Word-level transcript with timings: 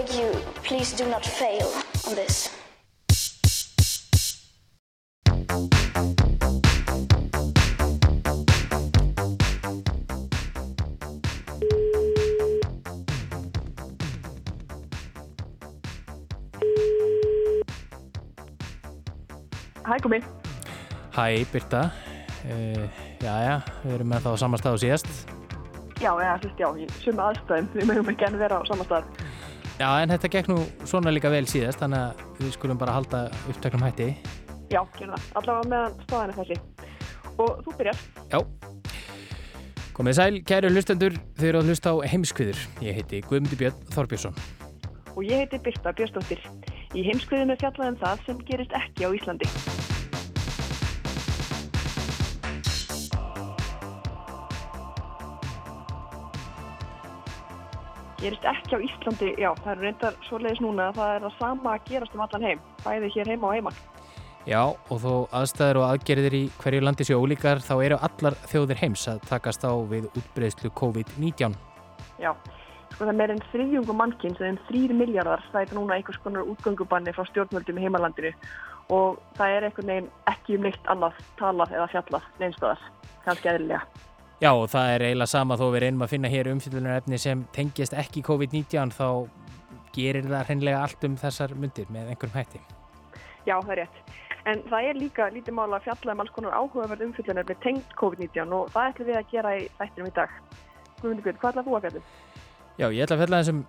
beg 0.00 0.14
you, 0.14 0.32
please 0.62 0.92
do 0.92 1.06
not 1.08 1.24
fail 1.24 1.68
on 2.08 2.14
this. 2.14 2.48
Hæ, 19.84 19.98
komi. 20.02 20.22
Hæ, 21.12 21.44
Birta. 21.52 21.90
Uh, 22.44 22.88
já, 23.20 23.34
já, 23.42 23.56
við 23.84 23.94
erum 23.94 24.08
með 24.08 24.22
það 24.24 24.32
á 24.32 24.36
sama 24.38 24.56
stað 24.60 24.76
og 24.76 24.80
síðast. 24.80 25.10
Já, 26.00 26.12
já, 26.16 26.30
sérst, 26.40 26.62
já, 26.62 26.68
í 26.78 26.86
suma 27.02 27.26
aðstæðum. 27.32 27.68
Við 27.74 27.90
mögum 27.90 28.14
ekki 28.14 28.28
enn 28.30 28.38
vera 28.40 28.62
á 28.62 28.64
sama 28.70 28.86
stað. 28.86 29.29
Já, 29.80 29.88
en 30.02 30.10
þetta 30.12 30.28
gekk 30.28 30.48
nú 30.50 30.58
svona 30.84 31.08
líka 31.08 31.30
vel 31.32 31.46
síðast, 31.48 31.80
þannig 31.80 32.02
að 32.02 32.42
við 32.42 32.50
skulum 32.52 32.80
bara 32.80 32.92
halda 32.98 33.20
upptöknum 33.48 33.86
hætti. 33.86 34.10
Já, 34.68 34.82
gerða. 34.98 35.16
Allavega 35.40 35.70
meðan 35.70 35.94
staðan 36.02 36.32
er 36.34 36.36
þessi. 36.36 36.58
Og 37.40 37.62
þú 37.64 37.76
byrjar. 37.78 38.02
Já. 38.28 38.42
Komið 39.96 40.18
sæl, 40.18 40.40
kæru 40.44 40.72
hlustendur, 40.74 41.16
þau 41.40 41.46
eru 41.48 41.62
að 41.62 41.72
hlusta 41.72 41.94
á 41.96 42.04
heimskviður. 42.12 42.60
Ég 42.84 43.00
heiti 43.00 43.22
Guðmundi 43.24 43.56
Björn 43.62 43.80
Þorbjörnsson. 43.96 44.36
Og 45.16 45.22
ég 45.24 45.46
heiti 45.46 45.62
Birta 45.64 45.94
Björnsdóttir. 45.96 46.44
Í 46.92 47.06
heimskviðinu 47.08 47.56
fjallaðum 47.64 47.96
það 48.04 48.26
sem 48.28 48.44
gerist 48.52 48.76
ekki 48.76 49.08
á 49.08 49.10
Íslandi. 49.16 49.48
Gerist 58.20 58.44
ekki 58.44 58.76
á 58.76 58.84
Íslandi, 58.84 59.30
já, 59.40 59.48
það 59.64 59.70
er 59.72 59.78
reyndar 59.80 60.16
svoleiðis 60.26 60.58
núna 60.60 60.90
að 60.90 60.98
það 60.98 61.10
er 61.14 61.22
það 61.24 61.36
sama 61.38 61.70
að 61.72 61.86
gerast 61.88 62.16
um 62.16 62.22
allan 62.26 62.42
heim, 62.44 62.58
bæði 62.84 63.08
hér 63.14 63.30
heima 63.32 63.46
og 63.48 63.54
heima. 63.56 63.72
Já, 64.48 64.60
og 64.68 64.98
þó 65.00 65.12
aðstæður 65.38 65.78
og 65.80 65.86
aðgerðir 65.86 66.36
í 66.36 66.40
hverju 66.60 66.82
landi 66.84 67.06
séu 67.08 67.16
ólíkar, 67.22 67.62
þá 67.64 67.72
eru 67.86 67.98
allar 68.08 68.36
þjóðir 68.50 68.80
heims 68.82 69.06
að 69.08 69.22
takast 69.30 69.64
á 69.64 69.72
við 69.88 70.10
útbreyðslu 70.12 70.72
COVID-19. 70.76 71.56
Já, 72.20 72.34
sko 72.92 73.06
það 73.06 73.14
er 73.14 73.18
meirinn 73.22 73.42
þriðjungum 73.54 74.00
mannkinn 74.02 74.36
sem 74.36 74.50
þeim 74.50 74.60
þrýr 74.68 74.94
miljardar 75.00 75.46
stæði 75.48 75.78
núna 75.78 75.96
einhvers 75.96 76.20
konar 76.20 76.52
útgöngubanni 76.52 77.16
frá 77.16 77.24
stjórnvöldum 77.30 77.80
í 77.80 77.86
heimalandinu 77.86 78.34
og 78.92 79.16
það 79.40 79.56
er 79.56 79.70
einhvern 79.70 79.94
veginn 79.94 80.12
ekki 80.28 80.60
um 80.60 80.68
neitt 80.68 80.92
annað 80.92 81.24
talað 81.40 81.72
eða 81.78 81.88
fjallað 81.96 82.30
neinstöðar, 82.44 82.88
kannski 83.24 83.54
eðlilega. 83.54 84.09
Já, 84.40 84.54
og 84.56 84.70
það 84.72 84.90
er 84.94 85.02
eiginlega 85.04 85.28
sama 85.28 85.56
þó 85.60 85.66
við 85.74 85.82
reynum 85.84 86.02
að 86.06 86.12
finna 86.14 86.28
hér 86.32 86.48
umfyllunarefni 86.54 87.18
sem 87.20 87.42
tengist 87.52 87.92
ekki 87.92 88.22
COVID-19 88.24 88.94
þá 88.96 89.08
gerir 89.92 90.24
það 90.30 90.46
hreinlega 90.48 90.78
allt 90.80 91.04
um 91.04 91.18
þessar 91.20 91.52
myndir 91.60 91.90
með 91.92 92.14
einhverjum 92.14 92.38
hætti. 92.38 92.60
Já, 93.44 93.58
það 93.58 93.72
er 93.74 93.80
rétt. 93.82 93.98
En 94.48 94.62
það 94.70 94.88
er 94.88 94.96
líka 94.96 95.26
lítið 95.34 95.56
mála 95.58 95.76
að 95.76 95.90
fjalla 95.90 96.14
um 96.14 96.22
alls 96.24 96.32
konar 96.32 96.56
áhugaverð 96.56 97.04
umfyllunarefni 97.10 97.58
tengt 97.60 97.92
COVID-19 98.00 98.56
og 98.56 98.72
það 98.72 98.88
ætlum 98.94 99.10
við 99.10 99.20
að 99.20 99.30
gera 99.34 99.52
í 99.58 99.68
þættinum 99.76 100.08
í 100.08 100.16
dag. 100.16 100.34
Guðmundur 101.02 101.26
Björn, 101.26 101.40
hvað 101.42 101.52
ætlaðu 101.52 101.68
þú 101.68 101.76
að 101.76 101.84
fjalla? 101.86 102.04
Já, 102.80 102.86
ég 102.86 103.04
ætla 103.04 103.18
að 103.18 103.22
fjalla 103.24 103.42
þessum 103.42 103.62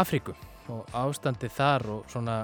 Afríku 0.00 0.36
og 0.72 0.96
ástandi 0.96 1.52
þar 1.52 1.88
og 1.92 2.08
svona 2.08 2.38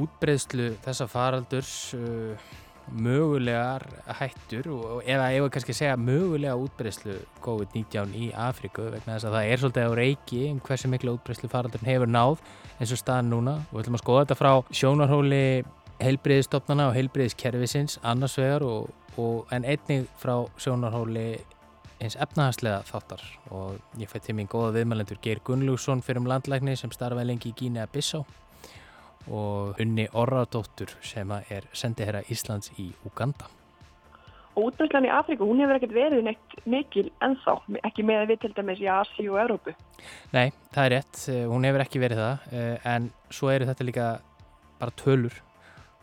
útbreyðslu 0.00 0.72
þessa 0.86 1.10
faraldurs 1.10 1.74
uh, 1.98 2.50
mögulegar 2.92 3.84
hættur 4.18 4.68
og 4.74 5.02
eða 5.08 5.28
ég 5.34 5.44
voru 5.44 5.52
kannski 5.54 5.74
að 5.74 5.78
segja 5.78 5.98
mögulega 6.00 6.56
útbreyðslu 6.58 7.16
COVID-19 7.44 8.16
í 8.18 8.30
Afríku 8.34 8.86
vegna 8.90 9.16
þess 9.16 9.28
að 9.28 9.36
það 9.36 9.50
er 9.50 9.62
svolítið 9.62 9.86
á 9.86 9.98
reiki 10.00 10.40
um 10.50 10.62
hversu 10.66 10.90
miklu 10.90 11.14
útbreyðslu 11.16 11.50
faraldurinn 11.52 11.90
hefur 11.90 12.10
náð 12.10 12.42
eins 12.80 12.94
og 12.94 13.00
staðan 13.00 13.30
núna. 13.30 13.54
Og 13.70 13.76
við 13.76 13.84
ætlum 13.84 13.98
að 13.98 14.04
skoða 14.04 14.24
þetta 14.24 14.38
frá 14.40 14.52
sjónarhóli 14.80 15.44
heilbreyðistofnana 16.00 16.88
og 16.90 16.96
heilbreyðiskerfisins 16.96 17.98
annars 18.02 18.36
vegar 18.40 18.66
og, 18.66 18.90
og 19.20 19.54
en 19.54 19.68
einnig 19.68 20.06
frá 20.20 20.36
sjónarhóli 20.60 21.28
eins 22.00 22.16
efnahagslega 22.16 22.82
þáttar. 22.88 23.24
Og 23.52 24.00
ég 24.00 24.10
fætti 24.10 24.34
mín 24.36 24.48
góða 24.50 24.78
viðmælendur 24.78 25.20
Geir 25.22 25.42
Gunnlússon 25.44 26.02
fyrir 26.04 26.22
um 26.22 26.30
landlækni 26.30 26.76
sem 26.80 26.92
starfaði 26.94 27.34
lengi 27.34 27.52
í 27.52 27.58
Gína 27.58 27.84
Bissá 27.92 28.24
og 29.28 29.80
Unni 29.82 30.06
Orradóttur 30.16 30.92
sem 31.04 31.30
er 31.50 31.66
sendiherra 31.72 32.22
Íslands 32.32 32.72
í 32.78 32.90
Uganda. 33.06 33.50
Og 34.56 34.70
útbreyðslan 34.70 35.06
í 35.06 35.12
Afríku, 35.14 35.46
hún 35.46 35.60
hefur 35.62 35.76
ekkert 35.76 35.94
verið 35.94 36.24
neitt 36.26 36.56
mikil 36.68 37.06
ennþá, 37.22 37.54
ekki 37.86 38.02
með 38.06 38.24
að 38.24 38.32
við 38.32 38.40
til 38.42 38.50
dæmis 38.56 38.82
í 38.82 38.88
Asi 38.90 39.28
og 39.30 39.38
Európu. 39.38 39.76
Nei, 40.34 40.50
það 40.74 40.86
er 40.86 40.94
rétt, 40.96 41.20
hún 41.52 41.68
hefur 41.68 41.84
ekki 41.84 42.02
verið 42.02 42.22
það 42.24 42.56
en 42.94 43.06
svo 43.30 43.52
eru 43.52 43.68
þetta 43.70 43.86
líka 43.86 44.08
bara 44.80 44.96
tölur 44.98 45.36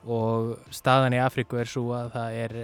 og 0.07 0.53
staðan 0.71 1.17
í 1.17 1.19
Afríku 1.19 1.59
er 1.59 1.67
svo 1.67 1.91
að 1.97 2.13
það 2.15 2.39
er 2.45 2.57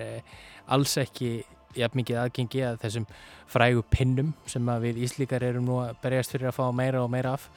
alls 0.72 0.96
ekki 1.02 1.34
jafn 1.78 2.00
mikið 2.00 2.20
aðgengi 2.22 2.64
að 2.66 2.80
þessum 2.84 3.08
frægu 3.50 3.84
pinnum 3.92 4.34
sem 4.50 4.68
við 4.84 5.02
Íslíkar 5.08 5.46
erum 5.46 5.68
nú 5.68 5.80
að 5.84 5.98
berjast 6.04 6.36
fyrir 6.36 6.52
að 6.52 6.60
fá 6.60 6.66
meira 6.76 7.04
og 7.04 7.12
meira 7.14 7.36
af. 7.38 7.50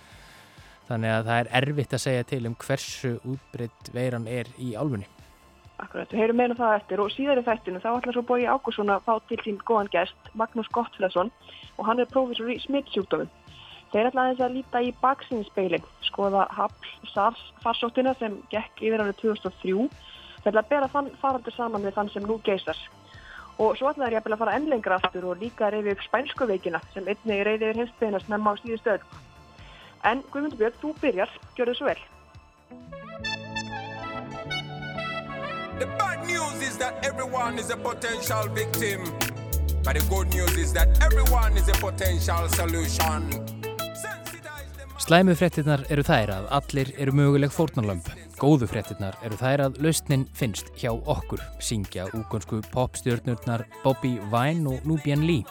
Þannig 0.86 1.12
að 1.12 1.28
það 1.28 1.38
er 1.40 1.52
erfitt 1.60 1.94
að 1.96 2.02
segja 2.04 2.26
til 2.30 2.42
um 2.46 2.56
hversu 2.62 3.12
útbreytt 3.26 3.88
veiran 3.94 4.26
er 4.30 4.50
í 4.62 4.74
álfunni. 4.78 5.08
Akkurat, 5.82 6.08
við 6.08 6.22
heyrum 6.22 6.38
meina 6.40 6.54
það 6.56 6.74
eftir 6.78 7.00
og 7.02 7.10
síðar 7.12 7.40
í 7.42 7.44
þættinu 7.44 7.80
þá 7.82 7.88
ætlar 7.90 8.16
svo 8.16 8.22
Bói 8.24 8.46
Ágússon 8.48 8.92
að 8.94 9.02
fá 9.04 9.18
til 9.28 9.36
sín 9.44 9.58
góðan 9.68 9.90
gest, 9.92 10.30
Magnús 10.32 10.70
Gottfriðsson 10.72 11.32
og 11.76 11.88
hann 11.88 12.00
er 12.00 12.08
prófessor 12.08 12.48
í 12.48 12.56
smittsjúkdómum. 12.62 13.28
Þeir 13.92 14.08
ætla 14.08 14.24
aðeins 14.24 14.40
að 14.46 14.54
líta 14.56 14.82
í 14.82 14.94
baksinnspeilin, 15.02 15.84
skoða 16.06 16.46
hafl 16.56 16.88
SARS 17.12 17.42
farsóttina 17.62 18.16
sem 18.20 18.40
gekk 18.54 18.82
yfir 18.88 19.04
árið 19.04 19.20
2003. 19.20 19.86
Þeir 20.40 20.50
ætla 20.52 20.64
að 20.64 20.72
bera 20.72 20.90
þann 20.94 21.12
faraldur 21.20 21.56
saman 21.58 21.84
við 21.86 21.98
þann 21.98 22.12
sem 22.14 22.26
nú 22.26 22.40
geysar. 22.46 22.80
Og 23.60 23.76
svo 23.76 23.92
ætla 23.92 24.08
þeir 24.08 24.32
að 24.32 24.40
fara 24.42 24.56
ennlengra 24.56 24.98
aftur 25.00 25.30
og 25.30 25.40
líka 25.44 25.70
reyði 25.72 25.92
upp 25.92 26.08
spænsku 26.08 26.48
veikina 26.48 26.80
sem 26.94 27.04
einnig 27.04 27.44
reyði 27.46 27.70
yfir 27.70 27.82
heimsbyðina 27.82 28.24
snemma 28.24 28.56
á 28.56 28.60
síðustu 28.64 28.96
öll. 28.96 29.06
En 30.04 30.22
Guðmundur 30.32 30.58
Björn, 30.60 30.76
þú 30.82 30.92
byrjar, 31.00 31.32
gjör 31.56 31.72
þið 31.72 31.78
svo 31.78 31.86
vel. 31.88 32.02
The 35.78 35.86
bad 35.98 36.26
news 36.26 36.62
is 36.62 36.76
that 36.78 37.04
everyone 37.04 37.58
is 37.58 37.70
a 37.70 37.76
potential 37.76 38.48
victim. 38.54 39.04
But 39.84 39.94
the 39.98 40.04
good 40.08 40.34
news 40.34 40.56
is 40.56 40.72
that 40.72 40.88
everyone 41.02 41.56
is 41.56 41.68
a 41.68 41.76
potential 41.80 42.48
solution. 42.48 43.30
Slæmu 44.98 45.36
fréttinnar 45.38 45.84
eru 45.92 46.02
þær 46.02 46.32
að 46.34 46.46
allir 46.58 46.94
eru 46.98 47.12
möguleg 47.14 47.52
fórnarlömp. 47.54 48.08
Góðu 48.36 48.66
fréttinnar 48.68 49.16
eru 49.24 49.36
þær 49.40 49.62
að 49.64 49.78
lausnin 49.80 50.26
finnst 50.36 50.68
hjá 50.76 50.90
okkur, 50.92 51.40
syngja 51.64 52.04
úgonsku 52.18 52.58
popstjörnurnar 52.74 53.64
Bobby 53.80 54.18
Vine 54.32 54.74
og 54.74 54.84
Nubian 54.84 55.24
Lee. 55.24 55.46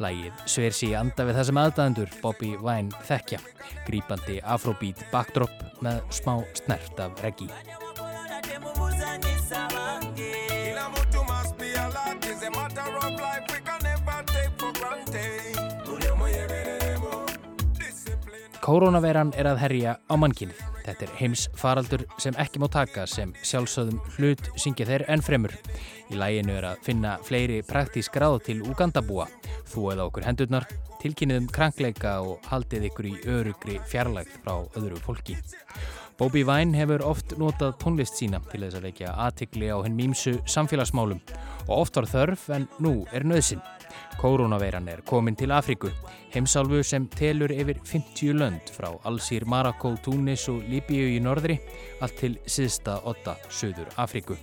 Lægið 0.00 0.40
sver 0.48 0.72
sér 0.76 0.96
anda 1.02 1.26
við 1.28 1.36
þessum 1.42 1.60
aðdæðendur 1.60 2.16
Bobby 2.24 2.54
Vine 2.64 3.04
þekkja, 3.04 3.42
grípandi 3.84 4.40
afrobeat 4.42 5.04
backdrop 5.12 5.84
með 5.84 6.00
smá 6.22 6.38
snert 6.56 7.04
af 7.04 7.20
reggi. 7.20 7.50
Koronaveiran 18.62 19.32
er 19.34 19.48
að 19.50 19.58
herja 19.58 19.92
á 20.06 20.14
mannkynið. 20.14 20.58
Þetta 20.84 21.02
er 21.02 21.14
heims 21.18 21.48
faraldur 21.58 22.04
sem 22.22 22.36
ekki 22.38 22.60
má 22.62 22.68
taka 22.70 23.08
sem 23.10 23.32
sjálfsögðum 23.42 23.98
hlut 24.14 24.50
syngja 24.54 24.86
þeir 24.86 25.04
enn 25.10 25.24
fremur. 25.26 25.54
Í 26.12 26.18
læginu 26.20 26.54
er 26.60 26.68
að 26.70 26.84
finna 26.86 27.16
fleiri 27.26 27.58
praktísk 27.66 28.20
ráð 28.22 28.38
til 28.46 28.60
Ugandabúa. 28.62 29.26
Þú 29.72 29.88
eða 29.96 30.06
okkur 30.06 30.28
hendurnar, 30.28 30.68
tilkynnið 31.02 31.42
um 31.42 31.50
krankleika 31.50 32.14
og 32.22 32.46
haldið 32.52 32.86
ykkur 32.92 33.10
í 33.10 33.16
örugri 33.34 33.80
fjarlægt 33.90 34.38
frá 34.44 34.54
öðru 34.78 35.02
fólki. 35.02 35.40
Bobby 36.22 36.44
Vine 36.46 36.78
hefur 36.78 37.02
oft 37.02 37.34
notað 37.40 37.80
tónlist 37.82 38.14
sína 38.20 38.38
til 38.52 38.62
þess 38.62 38.78
að 38.78 38.90
vekja 38.92 39.18
aðtikli 39.26 39.74
á 39.74 39.82
henn 39.82 39.98
mýmsu 39.98 40.36
samfélagsmálum 40.46 41.18
og 41.66 41.78
oft 41.80 41.98
var 41.98 42.06
þörf 42.14 42.46
en 42.54 42.70
nú 42.78 43.00
er 43.10 43.26
nöðsinn. 43.26 43.64
Koronaveiran 44.20 44.88
er 44.88 45.02
komin 45.06 45.36
til 45.38 45.52
Afríku, 45.54 45.90
heimsálfu 46.34 46.82
sem 46.86 47.06
telur 47.10 47.52
yfir 47.52 47.80
50 47.84 48.34
lönd 48.38 48.72
frá 48.74 48.90
Alsýr, 49.08 49.46
Marokko, 49.46 49.94
Túnis 50.04 50.48
og 50.52 50.62
Líbíu 50.68 51.10
í 51.12 51.20
norðri, 51.22 51.58
allt 52.00 52.18
til 52.20 52.38
síðsta 52.46 53.00
8 53.08 53.36
söður 53.50 53.92
Afríku. 53.96 54.38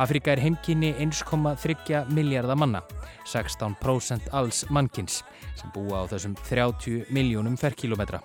Afríka 0.00 0.32
er 0.32 0.40
heimkynni 0.40 0.94
1,3 1.02 2.04
miljardar 2.14 2.56
manna, 2.56 2.82
16% 3.28 4.30
alls 4.32 4.64
mannkins 4.70 5.22
sem 5.54 5.72
búa 5.74 6.04
á 6.06 6.10
þessum 6.10 6.36
30 6.48 7.10
miljónum 7.12 7.58
ferkilometra. 7.60 8.22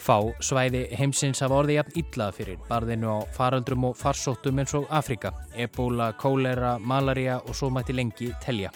Fá 0.00 0.16
svæði 0.40 0.86
heimsins 0.96 1.42
hafa 1.44 1.58
orðið 1.60 1.76
jafn 1.76 1.96
illa 2.00 2.26
fyrir 2.32 2.60
barðinu 2.70 3.10
á 3.12 3.18
faraldrum 3.36 3.82
og 3.90 3.98
farsóttum 4.00 4.62
eins 4.62 4.72
og 4.78 4.86
Afrika, 4.96 5.34
ebola, 5.52 6.06
kólera, 6.16 6.78
malaria 6.80 7.36
og 7.42 7.52
svo 7.58 7.68
mætti 7.68 7.92
lengi 7.92 8.30
telja. 8.40 8.70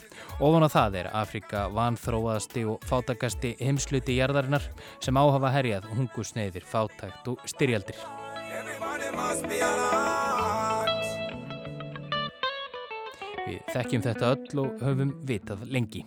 Ofan 0.45 0.67
á 0.67 0.69
það 0.69 0.99
er 1.01 1.09
Afrika 1.17 1.65
vanþróaðasti 1.73 2.67
og 2.69 2.85
fátakasti 2.85 3.55
heimsluti 3.63 4.19
jarðarinnar 4.19 4.69
sem 5.01 5.17
áhafa 5.17 5.55
herjað 5.57 5.89
hungusneiðir, 5.97 6.69
fátakt 6.69 7.33
og 7.33 7.41
styrjaldir. 7.49 7.97
Við 13.49 13.61
þekkjum 13.73 14.09
þetta 14.11 14.35
öll 14.37 14.67
og 14.67 14.81
höfum 14.85 15.17
vitað 15.25 15.65
lengi. 15.73 16.05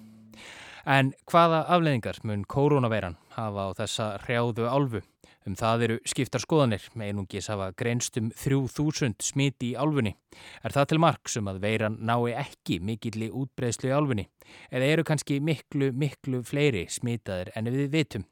En 0.86 1.16
hvaða 1.26 1.66
afleðingar 1.74 2.22
mun 2.24 2.46
koronaveiran 2.46 3.18
hafa 3.38 3.70
á 3.70 3.78
þessa 3.78 4.08
hrjáðu 4.26 4.68
álfu? 4.68 5.02
Um 5.48 5.56
það 5.56 5.84
eru 5.86 5.98
skiptar 6.04 6.44
skoðanir, 6.44 6.84
einungis 7.00 7.48
hafa 7.48 7.70
greinst 7.80 8.18
um 8.20 8.32
3000 8.36 9.22
smiti 9.24 9.72
í 9.72 9.78
álfunni. 9.80 10.12
Er 10.60 10.76
það 10.76 10.90
til 10.92 11.00
marg 11.00 11.32
sem 11.32 11.48
að 11.48 11.62
veiran 11.64 12.00
nái 12.04 12.34
ekki 12.36 12.82
mikilli 12.84 13.30
útbreyslu 13.32 13.88
í 13.88 13.96
álfunni? 13.96 14.28
Eða 14.68 14.90
eru 14.92 15.08
kannski 15.08 15.40
miklu, 15.40 15.94
miklu 15.96 16.44
fleiri 16.44 16.88
smitaðir 16.92 17.54
en 17.56 17.72
við 17.72 17.94
vitum? 17.96 18.28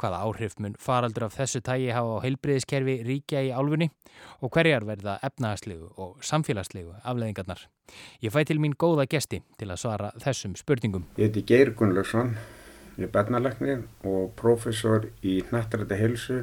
hvaða 0.00 0.22
áhrif 0.24 0.56
mun 0.62 0.76
faraldur 0.80 1.26
af 1.26 1.36
þessu 1.36 1.62
tægi 1.64 1.92
hafa 1.94 2.18
á 2.20 2.24
heilbriðiskerfi 2.24 2.96
ríkja 3.06 3.42
í 3.46 3.52
álfunni 3.54 3.88
og 4.40 4.52
hverjar 4.54 4.86
verða 4.88 5.16
efnahagslegu 5.26 5.90
og 5.96 6.20
samfélagslegu 6.24 6.94
afleðingarnar. 7.02 7.66
Ég 8.22 8.34
fæ 8.34 8.44
til 8.46 8.60
mín 8.62 8.76
góða 8.78 9.06
gesti 9.10 9.42
til 9.58 9.70
að 9.70 9.82
svara 9.82 10.12
þessum 10.22 10.56
spurningum. 10.58 11.06
Ég 11.18 11.30
heiti 11.30 11.44
Geir 11.48 11.72
Gunnlaugsson, 11.78 12.34
ég 12.96 13.08
er 13.08 13.12
barnalagnir 13.12 13.84
og 14.04 14.34
profesor 14.40 15.08
í 15.22 15.40
nættarætti 15.52 16.00
helsu 16.00 16.42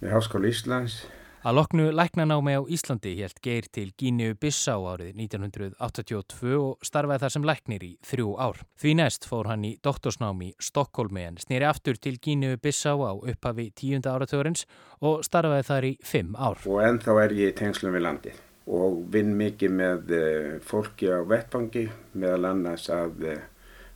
við 0.00 0.12
Háskóla 0.12 0.52
Íslands 0.52 1.04
Að 1.46 1.54
loknu 1.60 1.84
læknanámi 1.94 2.56
á 2.58 2.62
Íslandi 2.66 3.12
helt 3.20 3.36
Geir 3.38 3.68
til 3.70 3.92
Gíniu 3.94 4.34
Bissá 4.34 4.72
árið 4.82 5.12
1982 5.14 6.56
og 6.58 6.80
starfaði 6.82 7.22
þar 7.22 7.32
sem 7.36 7.46
læknir 7.46 7.84
í 7.86 7.90
þrjú 8.02 8.32
ár. 8.42 8.58
Því 8.82 8.94
næst 8.98 9.28
fór 9.30 9.46
hann 9.46 9.62
í 9.68 9.76
doktorsnámi 9.78 10.48
í 10.48 10.56
Stokkólmi 10.58 11.22
en 11.22 11.38
snýri 11.38 11.68
aftur 11.68 12.00
til 12.02 12.16
Gíniu 12.18 12.58
Bissá 12.58 12.96
á 12.98 13.14
upphafi 13.14 13.68
tíunda 13.78 14.16
áratörins 14.16 14.66
og 14.98 15.22
starfaði 15.22 15.68
þar 15.70 15.86
í 15.86 15.92
fimm 16.02 16.34
ár. 16.34 16.58
Og 16.66 16.82
ennþá 16.82 17.14
er 17.28 17.36
ég 17.38 17.54
í 17.54 17.58
tengslum 17.62 17.94
við 17.94 18.06
landið 18.08 18.42
og 18.66 18.98
vinn 19.14 19.36
mikið 19.38 19.78
með 19.78 20.14
eh, 20.18 20.52
fólki 20.66 21.14
á 21.14 21.22
vettfangi 21.22 21.86
meðal 22.18 22.50
annars 22.50 22.88
eh, 22.90 23.38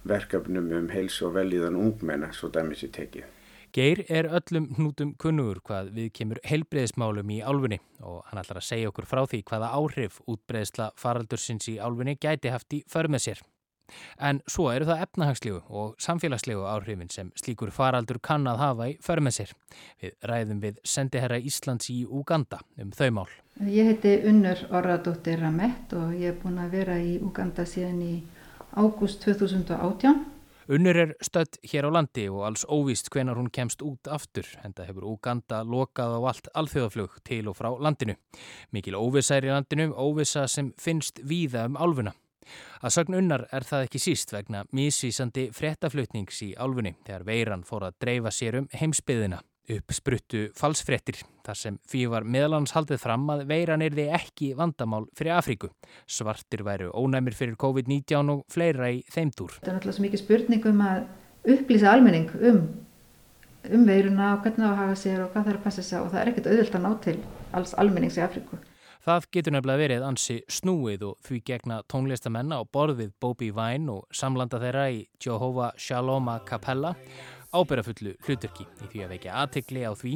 verkefnum 0.08 0.72
um 0.78 0.88
heils 0.92 1.20
og 1.22 1.36
velíðan 1.36 1.78
ungmenna 1.78 2.32
svo 2.32 2.48
dæmis 2.52 2.84
í 2.86 2.90
tekið. 2.92 3.28
Geir 3.70 4.00
er 4.10 4.26
öllum 4.34 4.66
hnútum 4.74 5.12
kunnugur 5.14 5.60
hvað 5.62 5.92
við 5.94 6.08
kemur 6.18 6.40
heilbreyðismálum 6.42 7.28
í 7.30 7.38
álfunni 7.38 7.78
og 8.02 8.24
hann 8.26 8.40
ætlar 8.42 8.58
að 8.58 8.66
segja 8.66 8.90
okkur 8.90 9.06
frá 9.06 9.20
því 9.30 9.44
hvaða 9.46 9.68
áhrif 9.78 10.16
útbreyðsla 10.26 10.90
faraldursins 10.98 11.68
í 11.70 11.76
álfunni 11.78 12.16
gæti 12.18 12.50
haft 12.50 12.74
í 12.74 12.80
för 12.90 13.06
með 13.06 13.28
sér. 13.28 13.42
En 14.18 14.40
svo 14.50 14.68
eru 14.72 14.88
það 14.88 15.04
efnahagslegu 15.04 15.60
og 15.68 15.94
samfélagslegu 16.02 16.64
áhrifin 16.66 17.10
sem 17.14 17.30
slíkur 17.38 17.70
faraldur 17.74 18.20
kann 18.22 18.46
að 18.50 18.60
hafa 18.64 18.88
í 18.90 18.96
för 19.06 19.22
með 19.22 19.36
sér. 19.38 19.54
Við 20.02 20.28
ræðum 20.30 20.64
við 20.64 20.82
sendiherra 20.82 21.38
Íslands 21.38 21.90
í 21.94 22.00
Uganda 22.06 22.60
um 22.80 22.90
þau 22.90 23.08
mál. 23.20 23.30
Ég 23.66 23.90
heiti 23.92 24.16
Unnur 24.30 24.66
Orradóttir 24.70 25.42
Ramett 25.42 25.94
og 25.94 26.14
ég 26.18 26.34
er 26.34 26.38
búin 26.42 26.58
að 26.62 26.76
vera 26.78 26.98
í 26.98 27.18
Uganda 27.22 27.66
síðan 27.68 28.02
í 28.02 28.14
ágúst 28.76 29.22
2018. 29.24 30.26
Unnur 30.70 30.96
er 30.96 31.12
stödd 31.18 31.58
hér 31.66 31.88
á 31.88 31.90
landi 31.90 32.28
og 32.30 32.44
alls 32.46 32.62
óvist 32.70 33.10
hvenar 33.10 33.34
hún 33.40 33.50
kemst 33.50 33.82
út 33.82 34.06
aftur, 34.06 34.46
en 34.62 34.70
það 34.70 34.90
hefur 34.92 35.06
Uganda 35.10 35.64
lokað 35.66 36.14
á 36.14 36.20
allt 36.30 36.50
alþjóðaflug 36.54 37.18
til 37.26 37.48
og 37.50 37.58
frá 37.58 37.72
landinu. 37.74 38.14
Mikil 38.70 38.94
óvisa 38.94 39.40
er 39.40 39.48
í 39.48 39.50
landinu, 39.50 39.90
óvisa 39.90 40.46
sem 40.46 40.70
finnst 40.78 41.18
víða 41.26 41.66
um 41.66 41.76
álfuna. 41.80 42.14
Að 42.82 42.94
sagn 42.94 43.18
unnar 43.18 43.48
er 43.50 43.66
það 43.66 43.86
ekki 43.88 44.02
síst 44.02 44.32
vegna 44.32 44.62
mísvísandi 44.70 45.50
frettaflutnings 45.54 46.42
í 46.46 46.54
álfunni 46.54 46.94
þegar 47.02 47.26
veiran 47.26 47.66
fór 47.66 47.90
að 47.90 47.98
dreifa 48.02 48.30
sér 48.34 48.62
um 48.62 48.70
heimsbyðina 48.72 49.42
uppspruttu 49.76 50.48
falsfrettir 50.56 51.20
þar 51.46 51.58
sem 51.58 51.78
fyrir 51.88 52.12
var 52.12 52.26
meðlans 52.26 52.74
haldið 52.74 53.00
fram 53.02 53.26
að 53.32 53.44
veiran 53.50 53.84
er 53.84 53.94
þið 53.96 54.12
ekki 54.18 54.50
vandamál 54.58 55.04
fyrir 55.18 55.36
Afríku. 55.36 55.70
Svartir 56.10 56.64
væru 56.66 56.90
ónæmir 56.94 57.36
fyrir 57.36 57.58
COVID-19 57.60 58.34
og 58.34 58.44
fleira 58.50 58.90
í 58.92 59.02
þeimdúr. 59.10 59.58
Það 59.60 59.72
er 59.72 59.78
náttúrulega 59.78 59.98
svo 59.98 60.06
mikið 60.06 60.24
spurningum 60.24 60.82
að 60.86 61.04
upplýsa 61.56 61.92
almenning 61.94 62.32
um, 62.40 62.64
um 63.70 63.86
veiruna 63.88 64.34
og 64.34 64.44
hvernig 64.44 64.66
það 64.66 64.82
hafa 64.82 64.98
sér 65.04 65.22
og 65.24 65.30
hvað 65.32 65.46
það 65.46 65.54
er 65.54 65.60
að 65.60 65.68
passa 65.68 65.86
sér 65.86 66.02
og 66.02 66.10
það 66.12 66.22
er 66.22 66.32
ekkert 66.32 66.50
auðvilt 66.50 66.76
að 66.76 66.84
ná 66.86 66.92
til 67.06 67.16
alls 67.56 67.78
almennings 67.80 68.20
í 68.20 68.26
Afríku. 68.26 68.60
Það 69.00 69.26
getur 69.32 69.54
nefnilega 69.54 69.80
verið 69.80 70.02
ansi 70.04 70.34
snúið 70.52 71.04
og 71.08 71.20
því 71.24 71.38
gegna 71.48 71.78
tónlistamenn 71.88 72.52
á 72.52 72.60
borðið 72.68 73.14
Bobby 73.16 73.48
Vine 73.56 73.94
og 73.94 74.10
samlanda 74.12 74.60
þeirra 74.60 74.90
í 74.92 75.06
Jehovah 75.24 75.72
Shalom 75.80 76.28
a 76.28 76.36
Capella 76.44 76.92
ábyrrafullu 77.50 78.14
hluturki 78.26 78.66
í 78.84 78.88
því 78.90 79.04
að 79.04 79.12
vekja 79.14 79.36
aðtegli 79.42 79.82
á 79.82 79.92
því 79.98 80.12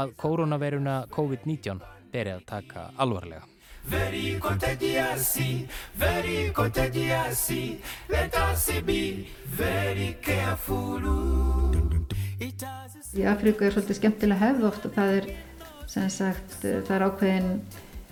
að 0.00 0.12
koronaviruna 0.20 0.96
COVID-19 1.12 1.80
beri 2.12 2.34
að 2.34 2.44
taka 2.48 2.90
alvarlega. 2.96 3.44
Very 3.90 4.38
contagious, 4.40 5.38
very 5.96 6.50
contagious, 6.52 7.46
let 8.10 8.34
us 8.36 8.66
be 8.84 9.26
very 9.56 10.16
careful. 10.22 11.00
Í 13.10 13.24
Afríku 13.26 13.66
er 13.66 13.74
svolítið 13.74 13.98
skemmtilega 13.98 14.40
hefð 14.44 14.66
ofta, 14.68 14.90
það 14.94 15.14
er, 15.16 15.30
sagt, 16.12 16.60
það 16.60 16.92
er 16.96 17.06
ákveðin 17.08 17.50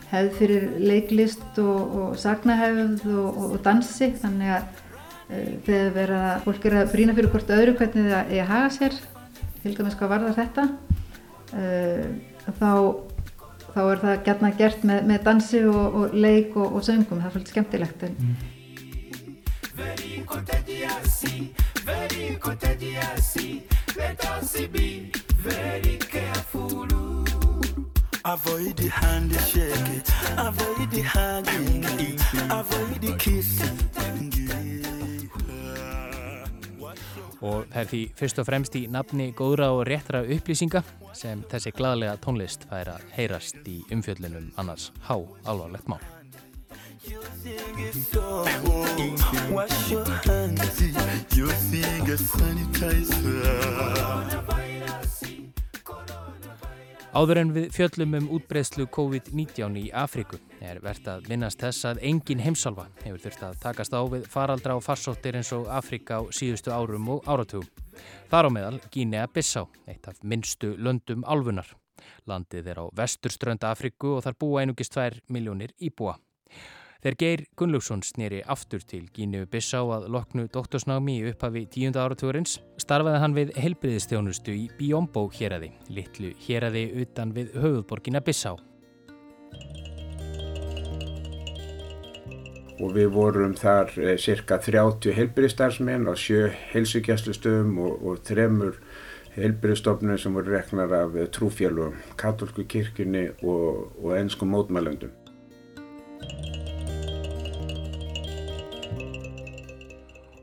hefð 0.08 0.32
fyrir 0.40 0.68
leiklist 0.82 1.60
og, 1.62 1.94
og 2.00 2.18
sagnahefð 2.18 3.04
og, 3.12 3.40
og 3.44 3.56
dansi, 3.62 4.10
þannig 4.18 4.56
að 4.56 4.84
Eh, 4.87 4.87
þegar 5.28 5.92
vera, 5.92 6.20
fólk 6.44 6.66
er 6.68 6.80
að 6.80 6.92
brína 6.94 7.14
fyrir 7.16 7.30
hvort 7.32 7.50
öðru 7.52 7.74
hvernig 7.76 8.08
það 8.08 8.32
er 8.32 8.42
að 8.42 8.52
haga 8.52 8.68
sér 8.72 8.98
til 9.62 9.74
dæmis 9.76 9.96
hvað 9.98 10.12
varðar 10.14 10.36
þetta. 10.38 10.64
Uh, 11.48 12.04
þá, 12.58 12.72
þá 13.72 13.80
er 13.84 14.02
það 14.04 14.22
gætna 14.28 14.52
gert 14.58 14.84
með, 14.88 15.02
með 15.08 15.24
dansi 15.28 15.64
og, 15.68 15.98
og 16.00 16.14
leik 16.16 16.56
og, 16.56 16.78
og 16.78 16.86
söngum. 16.86 17.20
Það 17.20 17.28
er 17.28 17.34
svolítið 17.36 17.52
skemmtilegt 17.56 18.08
mm. 18.08 18.36
Avoid 28.28 28.76
the 28.76 28.88
handshake, 28.88 30.04
avoid 30.36 30.90
the 30.90 31.00
hugging, 31.00 31.82
avoid 32.50 33.00
the 33.00 33.16
kissing 33.16 33.97
og 37.40 37.66
það 37.70 37.80
er 37.82 37.90
því 37.92 38.02
fyrst 38.18 38.40
og 38.42 38.46
fremst 38.48 38.76
í 38.78 38.84
nafni 38.90 39.30
góðra 39.36 39.70
og 39.76 39.86
réttra 39.88 40.22
upplýsinga 40.26 40.82
sem 41.16 41.42
þessi 41.50 41.72
gladlega 41.76 42.18
tónlist 42.22 42.66
fær 42.70 42.94
að 42.96 43.08
heyrast 43.16 43.68
í 43.70 43.80
umfjöllunum 43.94 44.50
annars 44.60 44.90
há 45.08 45.16
alvarlegt 45.44 45.88
mál. 45.90 46.02
Wash 49.54 49.90
your 49.90 50.04
hands, 50.26 50.82
your 51.36 51.54
fingers 51.70 52.24
sanitizer 52.30 53.58
Áður 57.16 57.38
en 57.40 57.52
við 57.56 57.70
fjöllum 57.72 58.14
um 58.18 58.26
útbreyslu 58.36 58.84
COVID-19 58.92 59.78
í 59.80 59.84
Afríku 59.96 60.36
er 60.60 60.76
verðt 60.84 61.06
að 61.08 61.30
minnast 61.30 61.62
þess 61.62 61.86
að 61.88 62.02
engin 62.04 62.42
heimsálfa 62.44 62.84
hefur 63.00 63.22
þurft 63.22 63.44
að 63.46 63.54
takast 63.62 63.96
á 63.96 64.00
við 64.12 64.26
faraldra 64.28 64.76
og 64.76 64.84
farsóttir 64.84 65.38
eins 65.38 65.54
og 65.56 65.70
Afríka 65.72 66.20
á 66.20 66.22
síðustu 66.28 66.68
árum 66.68 67.08
og 67.14 67.24
áratugum. 67.24 67.70
Þar 68.28 68.48
á 68.48 68.50
meðal 68.52 68.80
Gínea 68.92 69.24
Bissá, 69.32 69.64
eitt 69.88 70.04
af 70.04 70.20
minnstu 70.20 70.74
löndum 70.76 71.24
álfunar. 71.24 71.72
Landið 72.28 72.68
er 72.74 72.82
á 72.84 72.92
vesturströnda 72.92 73.72
Afríku 73.72 74.18
og 74.18 74.26
þar 74.26 74.36
búa 74.44 74.66
einugist 74.66 74.92
2 74.92 75.24
miljónir 75.32 75.72
íbúa. 75.80 76.18
Þegar 76.98 77.14
Geir 77.14 77.42
Gunnlaugsson 77.54 78.00
snýri 78.02 78.40
aftur 78.50 78.82
til 78.82 79.04
Gínu 79.14 79.44
Bissá 79.46 79.84
að 79.94 80.08
loknu 80.10 80.48
doktorsnámi 80.50 81.12
í 81.20 81.28
upphafi 81.30 81.60
tíunda 81.70 82.02
áratugurins 82.02 82.56
starfaði 82.82 83.20
hann 83.22 83.36
við 83.36 83.52
helbriðistjónustu 83.54 84.50
í 84.50 84.64
Biombo 84.80 85.28
héradi, 85.30 85.68
litlu 85.94 86.32
héradi 86.42 86.82
utan 86.98 87.30
við 87.36 87.52
höfuðborgina 87.54 88.18
Bissá. 88.26 88.56
Og 92.82 92.90
við 92.98 93.14
vorum 93.14 93.54
þar 93.54 93.94
eh, 94.02 94.18
cirka 94.18 94.58
30 94.66 95.14
helbriðstarfsmenn 95.20 96.10
á 96.10 96.18
sjö 96.18 96.48
helsugjastlustöðum 96.72 97.78
og, 97.78 97.94
og 98.02 98.26
þremur 98.26 98.82
helbriðstofnum 99.38 100.18
sem 100.18 100.34
voru 100.34 100.58
reknar 100.58 100.98
af 101.04 101.14
trúfjálfum, 101.30 101.94
katolsku 102.18 102.66
kirkjunni 102.66 103.28
og, 103.38 103.86
og 104.02 104.18
ennsku 104.18 104.50
mótmælundum. 104.50 105.14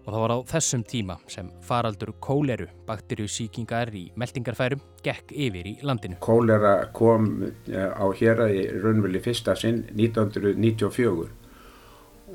Og 0.06 0.14
það 0.14 0.22
var 0.22 0.34
á 0.38 0.40
þessum 0.54 0.84
tíma 0.86 1.16
sem 1.32 1.48
faraldur 1.66 2.12
kóleru, 2.22 2.68
bakterjusíkingar 2.86 3.90
í 3.98 4.04
meldingarfærum, 4.16 4.84
gekk 5.06 5.34
yfir 5.34 5.72
í 5.72 5.78
landinu. 5.82 6.20
Kólera 6.22 6.76
kom 6.94 7.32
eh, 7.44 7.90
á 7.90 8.06
hér 8.14 8.46
í 8.50 8.68
raunveli 8.84 9.22
fyrsta 9.26 9.58
sinn 9.58 9.84
1994 9.96 11.26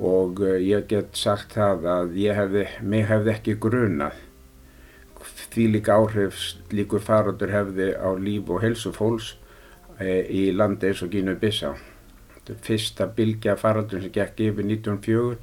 og 0.00 0.42
eh, 0.46 0.58
ég 0.66 0.90
get 0.90 1.14
sagt 1.18 1.54
það 1.58 1.86
að 1.94 2.18
hefði, 2.40 2.66
mig 2.82 3.06
hefði 3.10 3.34
ekki 3.36 3.58
grunað 3.62 4.18
því 5.50 5.66
líka 5.74 5.96
áhrif 5.98 6.40
líkur 6.72 7.02
faraldur 7.02 7.52
hefði 7.52 7.92
á 7.98 8.08
líf 8.18 8.50
og 8.50 8.62
helsu 8.64 8.92
fólks 8.94 9.34
e, 9.98 10.22
í 10.30 10.50
landi 10.54 10.90
eins 10.90 11.02
og 11.04 11.10
Gínu 11.12 11.36
Bissá. 11.40 11.74
Fyrsta 12.64 13.06
bylgja 13.14 13.56
faraldur 13.58 14.02
sem 14.02 14.12
gekk 14.14 14.40
yfir 14.48 14.66
1904 14.66 15.36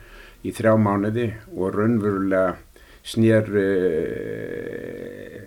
í 0.45 0.53
þrjá 0.53 0.73
mánuði 0.81 1.27
og 1.55 1.75
raunverulega 1.75 2.57
snýr 3.07 3.49
eh, 3.61 5.41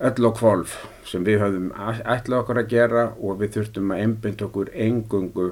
öll 0.00 0.26
og 0.26 0.36
kvolf 0.38 0.76
sem 1.06 1.24
við 1.26 1.42
höfum 1.44 1.70
ætlað 1.78 2.38
okkur 2.42 2.60
að 2.62 2.70
gera 2.72 3.04
og 3.18 3.40
við 3.40 3.56
þurftum 3.56 3.92
að 3.94 4.04
einbind 4.04 4.44
okkur 4.46 4.68
engungu 4.86 5.48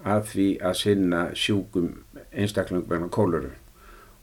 að 0.00 0.22
því 0.32 0.48
að 0.64 0.78
sinna 0.80 1.22
sjúkum 1.36 1.90
einstaklingum 2.30 2.88
vegna 2.90 3.10
kóluru 3.12 3.52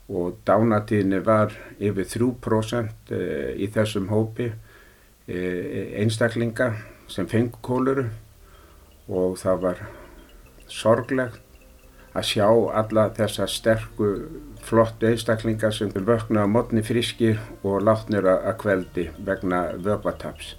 og 0.07 0.37
dánatíðinni 0.47 1.19
var 1.25 1.53
yfir 1.83 2.07
3% 2.07 3.11
eh, 3.11 3.51
í 3.59 3.67
þessum 3.75 4.07
hópi 4.11 4.47
eh, 5.27 5.99
einstaklinga 6.01 6.71
sem 7.11 7.27
fengur 7.27 7.61
kóluru 7.63 8.07
og 9.07 9.37
það 9.39 9.61
var 9.63 9.83
sorglegt 10.67 11.43
að 12.17 12.25
sjá 12.31 12.47
alla 12.81 13.07
þessa 13.13 13.45
sterku 13.51 14.07
flottu 14.67 15.11
einstaklingar 15.11 15.73
sem 15.75 15.91
vöknu 15.93 16.41
á 16.41 16.47
modni 16.49 16.81
frískir 16.85 17.39
og 17.61 17.83
látnir 17.85 18.25
að 18.31 18.55
kveldi 18.63 19.07
vegna 19.27 19.67
vöpataps 19.77 20.55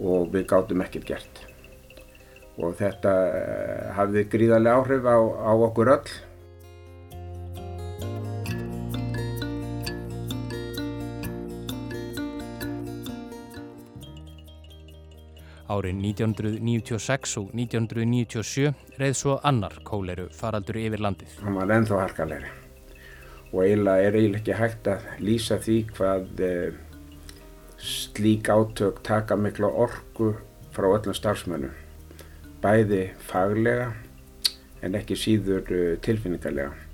og 0.00 0.30
við 0.32 0.46
gáttum 0.50 0.82
ekkert 0.84 1.06
gert. 1.10 1.44
Og 2.60 2.74
þetta 2.78 3.12
eh, 3.36 3.84
hafði 3.96 4.24
gríðarlega 4.32 4.80
áhrif 4.80 5.06
á, 5.08 5.18
á 5.20 5.52
okkur 5.68 5.92
öll 5.96 6.16
Árin 15.70 16.00
1996 16.02 17.36
og 17.38 17.52
1997 17.54 18.72
reið 18.98 19.14
svo 19.14 19.36
annar 19.46 19.76
kóleru 19.86 20.26
faraldur 20.34 20.80
yfir 20.80 21.02
landið. 21.04 21.36
Hann 21.44 21.58
var 21.60 21.70
ennþá 21.76 22.00
harkalegri 22.02 22.50
og 23.50 23.64
eiginlega 23.64 24.06
er 24.06 24.18
eiginlega 24.18 24.40
ekki 24.40 24.58
hægt 24.58 24.90
að 24.90 25.06
lýsa 25.26 25.58
því 25.62 25.76
hvað 25.96 26.42
eh, 26.46 26.74
slík 27.78 28.50
átök 28.50 29.00
taka 29.06 29.38
mikla 29.38 29.70
orgu 29.86 30.34
frá 30.74 30.86
öllum 30.90 31.16
starfsmönnum. 31.16 31.74
Bæði 32.62 33.02
faglega 33.26 33.90
en 34.82 34.98
ekki 34.98 35.18
síður 35.18 35.66
eh, 35.74 35.98
tilfinningarlega. 36.02 36.89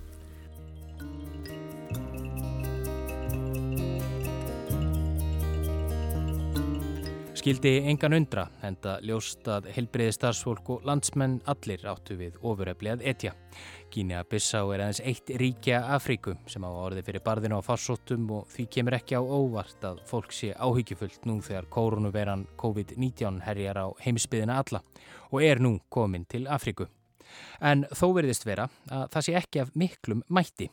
Skildi 7.46 7.76
engan 7.86 8.16
undra 8.16 8.42
enda 8.66 8.96
ljóst 9.06 9.46
að 9.46 9.68
helbreyði 9.70 10.16
starfsfólk 10.16 10.70
og 10.74 10.86
landsmenn 10.88 11.36
allir 11.46 11.84
áttu 11.86 12.16
við 12.18 12.40
ofuröfli 12.42 12.90
að 12.90 13.04
etja. 13.06 13.36
Gínea 13.94 14.24
Bissá 14.26 14.64
er 14.74 14.82
aðeins 14.82 14.98
eitt 15.06 15.30
ríkja 15.38 15.84
Afríku 15.94 16.34
sem 16.50 16.66
á 16.66 16.70
orði 16.74 17.04
fyrir 17.06 17.22
barðinu 17.22 17.60
á 17.62 17.68
farsóttum 17.68 18.26
og 18.34 18.50
því 18.50 18.66
kemur 18.74 18.98
ekki 18.98 19.14
á 19.14 19.22
óvart 19.22 19.86
að 19.86 20.02
fólk 20.10 20.34
sé 20.34 20.50
áhyggjufullt 20.58 21.30
nú 21.30 21.38
þegar 21.38 21.70
koronaviran 21.70 22.48
COVID-19 22.58 23.38
herjar 23.46 23.78
á 23.78 23.86
heimsbyðina 24.02 24.58
alla 24.64 24.82
og 25.30 25.46
er 25.46 25.62
nú 25.62 25.76
komin 25.86 26.26
til 26.26 26.48
Afríku. 26.50 26.90
En 27.60 27.86
þó 27.90 28.06
veriðist 28.16 28.46
vera 28.46 28.68
að 28.90 29.08
það 29.14 29.26
sé 29.26 29.36
ekki 29.40 29.62
af 29.62 29.74
miklum 29.74 30.22
mætti. 30.28 30.70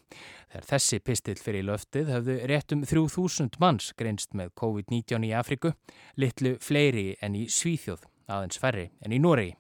Þegar 0.52 0.70
þessi 0.74 1.02
pistill 1.04 1.40
fyrir 1.42 1.68
löftið 1.70 2.14
höfðu 2.14 2.38
réttum 2.52 2.86
3000 2.90 3.60
manns 3.64 3.92
greinst 3.98 4.36
með 4.38 4.54
COVID-19 4.60 5.28
í 5.30 5.34
Afriku, 5.38 5.74
litlu 6.20 6.58
fleiri 6.62 7.14
en 7.22 7.36
í 7.40 7.48
Svíþjóð, 7.52 8.08
aðeins 8.28 8.62
færri 8.62 8.90
en 9.04 9.16
í 9.16 9.22
Noregi. 9.22 9.58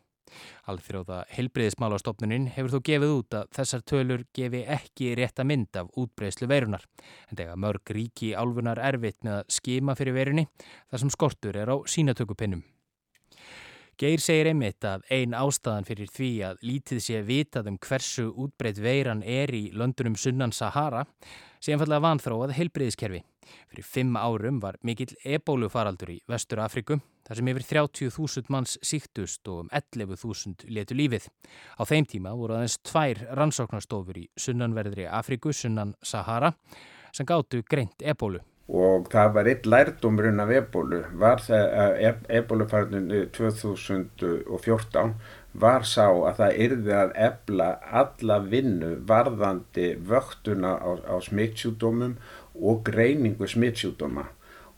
Alþjóða 0.71 1.23
helbriðismálastofnunin 1.33 2.47
hefur 2.55 2.75
þó 2.75 2.85
gefið 2.89 3.15
út 3.17 3.37
að 3.37 3.49
þessar 3.57 3.83
tölur 3.89 4.25
gefi 4.35 4.63
ekki 4.75 5.11
rétta 5.19 5.45
mynd 5.47 5.77
af 5.79 5.91
útbreyslu 5.99 6.49
veirunar. 6.49 6.85
En 7.29 7.39
þegar 7.39 7.59
mörg 7.59 7.93
ríki 7.97 8.33
álfunar 8.33 8.81
erfitt 8.81 9.21
með 9.25 9.41
að 9.41 9.57
skima 9.59 9.97
fyrir 9.99 10.17
verunni 10.17 10.47
þar 10.89 11.03
sem 11.03 11.13
skortur 11.13 11.59
er 11.59 11.69
á 11.69 11.77
sínatökupinnum. 11.85 12.63
Geir 14.01 14.21
segir 14.23 14.47
einmitt 14.49 14.81
að 14.89 15.03
ein 15.13 15.35
ástæðan 15.37 15.85
fyrir 15.85 16.09
því 16.09 16.29
að 16.47 16.61
lítið 16.65 16.99
sé 17.05 17.19
vitað 17.27 17.67
um 17.69 17.75
hversu 17.77 18.31
útbreytt 18.41 18.79
veiran 18.81 19.21
er 19.21 19.53
í 19.53 19.67
löndunum 19.69 20.15
sunnan 20.17 20.53
Sahara 20.55 21.03
sé 21.61 21.75
einfallega 21.75 22.01
vanþróað 22.01 22.55
heilbreyðiskerfi. 22.57 23.21
Fyrir 23.69 23.85
fimm 23.85 24.17
árum 24.17 24.57
var 24.63 24.79
mikill 24.81 25.13
ebólufaraldur 25.23 26.15
í 26.15 26.17
Vestur 26.31 26.63
Afriku 26.63 26.97
þar 27.27 27.37
sem 27.37 27.51
yfir 27.53 27.67
30.000 27.69 28.49
manns 28.55 28.79
síktust 28.81 29.51
og 29.53 29.67
um 29.67 29.69
11.000 29.69 30.73
letu 30.73 30.97
lífið. 30.97 31.27
Á 31.77 31.85
þeim 31.85 32.07
tíma 32.09 32.33
voru 32.39 32.57
aðeins 32.57 32.79
tvær 32.81 33.21
rannsóknarstofur 33.37 34.23
í 34.23 34.25
sunnanverðri 34.33 35.05
Afriku, 35.05 35.53
sunnan 35.53 35.93
Sahara, 36.01 36.49
sem 37.13 37.29
gáttu 37.29 37.61
greint 37.69 38.01
ebólu 38.01 38.41
og 38.73 39.09
það 39.13 39.33
var 39.35 39.49
eitt 39.51 39.67
lærdumrun 39.69 40.41
af 40.41 40.51
ebólu. 40.57 41.03
Var 41.21 41.41
það 41.45 41.65
að 41.83 41.97
ebólufarninu 42.39 43.23
2014 43.37 45.13
var 45.63 45.85
sá 45.85 46.07
að 46.09 46.39
það 46.39 46.61
yrði 46.65 46.93
að 46.97 47.11
ebla 47.27 47.67
alla 48.01 48.39
vinnu 48.41 48.95
varðandi 49.09 49.91
vöktuna 50.09 50.73
á, 50.81 50.89
á 51.05 51.15
smittsjúdómum 51.21 52.15
og 52.57 52.81
greiningu 52.89 53.49
smittsjúdóma 53.49 54.25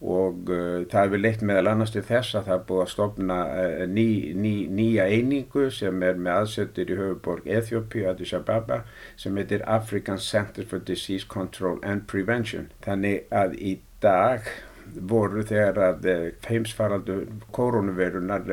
og 0.03 0.49
uh, 0.51 0.83
það 0.91 1.05
hefur 1.05 1.21
leitt 1.21 1.43
meðal 1.45 1.69
annars 1.71 1.93
til 1.95 2.03
þess 2.03 2.35
að 2.35 2.49
það 2.49 2.55
er 2.57 2.63
búið 2.67 2.81
að 2.83 2.91
stopna 2.91 3.37
uh, 3.47 3.83
ný, 3.87 4.07
ný, 4.35 4.53
nýja 4.67 5.07
einingu 5.07 5.69
sem 5.71 6.03
er 6.03 6.19
með 6.19 6.39
aðsettir 6.41 6.91
í 6.91 6.97
höfuborg 6.99 7.47
Eþjópi, 7.47 8.03
Addis 8.09 8.33
Ababa, 8.35 8.81
sem 9.15 9.39
heitir 9.39 9.63
African 9.63 10.19
Center 10.19 10.67
for 10.67 10.83
Disease 10.83 11.27
Control 11.31 11.79
and 11.81 12.03
Prevention. 12.11 12.69
Þannig 12.83 13.31
að 13.31 13.55
í 13.55 13.77
dag 14.03 14.51
voru 14.99 15.45
þegar 15.47 15.79
að 15.87 16.11
uh, 16.11 16.27
heimsfaraldu 16.49 17.21
koronavirunar 17.55 18.43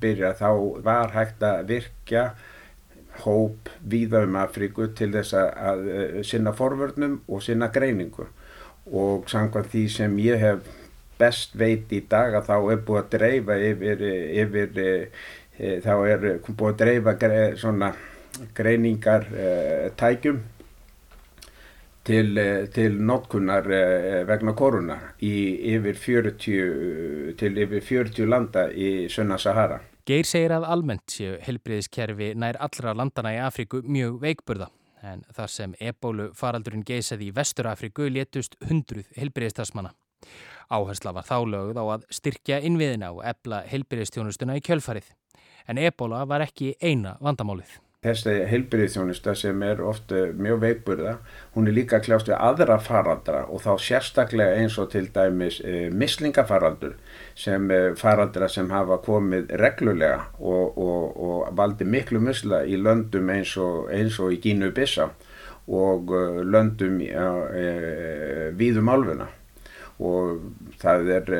byrja 0.00 0.32
þá 0.40 0.48
var 0.82 1.12
hægt 1.12 1.44
að 1.44 1.68
virkja 1.68 2.30
hóp 3.22 3.68
víða 3.84 4.24
um 4.24 4.38
Afríku 4.40 4.88
til 4.96 5.10
þess 5.12 5.36
að, 5.36 5.82
sinna 6.24 6.54
forvörnum 6.56 7.20
og 7.28 7.44
sinna 7.44 7.68
greiningu 7.68 8.30
og 8.90 9.28
samkvæmt 9.30 9.70
því 9.72 9.82
sem 9.88 10.16
ég 10.18 10.40
hef 10.42 10.70
best 11.18 11.54
veit 11.58 11.92
í 11.94 12.02
dag 12.10 12.34
að 12.34 12.48
þá 12.48 12.56
er 12.72 12.80
búið 12.86 13.02
að 13.02 13.12
dreifa 13.16 13.58
yfir, 13.70 14.02
yfir 14.42 14.80
e, 14.82 14.88
þá 15.84 15.92
er 16.08 16.24
búið 16.48 16.72
að 16.72 16.80
dreifa 16.80 17.14
gre, 17.20 17.44
svona 17.60 17.92
greiningar 18.56 19.28
e, 19.30 19.46
tækjum 19.98 20.42
til, 22.02 22.34
e, 22.38 22.48
til 22.74 22.98
notkunnar 22.98 23.70
e, 23.70 23.84
vegna 24.28 24.56
koruna 24.58 24.98
í 25.22 25.32
yfir 25.76 26.02
40 26.02 27.38
til 27.38 27.64
yfir 27.66 27.88
40 27.92 28.28
landa 28.28 28.68
í 28.74 29.08
Sunna 29.12 29.38
Sahara. 29.38 29.78
Geir 30.08 30.26
segir 30.26 30.50
að 30.56 30.66
almennt 30.66 31.12
séu 31.14 31.36
helbriðiskerfi 31.44 32.32
nær 32.34 32.58
allra 32.58 32.96
landana 32.98 33.36
í 33.36 33.42
Afríku 33.44 33.84
mjög 33.86 34.18
veikburða 34.24 34.72
en 35.02 35.24
þar 35.34 35.50
sem 35.50 35.76
ebólu 35.80 36.30
faraldurinn 36.38 36.86
geysaði 36.86 37.28
í 37.30 37.34
Vesturafriku 37.36 38.08
létust 38.10 38.56
hundruð 38.68 39.10
helbriðistarsmanna. 39.18 39.92
Áhersla 40.72 41.12
var 41.12 41.26
þá 41.28 41.38
lögð 41.44 41.80
á 41.82 41.84
að 41.98 42.04
styrkja 42.18 42.60
innviðina 42.64 43.12
og 43.12 43.24
ebla 43.26 43.62
helbriðistjónustuna 43.68 44.56
í 44.56 44.64
kjölfarið. 44.64 45.08
En 45.68 45.78
ebóla 45.78 46.24
var 46.26 46.46
ekki 46.46 46.74
eina 46.80 47.16
vandamálið. 47.20 47.80
Þessi 48.02 48.32
heilbyrðiðþjónusta 48.50 49.32
sem 49.38 49.60
er 49.62 49.78
ofta 49.86 50.24
mjög 50.34 50.56
veikburða, 50.64 51.12
hún 51.54 51.68
er 51.70 51.76
líka 51.76 52.00
kljást 52.02 52.26
við 52.26 52.34
aðra 52.34 52.80
faraldra 52.82 53.44
og 53.46 53.62
þá 53.62 53.76
sérstaklega 53.84 54.56
eins 54.58 54.74
og 54.82 54.88
til 54.90 55.04
dæmis 55.14 55.60
e, 55.62 55.84
mislingafaraldur 55.94 56.96
sem 57.38 57.70
e, 57.70 57.78
faraldra 57.94 58.50
sem 58.50 58.74
hafa 58.74 58.98
komið 59.06 59.54
reglulega 59.62 60.18
og, 60.40 60.82
og, 60.82 61.22
og 61.28 61.54
valdi 61.62 61.86
miklu 61.86 62.18
musla 62.26 62.64
í 62.66 62.74
löndum 62.74 63.30
eins 63.36 63.54
og, 63.62 63.86
eins 63.94 64.18
og 64.18 64.34
í 64.34 64.42
Gínu 64.42 64.74
Bissa 64.74 65.12
og 65.70 66.10
e, 66.10 66.26
löndum 66.42 66.98
víðum 68.58 68.96
álfuna 68.98 69.30
og 70.02 70.48
það 70.82 71.18
er 71.20 71.36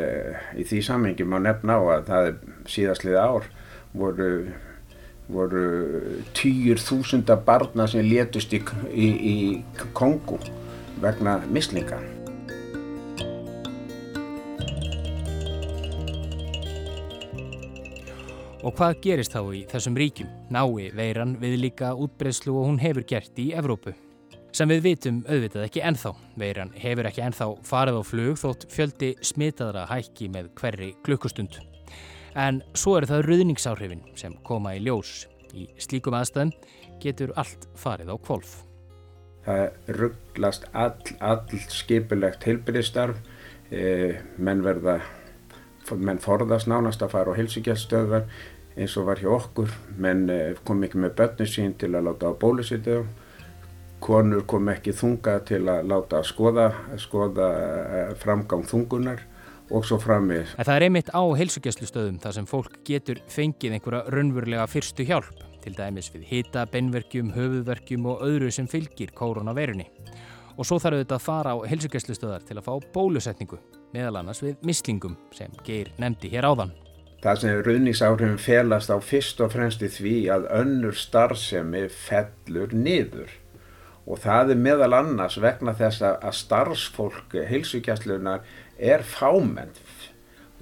í 0.54 0.62
því 0.62 0.86
samhengi 0.86 1.26
má 1.26 1.40
nefna 1.42 1.82
á 1.82 1.98
að 1.98 2.10
það 2.12 2.28
er 2.30 2.44
síðastliða 2.70 3.30
ár 3.32 3.56
voru 3.98 4.36
voru 5.32 5.66
týjur 6.36 6.80
þúsunda 6.80 7.36
barna 7.36 7.88
sem 7.90 8.04
létust 8.06 8.52
í, 8.54 8.62
í, 8.92 9.08
í 9.08 9.36
Kongo 9.96 10.38
vegna 11.02 11.40
mislinga. 11.50 12.00
Og 18.62 18.76
hvað 18.78 19.00
gerist 19.02 19.32
þá 19.34 19.40
í 19.58 19.64
þessum 19.66 19.96
ríkjum? 19.98 20.28
Nái 20.54 20.92
veiran 20.94 21.34
við 21.42 21.56
líka 21.64 21.90
útbreyslu 21.98 22.54
og 22.60 22.68
hún 22.68 22.78
hefur 22.78 23.02
gert 23.10 23.40
í 23.42 23.50
Evrópu. 23.58 23.96
Sem 24.54 24.70
við 24.70 24.84
vitum 24.84 25.18
auðvitað 25.26 25.66
ekki 25.66 25.82
ennþá. 25.88 26.12
Veiran 26.38 26.70
hefur 26.78 27.08
ekki 27.10 27.24
ennþá 27.26 27.50
farið 27.66 27.98
á 27.98 28.02
flug 28.06 28.38
þótt 28.38 28.68
fjöldi 28.70 29.14
smitaðra 29.24 29.88
hækki 29.90 30.30
með 30.30 30.52
hverri 30.60 30.92
klukkustund. 31.02 31.58
En 32.38 32.62
svo 32.72 32.96
eru 32.96 33.08
það 33.10 33.26
ruðningsáhrifin 33.26 34.04
sem 34.16 34.34
koma 34.46 34.72
í 34.76 34.82
ljós. 34.86 35.26
Í 35.52 35.66
slíkum 35.80 36.16
aðstæðum 36.16 36.52
getur 37.02 37.32
allt 37.36 37.66
farið 37.76 38.14
á 38.14 38.16
kvolf. 38.24 38.54
Það 39.44 39.96
rugglast 39.98 40.64
all, 40.72 40.94
all 41.20 41.60
skipilegt 41.68 42.46
heilbyrðistarf. 42.46 43.18
E, 43.72 44.16
menn 44.38 44.62
menn 44.62 46.20
forðast 46.22 46.68
nánast 46.70 47.02
að 47.02 47.12
fara 47.16 47.34
á 47.34 47.38
heilsugjastöðvar 47.40 48.28
eins 48.76 48.94
og 48.96 49.10
var 49.10 49.20
hjá 49.20 49.28
okkur. 49.34 49.74
Menn 50.00 50.24
e, 50.32 50.54
kom 50.64 50.84
ekki 50.86 51.02
með 51.02 51.16
börnum 51.20 51.50
sín 51.50 51.76
til 51.76 51.92
að 51.92 52.08
láta 52.08 52.32
á 52.32 52.38
bólusýtu. 52.38 53.02
Konur 54.02 54.46
kom 54.48 54.70
ekki 54.72 54.94
þunga 54.96 55.36
til 55.46 55.66
að 55.68 55.84
láta 55.90 56.22
að 56.22 56.30
skoða, 56.30 56.70
skoða 57.02 57.50
e, 57.52 58.06
framgang 58.22 58.64
þungunar 58.70 59.26
og 59.72 59.86
svo 59.88 59.98
framvið. 60.02 60.54
Það 60.58 60.74
er 60.74 60.86
einmitt 60.86 61.10
á 61.12 61.22
heilsugjastlustöðum 61.40 62.18
þar 62.22 62.36
sem 62.36 62.48
fólk 62.48 62.76
getur 62.86 63.22
fengið 63.32 63.78
einhverja 63.78 64.02
raunverulega 64.12 64.66
fyrstu 64.70 65.06
hjálp, 65.08 65.40
til 65.64 65.74
dæmis 65.78 66.10
við 66.12 66.26
hita, 66.28 66.66
beinverkjum, 66.70 67.32
höfuðverkjum 67.36 68.08
og 68.12 68.24
öðru 68.26 68.52
sem 68.52 68.68
fylgir 68.70 69.14
koronaveirunni. 69.16 69.88
Og 70.58 70.68
svo 70.68 70.76
þarf 70.82 70.98
auðvitað 71.00 71.18
að 71.18 71.26
fara 71.26 71.56
á 71.56 71.58
heilsugjastlustöðar 71.70 72.46
til 72.46 72.58
að 72.58 72.66
fá 72.68 72.72
bólusetningu, 72.94 73.60
meðal 73.94 74.20
annars 74.20 74.42
við 74.44 74.58
mislingum 74.66 75.16
sem 75.32 75.52
Geir 75.66 75.92
nefndi 76.02 76.32
hér 76.32 76.50
áðan. 76.50 76.74
Það 77.22 77.38
sem 77.38 77.60
ruðningsáhrifin 77.62 78.40
felast 78.42 78.90
á 78.90 78.98
fyrst 78.98 79.40
og 79.40 79.52
fremst 79.54 79.84
í 79.86 79.88
því 79.94 80.16
að 80.34 80.48
önnur 80.58 80.98
starfsemi 80.98 81.86
fellur 81.94 82.74
niður 82.74 83.30
og 84.02 84.18
það 84.22 84.54
er 84.54 84.62
meðal 84.64 84.92
annars 84.96 85.36
vegna 85.42 85.74
þess 85.78 86.02
að 86.02 86.34
starfsfólk 86.34 87.36
heilsugjastlunar 87.48 88.42
er 88.82 89.04
fámenn 89.06 89.72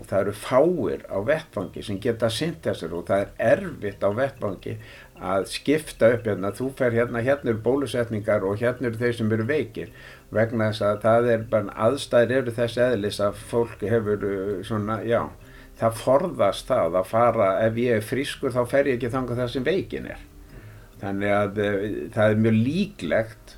og 0.00 0.08
það 0.08 0.22
eru 0.22 0.32
fáir 0.36 1.02
á 1.12 1.18
vettfangi 1.28 1.82
sem 1.84 1.98
geta 2.00 2.30
synt 2.32 2.62
þessar 2.64 2.94
og 2.96 3.06
það 3.10 3.24
er 3.24 3.58
erfitt 3.58 4.04
á 4.04 4.10
vettfangi 4.16 4.76
að 5.20 5.50
skipta 5.52 6.08
upp 6.14 6.24
hérna, 6.28 6.52
þú 6.56 6.70
fer 6.78 6.96
hérna, 6.96 7.20
hérna 7.24 7.52
eru 7.52 7.60
bólusetningar 7.64 8.46
og 8.48 8.62
hérna 8.62 8.88
eru 8.88 9.00
þeir 9.02 9.18
sem 9.18 9.34
eru 9.36 9.46
veikir. 9.48 9.92
Vegna 10.32 10.70
þess 10.70 10.86
að 10.86 11.02
það 11.04 11.30
er 11.34 11.44
bara 11.52 11.76
aðstæðir 11.88 12.38
eru 12.38 12.56
þess 12.56 12.80
eðlis 12.86 13.20
að 13.26 13.44
fólk 13.50 13.84
hefur 13.84 14.26
uh, 14.30 14.56
svona, 14.64 15.00
já, 15.04 15.20
það 15.80 16.00
forðast 16.00 16.72
það 16.72 16.98
að 17.02 17.12
fara, 17.12 17.52
ef 17.66 17.80
ég 17.82 18.00
er 18.00 18.08
frískur 18.08 18.56
þá 18.56 18.62
fer 18.72 18.88
ég 18.88 18.96
ekki 18.96 19.12
þanga 19.12 19.40
það 19.42 19.54
sem 19.54 19.68
veikin 19.68 20.10
er. 20.14 20.26
Þannig 21.04 21.36
að 21.36 21.62
uh, 21.66 21.88
það 22.16 22.32
er 22.32 22.44
mjög 22.46 22.60
líklegt 22.64 23.56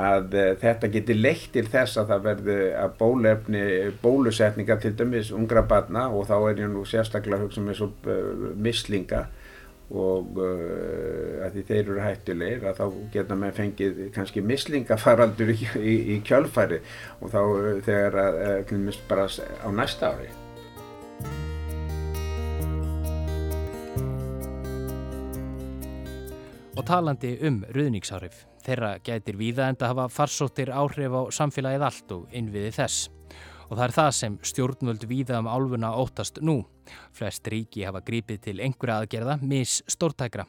að 0.00 0.34
uh, 0.34 0.50
þetta 0.58 0.90
geti 0.90 1.14
leitt 1.14 1.52
til 1.54 1.66
þess 1.70 2.00
að 2.00 2.10
það 2.10 2.26
verði 2.26 2.58
að 2.78 2.94
bólefni 2.98 3.64
bólusetninga 4.02 4.76
til 4.82 4.94
dæmis 4.98 5.30
ungra 5.34 5.62
barna 5.70 6.08
og 6.10 6.26
þá 6.30 6.36
er 6.50 6.62
ég 6.64 6.70
nú 6.72 6.82
sérstaklega 6.88 7.44
hugsa 7.44 7.62
með 7.62 7.78
svo 7.78 7.90
uh, 8.10 8.46
mislinga 8.58 9.26
og 9.94 10.40
uh, 10.40 11.44
að 11.46 11.54
því 11.54 11.66
þeir 11.68 11.82
eru 11.82 11.98
hættulegir 12.02 12.64
að 12.70 12.80
þá 12.80 13.02
geta 13.14 13.36
með 13.38 13.58
fengið 13.60 14.00
kannski 14.14 14.42
mislingafaraldur 14.42 15.52
í, 15.54 15.58
í, 15.78 15.94
í 16.16 16.22
kjölfæri 16.26 16.80
og 17.20 17.30
þá 17.30 17.42
þegar 17.86 18.18
að 18.24 18.80
bara 19.06 19.28
á 19.30 19.68
næsta 19.70 20.10
ári. 20.16 20.32
Og 26.74 26.82
talandi 26.88 27.36
um 27.46 27.62
ruðningsárif 27.70 28.42
Þeirra 28.64 28.94
gætir 29.04 29.36
víða 29.36 29.68
enda 29.68 29.90
hafa 29.90 30.06
farsóttir 30.08 30.70
áhrif 30.72 31.12
á 31.12 31.22
samfélagið 31.36 31.82
allt 31.84 32.14
og 32.16 32.30
innviði 32.32 32.70
þess. 32.78 33.10
Og 33.68 33.76
það 33.76 33.84
er 33.84 33.94
það 33.96 34.10
sem 34.18 34.38
stjórnvöld 34.50 35.04
víða 35.10 35.40
um 35.42 35.50
álfuna 35.52 35.90
óttast 36.00 36.40
nú. 36.40 36.62
Flest 37.12 37.48
ríki 37.52 37.84
hafa 37.84 38.00
grípið 38.04 38.40
til 38.46 38.56
einhverja 38.64 39.02
aðgerða 39.02 39.36
mis 39.42 39.82
stórtækra. 39.90 40.46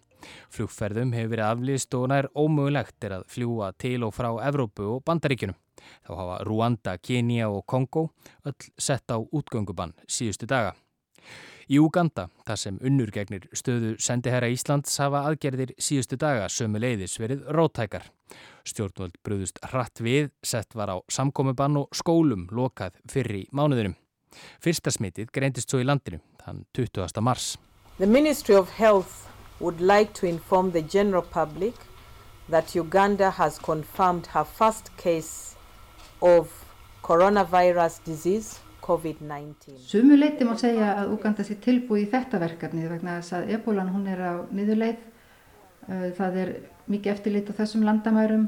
Flugferðum 0.54 1.12
hefur 1.16 1.34
verið 1.36 1.50
aflýst 1.50 2.00
og 2.00 2.08
nær 2.12 2.30
ómögulegt 2.32 3.08
er 3.08 3.20
að 3.20 3.28
fljúa 3.36 3.74
til 3.78 4.00
og 4.08 4.16
frá 4.16 4.32
Evrópu 4.48 4.88
og 4.96 5.04
Bandaríkunum. 5.08 5.60
Þá 6.08 6.12
hafa 6.16 6.40
Ruanda, 6.48 6.96
Kenia 6.98 7.52
og 7.52 7.66
Kongo 7.68 8.08
öll 8.48 8.72
sett 8.80 9.12
á 9.12 9.20
útgöngubann 9.20 9.94
síðustu 10.08 10.48
daga. 10.48 10.74
Í 11.66 11.80
Uganda, 11.82 12.28
þar 12.46 12.60
sem 12.62 12.76
unnur 12.86 13.10
gegnir 13.10 13.48
stöðu 13.58 13.96
sendiherra 13.98 14.52
Íslands 14.54 15.00
hafa 15.02 15.24
aðgerðir 15.26 15.72
síðustu 15.82 16.18
daga 16.22 16.46
sömu 16.54 16.78
leiðis 16.78 17.16
verið 17.18 17.48
rótækar. 17.58 18.06
Stjórnvöld 18.70 19.18
brúðust 19.26 19.58
hratt 19.72 19.98
við, 19.98 20.30
sett 20.46 20.78
var 20.78 20.94
á 20.94 20.98
samkomiðbann 21.10 21.80
og 21.82 21.98
skólum 21.98 22.46
lokað 22.54 23.00
fyrri 23.10 23.48
mánuðinum. 23.50 23.96
Fyrsta 24.62 24.94
smitið 24.94 25.32
greindist 25.34 25.74
svo 25.74 25.82
í 25.82 25.88
landinu, 25.88 26.22
þann 26.44 26.68
20. 26.78 27.22
mars. 27.26 27.56
The 27.98 28.06
Ministry 28.06 28.54
of 28.54 28.70
Health 28.78 29.26
would 29.60 29.82
like 29.82 30.14
to 30.20 30.28
inform 30.28 30.70
the 30.72 30.84
general 30.84 31.24
public 31.24 31.74
that 32.50 32.76
Uganda 32.76 33.32
has 33.32 33.58
confirmed 33.58 34.28
her 34.38 34.44
first 34.44 34.96
case 34.98 35.56
of 36.22 36.52
coronavirus 37.02 38.04
disease 38.04 38.60
Sumu 39.82 40.18
leiti 40.18 40.46
má 40.46 40.54
segja 40.62 40.92
að 41.00 41.16
Uganda 41.16 41.44
sé 41.46 41.58
tilbúið 41.62 42.04
í 42.04 42.10
þetta 42.12 42.40
verkefni 42.44 42.86
vegna 42.90 43.18
þess 43.18 43.34
að 43.40 43.52
ebolan 43.58 43.90
hún 43.94 44.06
er 44.12 44.22
á 44.22 44.34
niðurleið. 44.54 45.00
Uh, 45.86 46.12
það 46.18 46.38
er 46.44 46.52
mikið 46.92 47.14
eftirlit 47.16 47.50
á 47.50 47.58
þessum 47.58 47.86
landamærum. 47.88 48.46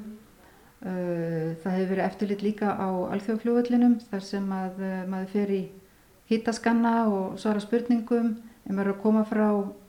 Uh, 0.77 1.57
það 1.63 1.73
hefur 1.73 1.89
verið 1.89 2.03
eftirlit 2.05 2.45
líka 2.45 2.75
á 2.77 2.89
alþjóðfljóðullinum 3.15 3.97
þar 4.11 4.25
sem 4.27 4.51
að 4.53 4.77
uh, 4.85 4.99
maður 5.09 5.33
fer 5.33 5.53
í 5.55 5.61
hítaskanna 6.29 6.93
og 7.09 7.39
svara 7.41 7.63
spurningum 7.63 8.35
ef 8.37 8.69
maður 8.69 8.91
er 8.91 8.93
að 8.93 9.01
koma 9.01 9.23
frá 9.25 9.47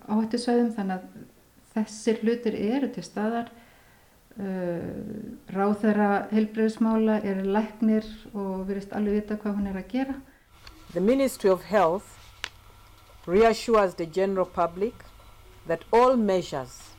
áhættisvæðum 0.09 0.73
þannig 0.79 0.97
að 0.97 1.27
þessir 1.75 2.23
hlutir 2.25 2.57
eru 2.57 2.89
til 2.95 3.05
staðar. 3.05 3.51
Ráð 4.39 5.73
þeirra 5.83 6.09
helbreyðismála 6.31 7.17
er 7.27 7.41
læknir 7.43 8.07
og 8.31 8.69
verist 8.69 8.93
alveg 8.95 9.17
vita 9.19 9.39
hvað 9.43 9.57
hún 9.57 9.67
er 9.67 9.81
að 9.81 9.89
gera. 9.91 10.15
The 10.95 11.01
Ministry 11.01 11.51
of 11.51 11.65
Health 11.65 12.17
reassures 13.27 13.95
the 13.95 14.07
general 14.07 14.47
public 14.47 14.95
that 15.67 15.85
all 15.93 16.17
measures 16.17 16.95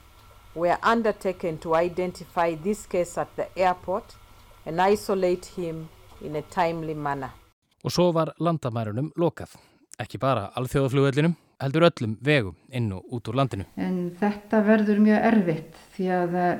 were 0.53 0.77
undertaken 0.83 1.57
to 1.57 1.73
identify 1.73 2.53
this 2.53 2.85
case 2.85 3.17
at 3.17 3.35
the 3.35 3.47
airport 3.57 4.15
and 4.65 4.79
isolate 4.79 5.45
him 5.57 5.89
in 6.21 6.35
a 6.35 6.41
timely 6.41 6.93
manner. 6.93 7.31
Og 7.83 7.91
svo 7.91 8.11
var 8.13 8.35
landamærunum 8.37 9.09
lokað. 9.17 9.55
Ekki 9.97 10.19
bara 10.21 10.51
alþjóðaflugvellinum, 10.59 11.33
heldur 11.63 11.87
öllum 11.89 12.17
vegum 12.21 12.55
inn 12.69 12.91
og 12.93 13.09
út 13.09 13.31
úr 13.31 13.39
landinu. 13.41 13.65
En 13.75 14.11
þetta 14.19 14.61
verður 14.67 15.01
mjög 15.01 15.25
erfitt 15.31 15.81
því 15.95 16.11
að 16.13 16.37
eh, 16.43 16.59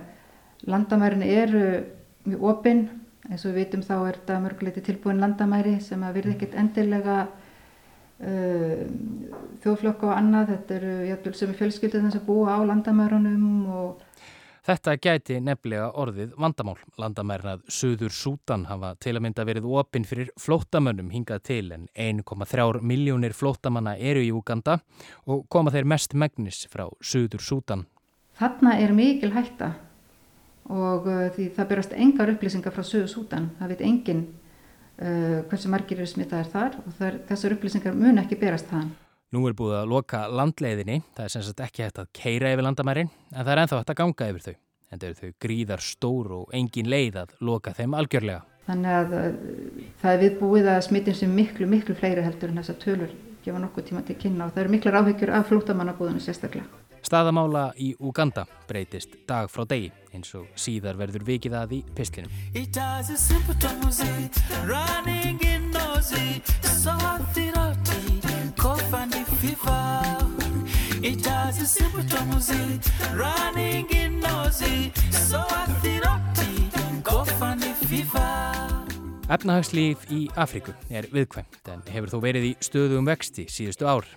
landamærin 0.65 1.28
eru 1.28 1.65
mjög 2.26 2.50
opinn 2.56 2.84
eins 3.28 3.44
og 3.44 3.52
við 3.52 3.60
veitum 3.60 3.84
þá 3.86 3.96
er 3.98 4.18
þetta 4.20 4.40
mörguleiti 4.46 4.84
tilbúin 4.86 5.22
landamæri 5.22 5.78
sem 5.84 6.04
að 6.06 6.20
verði 6.20 6.36
ekkert 6.36 6.58
endilega 6.62 7.18
uh, 7.28 8.84
þjóðflokk 9.64 10.06
og 10.08 10.14
annað, 10.16 10.54
þetta 10.54 10.78
eru 10.80 10.94
jæfnvel 11.10 11.36
sem 11.40 11.52
er 11.52 11.60
fjölskyldið 11.64 12.06
þess 12.08 12.22
að 12.22 12.30
búa 12.30 12.56
á 12.56 12.60
landamærunum 12.72 13.50
og 13.80 14.06
Þetta 14.70 14.94
gæti 15.02 15.38
nefnilega 15.42 15.88
orðið 15.98 16.34
vandamál. 16.38 16.76
Landamærnað 17.00 17.64
Suður 17.74 18.14
Sútan 18.14 18.68
hafa 18.70 18.92
til 19.02 19.16
að 19.16 19.24
mynda 19.26 19.46
verið 19.48 19.66
opinn 19.66 20.06
fyrir 20.06 20.30
flóttamönnum 20.38 21.10
hingað 21.10 21.42
til 21.48 21.72
en 21.74 21.88
1,3 21.96 22.84
miljónir 22.86 23.34
flóttamanna 23.34 23.96
eru 23.98 24.22
í 24.22 24.30
Uganda 24.36 24.78
og 25.26 25.48
koma 25.50 25.74
þeir 25.74 25.90
mest 25.90 26.14
megnis 26.14 26.68
frá 26.70 26.86
Suður 27.02 27.42
Sútan 27.42 27.88
þarna 28.40 28.78
er 28.80 28.94
mikil 28.96 29.34
hætta 29.36 29.74
og 30.70 31.10
uh, 31.10 31.26
því 31.36 31.50
það 31.58 31.70
berast 31.72 31.96
engar 31.98 32.32
upplýsingar 32.34 32.76
frá 32.76 32.86
sögu 32.86 33.10
sútan, 33.10 33.50
það 33.60 33.74
veit 33.74 33.84
enginn 33.88 34.24
uh, 35.02 35.42
hversu 35.50 35.72
margir 35.72 36.00
eru 36.00 36.10
smitaðir 36.10 36.52
þar 36.54 36.80
og 36.84 36.98
þar, 37.00 37.20
þessar 37.30 37.56
upplýsingar 37.58 37.98
mun 37.98 38.22
ekki 38.22 38.40
berast 38.40 38.70
þaðan. 38.72 38.92
Nú 39.30 39.44
er 39.46 39.54
búið 39.58 39.78
að 39.84 39.92
loka 39.92 40.24
landleiðinni, 40.34 41.04
það 41.18 41.26
er 41.26 41.34
sem 41.36 41.46
sagt 41.46 41.64
ekki 41.66 41.86
hægt 41.86 42.02
að 42.02 42.12
keira 42.18 42.54
yfir 42.54 42.66
landamærin 42.66 43.12
en 43.12 43.44
það 43.44 43.54
er 43.54 43.64
enþá 43.64 43.82
hægt 43.82 43.94
að 43.94 44.00
ganga 44.02 44.30
yfir 44.34 44.46
þau. 44.48 44.60
En 44.90 45.02
þau 45.02 45.08
eru 45.10 45.20
þau 45.20 45.34
gríðar 45.46 45.84
stór 45.86 46.32
og 46.34 46.54
engin 46.58 46.90
leið 46.90 47.20
að 47.22 47.36
loka 47.46 47.76
þeim 47.78 47.94
algjörlega. 47.98 48.42
Þannig 48.70 48.96
að 49.00 49.18
uh, 49.18 49.28
það 50.02 50.14
er 50.14 50.22
viðbúið 50.26 50.70
að 50.74 50.86
smittin 50.88 51.18
sem 51.18 51.34
miklu, 51.34 51.70
miklu 51.70 51.98
fleiri 51.98 52.26
heldur 52.26 52.54
en 52.54 52.62
þessar 52.62 52.80
tölur 52.82 53.18
gefa 53.46 53.62
nokkuð 53.62 53.90
tíma 53.90 54.04
til 54.06 54.18
kynna 54.20 54.48
og 54.48 54.54
það 54.54 54.64
eru 54.64 54.74
miklar 54.76 55.00
áhyggjur 55.00 55.34
af 55.34 55.50
flótamannabúðinu 55.50 56.22
sérstaklega. 56.24 56.68
Staðamála 57.06 57.70
í 57.80 57.94
Uganda 58.00 58.46
breytist 58.70 59.16
dag 59.30 59.50
frá 59.52 59.66
degi 59.70 59.92
eins 60.14 60.34
og 60.38 60.48
síðar 60.60 61.00
verður 61.00 61.26
vikið 61.28 61.56
að 61.60 61.76
í 61.80 61.82
pislinum. 61.96 62.32
Efnahagslíf 79.30 80.08
í 80.10 80.24
Afriku 80.42 80.74
er 80.90 81.06
viðkvæmt 81.14 81.70
en 81.70 81.84
hefur 81.94 82.10
þó 82.10 82.18
verið 82.24 82.48
í 82.50 82.56
stöðum 82.66 83.06
vexti 83.06 83.46
síðustu 83.46 83.86
ár. 83.86 84.08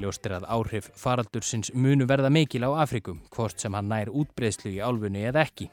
Ljóst 0.00 0.24
er 0.24 0.38
að 0.38 0.46
áhrif 0.48 0.88
faraldursins 0.96 1.72
munu 1.76 2.06
verða 2.08 2.30
mikil 2.32 2.64
á 2.64 2.80
Afrikum, 2.86 3.20
hvort 3.34 3.60
sem 3.60 3.74
hann 3.76 3.90
nær 3.92 4.08
útbreyslu 4.08 4.72
í 4.72 4.80
álfunni 4.80 5.26
eða 5.28 5.44
ekki. 5.44 5.68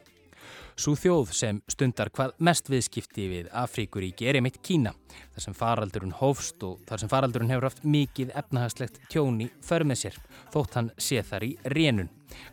Sú 0.80 0.94
þjóð 0.96 1.32
sem 1.36 1.58
stundar 1.68 2.08
hvað 2.16 2.38
mest 2.48 2.70
viðskipti 2.72 3.26
við 3.28 3.48
Afríkuríki 3.52 4.30
er 4.32 4.38
einmitt 4.40 4.62
Kína, 4.64 4.94
þar 5.34 5.44
sem 5.44 5.56
faraldurinn 5.58 6.14
hófst 6.16 6.62
og 6.64 6.78
þar 6.88 7.02
sem 7.02 7.10
faraldurinn 7.12 7.50
hefur 7.52 7.66
haft 7.68 7.82
mikið 7.84 8.30
efnahagslegt 8.40 9.02
tjóni 9.12 9.50
för 9.66 9.84
með 9.84 9.98
sér, 10.06 10.20
þótt 10.54 10.78
hann 10.80 10.88
sé 10.96 11.20
þar 11.28 11.44
í 11.44 11.50
rénun. 11.74 12.08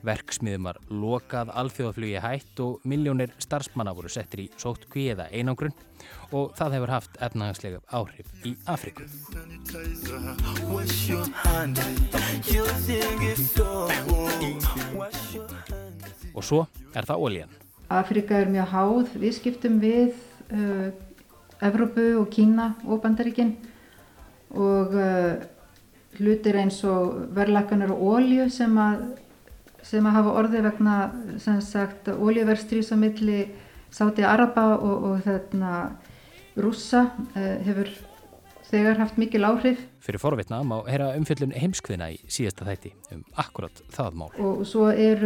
Verksmiðum 0.09 0.67
var 0.67 0.81
lokað 0.91 1.53
alþjóðaflugi 1.61 2.23
hætt 2.25 2.63
og 2.65 2.89
miljónir 2.91 3.31
starfsmanna 3.45 3.93
voru 3.95 4.11
settir 4.11 4.43
í 4.43 4.47
sótt 4.59 4.89
kvíða 4.91 5.29
einangrun 5.31 5.77
og 6.35 6.57
það 6.59 6.75
hefur 6.81 6.93
haft 6.97 7.21
efnahagslega 7.23 7.79
áhrif 7.95 8.33
í 8.43 8.57
Afríku. 8.67 9.07
Og 16.35 16.43
svo 16.43 16.67
er 16.91 17.07
það 17.07 17.23
ólíðan. 17.23 17.57
Afrika 17.89 18.41
er 18.41 18.49
mjög 18.51 18.73
háð 18.73 19.13
viðskiptum 19.21 19.77
við 19.83 20.15
uh, 20.51 20.89
Evrópu 21.63 22.17
og 22.21 22.31
Kína 22.35 22.73
og 22.85 23.03
Bandaríkin. 23.05 23.55
Og 24.51 24.97
uh, 24.97 25.37
hlutir 26.19 26.59
eins 26.59 26.81
og 26.89 27.29
verðlækanar 27.37 27.93
og 27.95 28.03
ólju 28.17 28.49
sem 28.51 28.75
að, 28.81 29.05
sem 29.85 30.07
að 30.07 30.19
hafa 30.19 30.35
orði 30.41 30.65
vegna 30.67 30.97
sem 31.43 31.61
sagt 31.63 32.11
óljuverstrís 32.11 32.93
á 32.93 32.97
milli 32.99 33.47
Sáti 33.95 34.25
Araba 34.27 34.75
og, 34.77 35.05
og 35.11 35.25
þarna 35.25 35.73
rússa 36.59 37.07
uh, 37.07 37.57
hefur 37.67 37.93
þegar 38.71 39.01
haft 39.01 39.21
mikil 39.21 39.47
áhrif. 39.47 39.81
Fyrir 40.05 40.23
forvitna 40.23 40.61
má 40.67 40.77
heyra 40.89 41.13
umfjöldun 41.19 41.55
heimskviðna 41.57 42.11
í 42.15 42.19
síðasta 42.31 42.67
þætti 42.67 42.93
um 43.15 43.23
akkurat 43.43 43.83
það 43.95 44.19
mál. 44.21 44.29
Og 44.43 44.65
svo 44.69 44.89
er, 44.91 45.23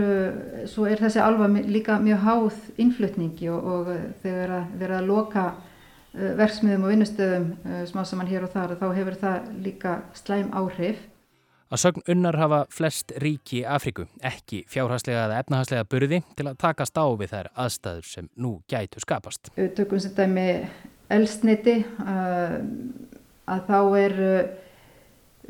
svo 0.71 0.87
er 0.91 1.01
þessi 1.01 1.23
alva 1.25 1.49
líka 1.49 1.99
mjög 2.03 2.25
háð 2.27 2.61
innflutningi 2.81 3.51
og, 3.53 3.71
og 3.75 3.93
þegar 4.25 4.57
að 4.61 4.79
vera 4.83 5.01
að 5.01 5.11
loka 5.11 5.47
verksmiðum 6.13 6.85
og 6.85 6.93
vinnustöðum 6.95 7.47
smá 7.87 8.03
saman 8.09 8.31
hér 8.31 8.45
og 8.47 8.53
þar 8.55 8.77
þá 8.81 8.87
hefur 8.97 9.19
það 9.21 9.49
líka 9.63 9.97
slæm 10.19 10.51
áhrif. 10.57 11.07
Að 11.71 11.83
sögn 11.85 12.03
unnar 12.11 12.35
hafa 12.35 12.65
flest 12.75 13.13
ríki 13.23 13.61
í 13.61 13.67
Afriku 13.69 14.09
ekki 14.27 14.65
fjárhagslega 14.67 15.29
eða 15.29 15.43
efnahagslega 15.45 15.87
burði 15.87 16.19
til 16.35 16.49
að 16.51 16.57
takast 16.59 16.99
á 16.99 17.07
við 17.15 17.31
þær 17.31 17.49
aðstæður 17.55 18.09
sem 18.11 18.31
nú 18.35 18.57
gætu 18.67 19.03
skapast. 19.05 19.53
Tökum 19.77 20.03
sem 20.03 20.17
dæmi 20.17 20.49
elsniti 21.15 21.77
að 23.49 23.63
þá 23.69 23.79
er, 24.01 24.17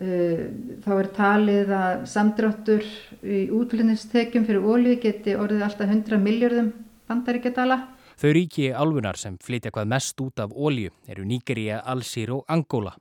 uh, 0.00 0.44
þá 0.84 0.92
er 0.96 1.08
talið 1.16 1.72
að 1.76 2.04
samdráttur 2.12 2.84
í 3.22 3.46
útflutnistekjum 3.54 4.46
fyrir 4.48 4.66
ólíu 4.66 4.98
geti 5.02 5.36
orðið 5.38 5.66
alltaf 5.66 5.88
100 5.88 6.20
miljardum 6.22 6.72
bandaríkjadala. 7.10 7.80
Þau 8.20 8.32
ríki 8.36 8.66
álfunar 8.76 9.16
sem 9.16 9.38
flytja 9.40 9.72
hvað 9.72 9.92
mest 9.94 10.18
út 10.20 10.42
af 10.44 10.50
ólíu 10.52 10.90
eru 11.08 11.24
Nígeríu, 11.24 11.78
Alsýr 11.80 12.34
og 12.36 12.44
Angóla. 12.52 12.92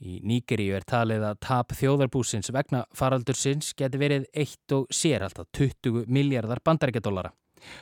Í 0.00 0.22
Nígeríu 0.24 0.78
er 0.78 0.86
talið 0.88 1.26
að 1.28 1.42
tap 1.44 1.74
þjóðarbúsins 1.76 2.48
vegna 2.56 2.86
faraldursins 2.96 3.74
geti 3.76 4.00
verið 4.00 4.24
eitt 4.32 4.72
og 4.72 4.88
sér 4.88 5.26
alltaf 5.28 5.50
20 5.52 6.08
miljardar 6.08 6.64
bandaríkjadólara. 6.64 7.34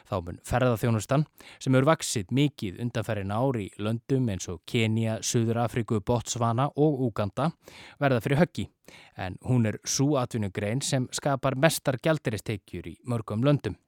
Þá 0.08 0.16
mun 0.26 0.40
ferðarþjónustan 0.46 1.26
sem 1.58 1.76
eru 1.78 1.88
vaksið 1.90 2.32
mikið 2.36 2.80
undanferðin 2.84 3.34
ári 3.34 3.68
í 3.68 3.84
löndum 3.84 4.28
eins 4.32 4.48
og 4.52 4.62
Kenia, 4.68 5.18
Suður 5.22 5.62
Afriku, 5.64 6.00
Botswana 6.00 6.70
og 6.76 7.04
Uganda 7.08 7.50
verða 8.00 8.22
fyrir 8.24 8.42
höggi 8.42 8.66
en 9.20 9.38
hún 9.46 9.68
er 9.70 9.78
svo 9.84 10.16
atvinnugrein 10.20 10.82
sem 10.82 11.06
skapar 11.14 11.56
mestar 11.56 12.00
gældiristekjur 12.02 12.90
í 12.90 12.96
mörgum 13.08 13.44
löndum. 13.46 13.78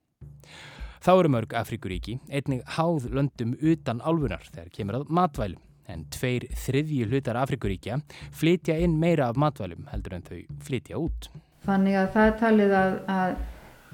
Þá 1.02 1.12
eru 1.16 1.30
mörg 1.34 1.54
Afrikuríki 1.58 2.20
einnig 2.30 2.62
háð 2.76 3.08
löndum 3.10 3.56
utan 3.58 4.02
álfunar 4.06 4.44
þegar 4.52 4.68
kemur 4.76 5.00
að 5.00 5.08
matvælum 5.10 5.62
en 5.90 6.04
tveir 6.14 6.46
þriðji 6.64 7.08
hlutar 7.08 7.38
Afrikuríkja 7.40 7.98
flytja 8.38 8.76
inn 8.78 9.00
meira 9.02 9.32
af 9.32 9.40
matvælum 9.40 9.88
heldur 9.90 10.14
en 10.18 10.28
þau 10.28 10.38
flytja 10.62 11.00
út. 11.00 11.26
Þannig 11.66 11.98
að 11.98 12.08
það 12.14 12.30
talið 12.38 12.76
að, 12.78 12.94
að 13.16 13.34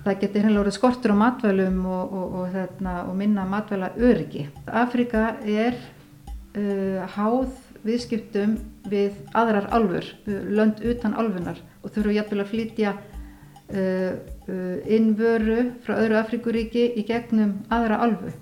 það 0.08 0.20
getur 0.22 0.46
hérna 0.46 0.60
orðið 0.62 0.76
skortur 0.78 1.12
á 1.12 1.16
matvælum 1.20 1.78
og, 1.84 2.12
og, 2.16 2.34
og, 2.40 2.48
þarna, 2.54 2.94
og 3.10 3.16
minna 3.18 3.44
matvæla 3.48 3.92
öryggi. 3.96 4.46
Afrika 4.66 5.34
er 5.44 5.76
uh, 6.56 7.04
háð 7.14 7.52
viðskiptum 7.84 8.56
við 8.88 9.20
aðrar 9.36 9.68
alfur, 9.76 10.08
lönd 10.26 10.80
utan 10.82 11.14
alfunar 11.20 11.60
og 11.84 11.92
þurfu 11.94 12.16
jæfnvel 12.16 12.42
að 12.42 12.52
flytja 12.54 12.96
uh, 12.96 14.12
uh, 14.48 14.76
inn 14.88 15.12
vöru 15.18 15.60
frá 15.84 15.98
öðru 16.00 16.20
Afrikuríki 16.22 16.88
í 16.96 17.06
gegnum 17.08 17.58
aðra 17.72 18.00
alfu. 18.08 18.32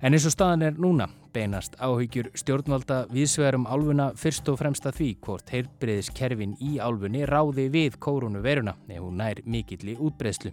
En 0.00 0.14
eins 0.16 0.24
og 0.24 0.32
staðan 0.32 0.70
er 0.70 0.78
núna 0.80 1.10
beinast 1.34 1.76
áhyggjur 1.80 2.30
stjórnvalda 2.38 3.04
viðsvegarum 3.12 3.66
álfuna 3.70 4.10
fyrst 4.18 4.48
og 4.50 4.58
fremst 4.60 4.86
að 4.88 4.98
því 5.00 5.10
hvort 5.26 5.52
heilbreyðiskerfin 5.54 6.56
í 6.60 6.78
álfunni 6.82 7.22
ráði 7.28 7.68
við 7.72 7.98
koronaviruna 8.02 8.76
ef 8.88 9.00
hún 9.00 9.20
nær 9.20 9.42
mikill 9.44 9.92
í 9.92 9.96
útbreyðslu. 9.98 10.52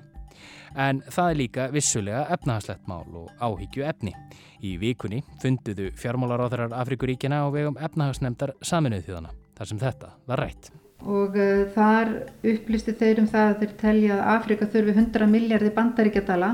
En 0.77 0.99
það 1.09 1.29
er 1.31 1.39
líka 1.41 1.67
vissulega 1.73 2.25
efnahagslegt 2.35 2.89
mál 2.89 3.05
og 3.17 3.29
áhyggju 3.41 3.85
efni. 3.89 4.13
Í 4.61 4.75
vikunni 4.81 5.23
funduðu 5.41 5.89
fjármálaráðarar 5.97 6.75
Afrikuríkjana 6.81 7.43
á 7.45 7.47
vegum 7.53 7.79
efnahagsnemdar 7.81 8.53
saminuð 8.61 9.07
þjóðana, 9.07 9.33
þar 9.57 9.71
sem 9.71 9.81
þetta 9.81 10.11
var 10.29 10.43
rætt. 10.45 10.69
Og 11.07 11.37
uh, 11.37 11.65
þar 11.73 12.13
upplisti 12.53 12.93
þeir 12.97 13.23
um 13.23 13.31
það 13.31 13.49
að 13.49 13.59
þeir 13.63 13.73
telja 13.81 14.13
að 14.17 14.29
Afrika 14.35 14.69
þurfi 14.73 14.95
100 14.97 15.31
miljardi 15.33 15.73
bandaríkjadala 15.75 16.53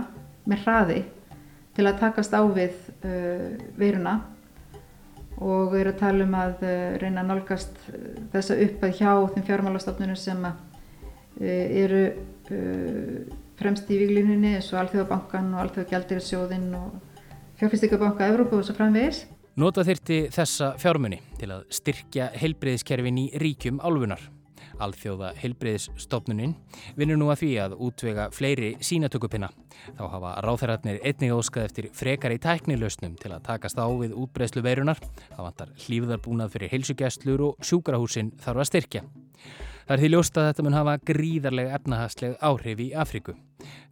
með 0.50 0.66
hraði 0.66 1.04
til 1.74 1.88
að 1.90 2.00
takast 2.02 2.34
á 2.34 2.42
við 2.46 2.76
uh, 3.04 3.54
veiruna 3.80 4.20
og 5.42 5.74
við 5.74 5.80
erum 5.82 5.94
að 5.94 6.02
tala 6.02 6.28
um 6.28 6.36
að 6.38 6.66
uh, 6.68 6.74
reyna 7.02 7.24
að 7.24 7.32
nálgast 7.32 7.80
uh, 7.90 8.04
þessa 8.34 8.60
uppað 8.68 9.00
hjá 9.00 9.12
þeim 9.34 9.48
fjármálastofnunum 9.48 10.20
sem 10.20 10.46
uh, 10.46 10.54
eru 11.44 12.04
uh, 12.14 13.40
fremst 13.60 13.90
í 13.90 14.00
výglininni 14.02 14.56
eins 14.58 14.70
og 14.74 14.84
Alþjóðabankan 14.84 15.52
og 15.54 15.66
Alþjóðagjaldirisjóðinn 15.66 16.70
og 16.78 16.94
Fjárfyrstíkabanka 17.60 18.28
Evrópu 18.28 18.60
og 18.60 18.68
svo 18.68 18.76
framvegis. 18.78 19.24
Nota 19.62 19.84
þyrti 19.86 20.16
þessa 20.34 20.72
fjármunni 20.82 21.20
til 21.38 21.52
að 21.54 21.68
styrkja 21.78 22.32
heilbreyðiskerfin 22.42 23.20
í 23.22 23.28
ríkjum 23.38 23.78
álfunar. 23.86 24.24
Alþjóða 24.84 25.32
heilbreyðisstofnunin 25.40 26.56
vinnur 27.00 27.20
nú 27.20 27.30
að 27.34 27.44
því 27.44 27.52
að 27.64 27.76
útvega 27.88 28.30
fleiri 28.36 28.74
sínatökupinna. 28.84 29.50
Þá 29.98 30.04
hafa 30.14 30.36
ráþæratnir 30.46 31.02
einnig 31.02 31.36
óskað 31.36 31.68
eftir 31.70 31.90
frekar 31.96 32.36
í 32.36 32.40
tæknilausnum 32.44 33.18
til 33.22 33.34
að 33.34 33.46
takast 33.50 33.80
á 33.80 33.88
við 33.88 34.16
útbreyslu 34.20 34.64
veirunar. 34.66 35.02
Það 35.34 35.46
vantar 35.48 35.76
hlýfðarbúnað 35.86 36.56
fyrir 36.56 36.74
heilsugjastlur 36.76 37.48
og 37.50 37.66
sjúkrahúsin 37.66 38.34
þarf 38.44 38.64
að 38.64 38.70
styrkja. 38.72 39.06
Það 39.84 39.98
er 39.98 40.00
því 40.00 40.10
ljóst 40.14 40.38
að 40.40 40.46
þetta 40.48 40.64
mun 40.64 40.78
hafa 40.78 40.94
gríðarlega 41.10 41.78
efnahagsleg 41.78 42.36
áhrif 42.40 42.80
í 42.80 42.86
Afríku. 42.96 43.34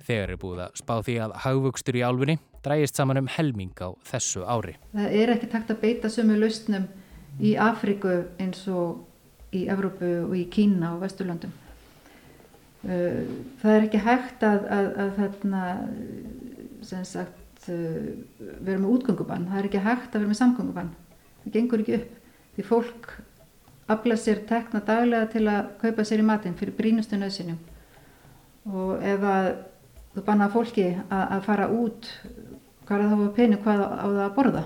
Þegar 0.08 0.32
er 0.32 0.40
búið 0.40 0.62
að 0.64 0.78
spá 0.80 0.94
því 1.04 1.16
að 1.26 1.34
hagvöxtur 1.44 1.98
í 2.00 2.04
álfunni 2.08 2.38
drægist 2.64 3.00
saman 3.00 3.20
um 3.20 3.28
helming 3.32 3.76
á 3.84 3.92
þessu 4.08 4.46
ári. 4.48 4.78
Það 4.96 5.16
er 5.20 5.34
ekki 5.36 5.50
takt 5.52 5.74
að 5.74 5.82
beita 5.84 6.12
sömu 6.14 6.38
lausnum 6.40 6.88
í 7.44 7.56
Afríku 7.60 8.14
eins 8.40 8.64
og 8.72 9.02
í 9.56 9.66
Evrópu 9.72 10.12
og 10.26 10.36
í 10.38 10.46
Kína 10.52 10.94
og 10.96 11.04
Vesturlöndum. 11.06 11.54
Uh, 12.82 13.28
það 13.62 13.76
er 13.76 13.88
ekki 13.88 14.02
hægt 14.02 14.46
að, 14.46 14.64
að, 14.74 14.88
að 15.04 15.12
þarna, 15.20 15.66
sem 16.88 17.04
sagt, 17.06 17.68
uh, 17.70 18.08
vera 18.62 18.80
með 18.82 18.94
útgöngubann, 18.96 19.50
það 19.52 19.60
er 19.60 19.70
ekki 19.70 19.84
hægt 19.86 20.16
að 20.16 20.24
vera 20.24 20.32
með 20.32 20.42
samgöngubann, 20.42 20.96
það 21.44 21.58
gengur 21.58 21.84
ekki 21.84 22.00
upp. 22.00 22.16
Því 22.56 22.66
fólk 22.68 23.12
afla 23.92 24.18
sér 24.20 24.42
tekna 24.48 24.82
daglega 24.86 25.30
til 25.32 25.46
að 25.50 25.70
kaupa 25.82 26.06
sér 26.08 26.24
í 26.24 26.28
matinn 26.28 26.58
fyrir 26.60 26.76
brínustu 26.78 27.20
nöðsinum 27.20 27.60
og 28.72 29.02
ef 29.04 29.24
að 29.26 29.48
þú 30.14 30.24
banna 30.28 30.50
fólki 30.52 30.86
að, 30.92 31.24
að 31.24 31.48
fara 31.48 31.68
út 31.72 32.10
hvað 32.86 32.98
er 32.98 33.10
það 33.10 33.24
að 33.26 33.34
pening 33.40 33.64
hvað 33.64 33.82
á 33.82 34.06
það 34.06 34.22
að 34.26 34.36
borða 34.38 34.64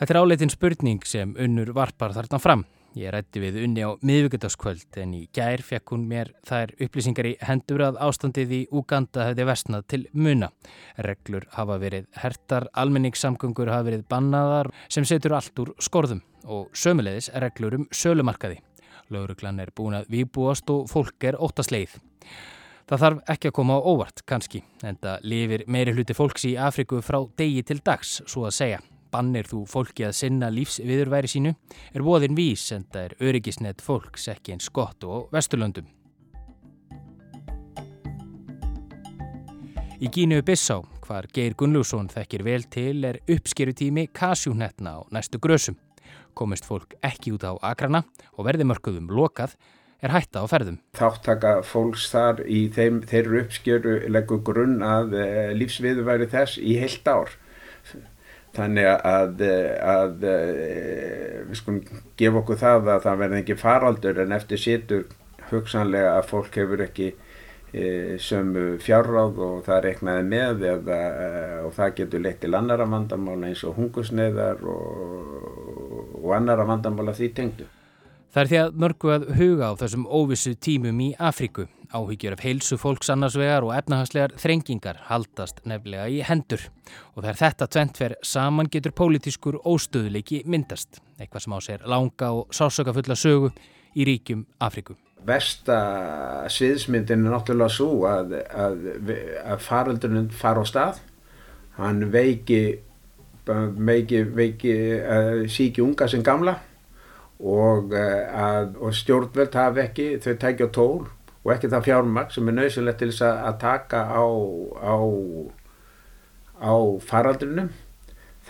Þetta 0.00 0.14
er 0.14 0.18
áleitin 0.22 0.52
spurning 0.52 1.02
sem 1.04 1.32
unnur 1.36 1.74
varpar 1.76 2.14
þarna 2.16 2.38
fram. 2.40 2.62
Ég 2.98 3.12
rætti 3.14 3.38
við 3.38 3.60
unni 3.62 3.84
á 3.86 3.94
miðvíkudagskvöld 4.02 4.96
en 4.98 5.12
í 5.14 5.20
gær 5.36 5.62
fekk 5.62 5.92
hún 5.94 6.08
mér 6.10 6.32
þær 6.48 6.72
upplýsingar 6.82 7.28
í 7.28 7.36
hendur 7.46 7.84
að 7.86 8.00
ástandið 8.02 8.54
í 8.56 8.58
Uganda 8.74 9.28
hefði 9.28 9.46
vestnað 9.46 9.84
til 9.92 10.00
muna. 10.10 10.48
Reglur 11.06 11.46
hafa 11.54 11.76
verið 11.78 12.08
hertar, 12.18 12.66
almenningssamgöngur 12.74 13.70
hafa 13.70 13.86
verið 13.92 14.02
bannaðar 14.10 14.72
sem 14.90 15.06
setur 15.06 15.36
allt 15.38 15.62
úr 15.62 15.70
skorðum 15.78 16.24
og 16.50 16.74
sömulegis 16.74 17.30
reglur 17.38 17.78
um 17.78 17.86
sölumarkaði. 17.94 18.58
Lauruglan 19.14 19.62
er 19.62 19.70
búin 19.70 20.00
að 20.00 20.10
výbúast 20.10 20.70
og 20.74 20.90
fólk 20.90 21.30
er 21.30 21.38
óttasleið. 21.38 21.94
Það 22.90 23.04
þarf 23.04 23.34
ekki 23.36 23.50
að 23.52 23.54
koma 23.54 23.78
á 23.78 23.86
óvart 23.86 24.24
kannski, 24.26 24.64
en 24.82 24.98
það 24.98 25.26
lifir 25.30 25.62
meiri 25.70 25.94
hluti 25.94 26.16
fólks 26.18 26.48
í 26.50 26.56
Afriku 26.58 26.98
frá 27.06 27.22
degi 27.38 27.62
til 27.62 27.78
dags, 27.86 28.18
svo 28.26 28.48
að 28.50 28.56
segja. 28.56 28.80
Bannir 29.10 29.48
þú 29.50 29.64
fólki 29.66 30.04
að 30.06 30.16
sinna 30.20 30.50
lífsviðurværi 30.54 31.30
sínu 31.30 31.54
er 31.94 32.04
voðin 32.06 32.36
vís 32.38 32.68
en 32.74 32.84
það 32.90 33.08
er 33.08 33.16
öryggisnett 33.30 33.82
fólks 33.82 34.28
ekki 34.30 34.54
eins 34.54 34.70
gott 34.70 35.04
og 35.04 35.32
vesturlöndum. 35.34 35.88
Í 40.00 40.08
Gínu 40.08 40.38
Bissá, 40.46 40.78
hvar 41.04 41.26
Geir 41.28 41.52
Gunnlússon 41.60 42.06
þekkir 42.08 42.46
vel 42.46 42.62
til, 42.72 43.02
er 43.04 43.18
uppskerutími 43.28 44.06
kasjúnetna 44.16 44.94
á 44.96 45.00
næstu 45.12 45.36
grösum. 45.36 45.76
Komist 46.32 46.64
fólk 46.64 46.94
ekki 47.04 47.34
út 47.34 47.44
á 47.44 47.52
agrana 47.60 48.06
og 48.38 48.46
verði 48.46 48.64
mörkuðum 48.70 49.10
lokað 49.12 49.58
er 50.00 50.14
hætta 50.14 50.40
á 50.40 50.46
ferðum. 50.48 50.78
Þáttaka 50.96 51.58
fólks 51.66 52.06
þar 52.14 52.40
í 52.48 52.62
þeim, 52.72 53.02
þeirru 53.10 53.42
uppskjöru 53.42 53.96
leggur 54.08 54.40
grunn 54.46 54.80
að 54.86 55.18
e, 55.20 55.26
lífsviðurværi 55.60 56.30
þess 56.32 56.56
í 56.56 56.78
heilt 56.80 57.10
ár. 57.10 57.36
Þannig 58.56 58.86
að, 58.90 59.00
að, 59.06 59.42
að 59.86 60.14
við 61.48 61.58
skulum 61.60 61.80
gefa 62.18 62.40
okkur 62.40 62.58
það 62.58 62.88
að 62.96 63.04
það 63.04 63.20
verði 63.20 63.42
ekki 63.44 63.58
faraldur 63.60 64.22
en 64.24 64.34
eftir 64.34 64.58
situr 64.60 65.04
hugsanlega 65.50 66.16
að 66.16 66.28
fólk 66.30 66.58
hefur 66.58 66.82
ekki 66.84 67.08
e, 67.10 67.84
sömu 68.22 68.64
fjárráð 68.82 69.40
og 69.46 69.60
það 69.66 69.82
reiknaði 69.86 70.24
með 70.30 70.64
eða, 70.74 71.00
og 71.66 71.74
það 71.78 71.96
getur 72.00 72.24
leitt 72.26 72.40
til 72.42 72.54
annara 72.58 72.86
vandamála 72.90 73.50
eins 73.50 73.64
og 73.66 73.78
hungusneiðar 73.78 74.64
og, 74.70 75.36
og 76.22 76.32
annara 76.36 76.66
vandamála 76.68 77.14
því 77.16 77.30
tengdu. 77.36 77.68
Það 78.30 78.42
er 78.42 78.50
því 78.50 78.58
að 78.62 78.80
mörgu 78.84 79.14
að 79.14 79.28
huga 79.40 79.70
á 79.70 79.78
þessum 79.80 80.06
óvissu 80.06 80.54
tímum 80.54 81.00
í 81.02 81.12
Afríku. 81.18 81.66
Áhyggjur 81.90 82.36
af 82.36 82.42
heilsu 82.44 82.76
fólks 82.78 83.08
annarsvegar 83.10 83.64
og 83.66 83.72
efnahagslegar 83.74 84.36
þrengingar 84.38 85.00
haldast 85.08 85.58
nefnilega 85.66 86.06
í 86.06 86.20
hendur. 86.22 86.62
Og 87.18 87.26
er 87.26 87.38
þetta 87.40 87.66
tventver 87.66 88.14
saman 88.22 88.70
getur 88.70 88.94
pólitískur 88.94 89.58
óstöðuleiki 89.66 90.44
myndast. 90.46 91.00
Eitthvað 91.18 91.44
sem 91.44 91.56
á 91.56 91.60
sér 91.66 91.84
langa 91.90 92.30
og 92.36 92.54
sásökafulla 92.54 93.18
sögu 93.18 93.50
í 93.98 94.06
ríkjum 94.06 94.46
Afríku. 94.62 94.94
Vesta 95.26 95.80
sviðsmyndin 96.46 97.26
er 97.26 97.34
náttúrulega 97.34 97.74
svo 97.74 98.06
að, 98.08 98.38
að, 98.38 98.86
að 99.42 99.66
faraldurinn 99.66 100.30
fara 100.30 100.62
á 100.62 100.66
stað. 100.70 101.04
Hann 101.80 102.06
veiki, 102.14 102.62
veiki, 103.50 104.24
veiki 104.30 104.74
síki 105.50 105.82
unga 105.82 106.06
sem 106.08 106.22
gamla 106.22 106.54
og, 107.40 107.94
að, 107.96 108.76
og 108.78 108.94
stjórnveld 108.94 109.58
hafi 109.58 109.88
ekki 109.88 110.12
þau 110.22 110.34
tækja 110.38 110.70
tól 110.76 111.08
og 111.44 111.52
ekki 111.54 111.70
það 111.72 111.86
fjármaks 111.88 112.36
sem 112.36 112.50
er 112.50 112.56
nöðsilegt 112.56 113.00
til 113.00 113.12
þess 113.12 113.26
að 113.28 113.60
taka 113.62 114.02
á, 114.12 114.24
á, 114.76 114.96
á 116.60 116.74
faraldrinum. 117.10 117.70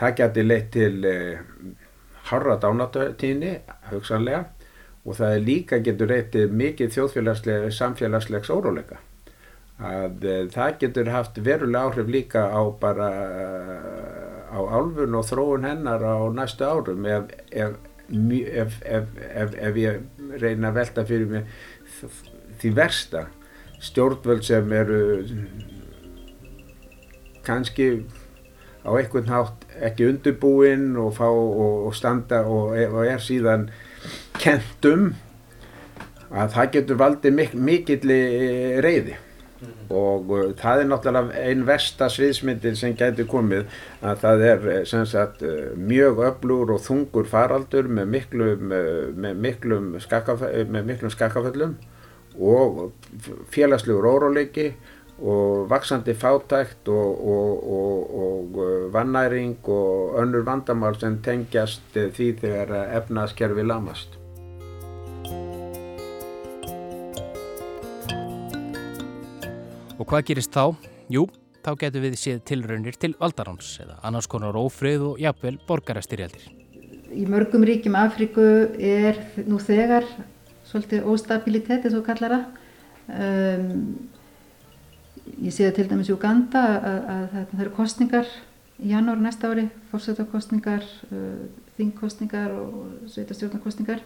Það 0.01 0.17
geti 0.21 0.47
leitt 0.47 0.73
til 0.75 1.05
eh, 1.07 1.43
harra 2.31 2.57
dánatíðni, 2.63 3.53
hugsanlega, 3.91 4.47
og 5.05 5.17
það 5.19 5.37
er 5.37 5.47
líka 5.47 5.79
getur 5.85 6.11
reytið 6.11 6.57
mikið 6.57 6.97
þjóðfélagslega, 6.97 7.71
samfélagslegs 7.75 8.51
óróleika. 8.55 8.99
Að 9.81 10.27
eh, 10.27 10.43
það 10.53 10.75
getur 10.83 11.13
haft 11.15 11.39
verulega 11.45 11.87
áhrif 11.87 12.11
líka 12.11 12.49
á 12.51 12.63
bara 12.81 13.11
á 14.51 14.59
álfun 14.59 15.15
og 15.15 15.29
þróun 15.29 15.69
hennar 15.69 16.03
á 16.03 16.19
næstu 16.35 16.67
árum 16.67 17.07
ef, 17.07 17.31
ef, 17.55 17.79
ef, 18.83 19.55
ef 19.55 19.79
ég 19.79 20.03
reyna 20.43 20.73
að 20.73 20.81
velta 20.81 21.07
fyrir 21.07 21.31
mig 21.31 21.55
því 22.61 22.73
versta. 22.77 23.27
Stjórnvöld 23.81 24.45
sem 24.45 24.73
eru 24.77 25.01
kannski 27.47 28.05
á 28.85 28.91
einhvern 28.97 29.29
hátt 29.29 29.65
ekki 29.81 30.09
undirbúinn 30.09 30.95
og, 31.01 31.17
og, 31.21 31.87
og 31.89 31.97
standa 31.97 32.45
og, 32.49 32.77
er 32.77 33.25
síðan 33.25 33.69
kentum 34.41 35.11
að 36.31 36.55
það 36.55 36.71
getur 36.77 37.01
valdið 37.01 37.37
mik 37.37 37.57
mikill 37.59 38.15
reyði 38.85 39.17
og 39.93 40.31
uh, 40.33 40.45
það 40.57 40.83
er 40.83 40.89
náttúrulega 40.89 41.45
einn 41.51 41.65
versta 41.69 42.09
sviðsmyndin 42.13 42.79
sem 42.79 42.95
getur 42.97 43.27
komið 43.29 43.67
að 44.01 44.23
það 44.23 44.45
er 44.47 44.69
eh, 44.73 45.05
sagt, 45.11 45.43
mjög 45.77 46.23
öflur 46.31 46.73
og 46.77 46.81
þungur 46.85 47.29
faraldur 47.29 47.91
með 47.91 48.13
miklum, 48.15 48.73
með 49.21 49.43
miklum, 49.45 49.91
skakaf, 50.01 50.47
með 50.71 50.93
miklum 50.95 51.13
skakaföllum 51.13 51.77
og 52.39 52.93
félagslegur 53.51 54.07
óróleiki 54.07 54.71
og 55.21 55.67
vaksandi 55.69 56.15
fátækt 56.17 56.89
og, 56.89 57.29
og, 57.29 57.73
og, 57.73 58.15
og 58.25 58.57
uh, 58.57 58.93
vannæring 58.95 59.59
og 59.69 60.17
önnur 60.23 60.45
vandamál 60.47 60.97
sem 61.01 61.19
tengjast 61.23 61.97
uh, 61.97 62.09
því 62.09 62.31
þegar 62.41 62.73
efnaðskerfi 63.01 63.67
lamast. 63.67 64.17
Og 70.01 70.09
hvað 70.09 70.25
gerist 70.31 70.57
þá? 70.57 70.73
Jú, 71.13 71.27
þá 71.61 71.75
getur 71.83 72.07
við 72.07 72.17
séð 72.17 72.41
tilraunir 72.49 72.97
til 72.97 73.13
valdaráns 73.21 73.75
eða 73.83 73.99
annars 74.09 74.29
konar 74.31 74.57
ófröð 74.57 75.11
og 75.11 75.21
jafnvel 75.21 75.59
borgarastyrjaldir. 75.69 76.49
Í 77.13 77.27
mörgum 77.29 77.67
ríkjum 77.67 77.99
Afríku 77.99 78.47
er 78.79 79.19
nú 79.45 79.59
þegar 79.61 80.07
svolítið 80.71 81.09
óstabilitet 81.11 81.87
eins 81.87 81.97
og 81.99 82.07
kallar 82.07 82.37
það. 82.37 82.45
Um, 83.11 83.73
ég 85.41 85.55
sé 85.55 85.67
það 85.67 85.77
til 85.79 85.89
dæmis 85.91 86.11
í 86.11 86.15
Uganda 86.15 86.63
að, 86.63 86.87
að, 86.87 87.03
að 87.11 87.51
það 87.51 87.65
eru 87.65 87.75
kostningar 87.75 88.31
í 88.81 88.93
janúar 88.95 89.21
næsta 89.21 89.51
ári, 89.51 89.67
fórsættakostningar, 89.91 90.87
uh, 91.11 91.45
þingkostningar 91.79 92.55
og 92.57 93.11
sveitastjórnarkostningar. 93.13 94.03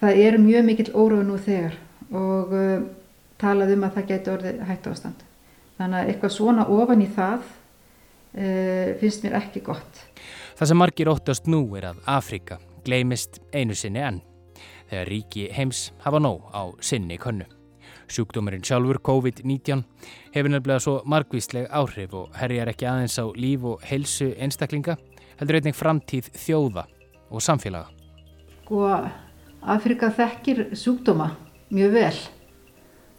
Það 0.00 0.22
er 0.26 0.38
mjög 0.42 0.66
mikill 0.66 0.90
óróð 0.92 1.22
nú 1.28 1.38
þegar 1.40 1.78
og 2.12 2.52
uh, 2.54 2.82
talað 3.40 3.76
um 3.76 3.86
að 3.86 3.98
það 3.98 4.10
geti 4.10 4.32
orðið 4.34 4.64
hættu 4.68 4.92
ástand. 4.92 5.24
Þannig 5.76 6.00
að 6.00 6.10
eitthvað 6.10 6.34
svona 6.36 6.66
ofan 6.72 7.04
í 7.04 7.08
það 7.16 7.40
uh, 7.46 8.94
finnst 9.00 9.26
mér 9.26 9.38
ekki 9.40 9.64
gott. 9.66 10.06
Það 10.56 10.70
sem 10.70 10.80
margir 10.80 11.12
óttast 11.12 11.50
nú 11.52 11.66
er 11.76 11.90
að 11.92 12.00
Afrika 12.08 12.58
gleimist 12.86 13.40
einu 13.52 13.74
sinni 13.76 14.02
enn. 14.04 14.22
Þegar 14.90 15.10
ríki 15.10 15.48
heims 15.52 15.90
hafa 16.04 16.20
nóg 16.22 16.46
á 16.54 16.62
sinni 16.80 17.18
könnu. 17.18 17.46
Sjúkdómurinn 18.06 18.62
sjálfur 18.62 19.00
COVID-19 19.02 19.82
hefur 20.34 20.52
nefnilega 20.52 20.82
svo 20.82 21.00
margvísleg 21.10 21.66
áhrif 21.74 22.14
og 22.14 22.36
herjar 22.38 22.70
ekki 22.70 22.86
aðeins 22.86 23.18
á 23.18 23.26
líf 23.34 23.66
og 23.66 23.82
helsu 23.86 24.30
einstaklinga, 24.38 24.94
heldur 25.40 25.58
einnig 25.58 25.74
framtíð 25.74 26.30
þjóða 26.38 26.86
og 27.30 27.42
samfélaga. 27.42 27.90
Sko, 28.62 28.84
Afrika 29.66 30.12
þekkir 30.14 30.68
sjúkdóma 30.78 31.32
mjög 31.74 31.96
vel. 31.98 32.14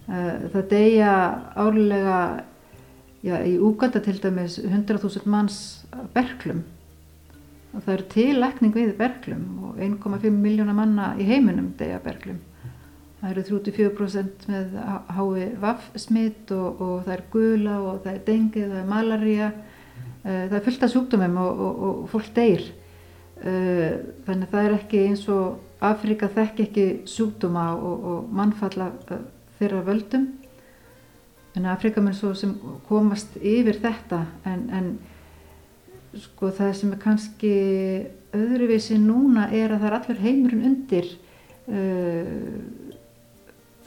Eh, 0.08 0.48
það 0.54 0.70
deyja 0.72 1.14
árlega, 1.60 2.20
já, 3.28 3.36
í 3.44 3.58
Úganda 3.60 4.00
til 4.04 4.16
dæmis 4.24 4.56
100.000 4.64 5.28
manns 5.28 5.60
berglum 6.16 6.64
og 7.78 7.84
það 7.86 7.94
eru 7.94 8.06
tillækning 8.14 8.74
við 8.74 8.94
berglum 8.98 9.44
og 9.70 9.82
1,5 9.86 10.32
miljóna 10.34 10.74
manna 10.74 11.12
í 11.22 11.28
heiminum 11.28 11.70
deyja 11.78 12.00
berglum. 12.02 12.40
Það 13.22 13.30
eru 13.32 13.44
34% 13.52 14.48
með 14.50 14.74
hái 15.14 15.46
vaffsmitt 15.62 16.52
og, 16.54 16.82
og 16.82 16.98
það 17.06 17.14
er 17.16 17.24
gula 17.34 17.78
og 17.84 18.02
það 18.04 18.12
er 18.14 18.26
dengið, 18.26 18.68
það 18.74 18.82
er 18.82 18.90
malaria, 18.90 19.52
eh, 20.24 20.44
það 20.50 20.58
er 20.60 20.66
fullt 20.68 20.86
af 20.88 20.94
sjúkdómum 20.94 21.40
og, 21.44 21.64
og, 21.68 21.80
og 21.88 22.04
fólk 22.14 22.34
deyr. 22.36 22.66
Eh, 23.38 23.94
þannig 24.26 24.48
að 24.48 24.54
það 24.56 24.68
er 24.68 24.78
ekki 24.80 25.04
eins 25.06 25.28
og 25.30 25.64
Afrika 25.86 26.30
þekk 26.34 26.64
ekki 26.66 26.86
sjúkdóma 27.06 27.68
og, 27.78 28.32
mannfalla 28.34 28.90
þeirra 29.60 29.84
völdum 29.86 30.32
en 31.58 31.66
Afrika 31.70 32.02
mun 32.02 32.16
svo 32.18 32.34
sem 32.38 32.56
komast 32.88 33.38
yfir 33.38 33.78
þetta 33.82 34.24
en, 34.46 34.66
en 34.74 34.90
sko 36.16 36.52
það 36.56 36.74
sem 36.80 36.94
er 36.94 37.02
kannski 37.02 37.54
öðruvísi 38.38 38.98
núna 39.02 39.48
er 39.52 39.74
að 39.74 39.84
það 39.84 39.88
er 39.90 39.98
allur 40.00 40.24
heimurinn 40.24 40.68
undir 40.72 41.12
uh, 41.68 42.64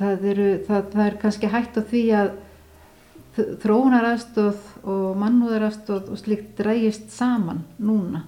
það, 0.01 0.25
eru, 0.33 0.49
það, 0.69 0.87
það 0.95 1.05
er 1.07 1.19
kannski 1.25 1.53
hægt 1.55 1.81
á 1.81 1.83
því 1.91 2.05
að 2.21 2.33
þróunaraðstóð 3.63 4.65
og 4.91 5.19
mannúðaraðstóð 5.21 6.11
og 6.13 6.19
slikt 6.19 6.57
drægist 6.59 7.13
saman 7.15 7.63
núna 7.79 8.25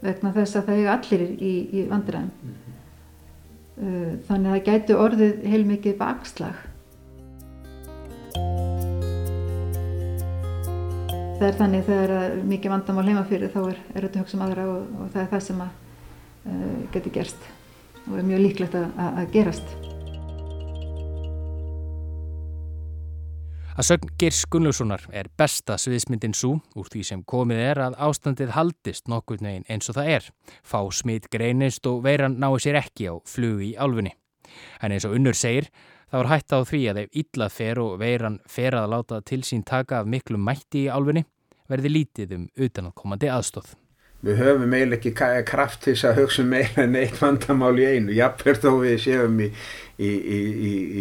vegna 0.00 0.32
þess 0.34 0.58
að 0.58 0.70
það 0.70 0.80
er 0.80 0.92
allir 0.94 1.26
í, 1.26 1.52
í 1.72 1.84
vandræðum 1.90 2.30
mm 2.30 2.54
-hmm. 2.62 4.16
þannig 4.28 4.50
að 4.50 4.56
það 4.56 4.66
gæti 4.70 4.98
orðið 5.04 5.44
heilmikið 5.52 5.98
bakslag 6.00 6.65
það 11.36 11.48
er 11.48 11.58
þannig 11.58 11.84
þegar 11.86 12.38
mikið 12.48 12.72
vandamál 12.72 13.08
heima 13.10 13.26
fyrir 13.28 13.52
þá 13.52 13.60
er, 13.66 13.82
er 13.92 14.06
þetta 14.06 14.22
hugsa 14.22 14.38
um 14.38 14.46
aðra 14.46 14.68
og, 14.72 14.94
og 15.00 15.10
það 15.12 15.22
er 15.22 15.28
það 15.34 15.42
sem 15.48 15.60
að 15.66 15.74
uh, 16.46 16.78
geti 16.94 17.12
gerst 17.12 17.50
og 18.06 18.16
er 18.16 18.30
mjög 18.30 18.42
líklegt 18.46 18.78
að, 18.78 18.88
að 19.06 19.28
gerast 19.34 19.76
Að 23.76 23.84
sögn 23.90 24.12
Geirs 24.16 24.38
Gunnlaugssonar 24.48 25.02
er 25.12 25.26
besta 25.36 25.74
sviðismyndin 25.76 26.32
svo 26.32 26.54
úr 26.80 26.86
því 26.88 27.02
sem 27.04 27.24
komið 27.28 27.58
er 27.60 27.80
að 27.84 27.98
ástandið 28.06 28.54
haldist 28.54 29.10
nokkur 29.12 29.42
neginn 29.44 29.66
eins 29.68 29.90
og 29.92 29.98
það 29.98 30.08
er. 30.14 30.28
Fá 30.64 30.78
smitt 30.96 31.28
greinist 31.28 31.84
og 31.90 31.98
veiran 32.06 32.38
náu 32.40 32.56
sér 32.56 32.78
ekki 32.80 33.10
á 33.12 33.20
flug 33.28 33.60
í 33.60 33.74
álfunni. 33.76 34.14
En 34.80 34.96
eins 34.96 35.04
og 35.04 35.18
unnur 35.18 35.36
segir, 35.36 35.68
þá 36.16 36.22
er 36.22 36.30
hægt 36.32 36.54
á 36.56 36.58
því 36.64 36.82
að 36.88 37.00
ef 37.02 37.16
illa 37.20 37.46
fer 37.52 37.78
og 37.82 37.96
veiran 38.00 38.36
fer 38.48 38.76
að 38.76 38.92
láta 38.94 39.18
til 39.20 39.42
sín 39.44 39.64
taka 39.68 40.00
af 40.00 40.06
miklu 40.08 40.38
mætti 40.40 40.86
í 40.86 40.92
álfunni, 40.92 41.26
verði 41.68 41.92
lítið 41.92 42.32
um 42.38 42.46
utanakomandi 42.56 43.28
aðstóð. 43.28 43.74
Við 44.24 44.38
höfum 44.40 44.72
eiginlega 44.72 44.96
ekki 44.96 45.42
kraft 45.46 45.82
til 45.84 45.92
þess 45.92 46.06
að 46.08 46.20
hugsa 46.22 46.42
um 46.42 46.48
meira 46.54 46.86
en 46.86 46.96
eitt 46.96 47.18
vandamál 47.20 47.74
í 47.76 47.84
einu. 47.84 48.14
Jafnveg 48.16 48.62
þó 48.62 48.70
við 48.80 48.96
séum 49.04 49.36
í 49.44 49.50
í, 50.00 50.08
í, 50.08 50.38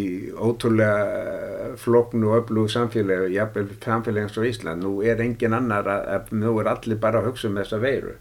í, 0.02 0.04
ótrúlega 0.36 1.72
floknu 1.80 2.34
og 2.34 2.42
öflugu 2.42 2.74
samfélagi, 2.76 3.32
jafnveg 3.38 3.72
samfélagi 3.80 4.28
eins 4.28 4.38
og 4.42 4.50
Ísland. 4.52 4.84
Nú 4.84 5.00
er 5.00 5.24
engin 5.24 5.56
annar 5.56 5.88
að, 5.88 6.06
að 6.18 6.36
nú 6.44 6.58
er 6.60 6.72
allir 6.76 7.00
bara 7.00 7.24
að 7.24 7.32
hugsa 7.32 7.48
um 7.50 7.64
þessa 7.64 7.80
veiru 7.80 8.18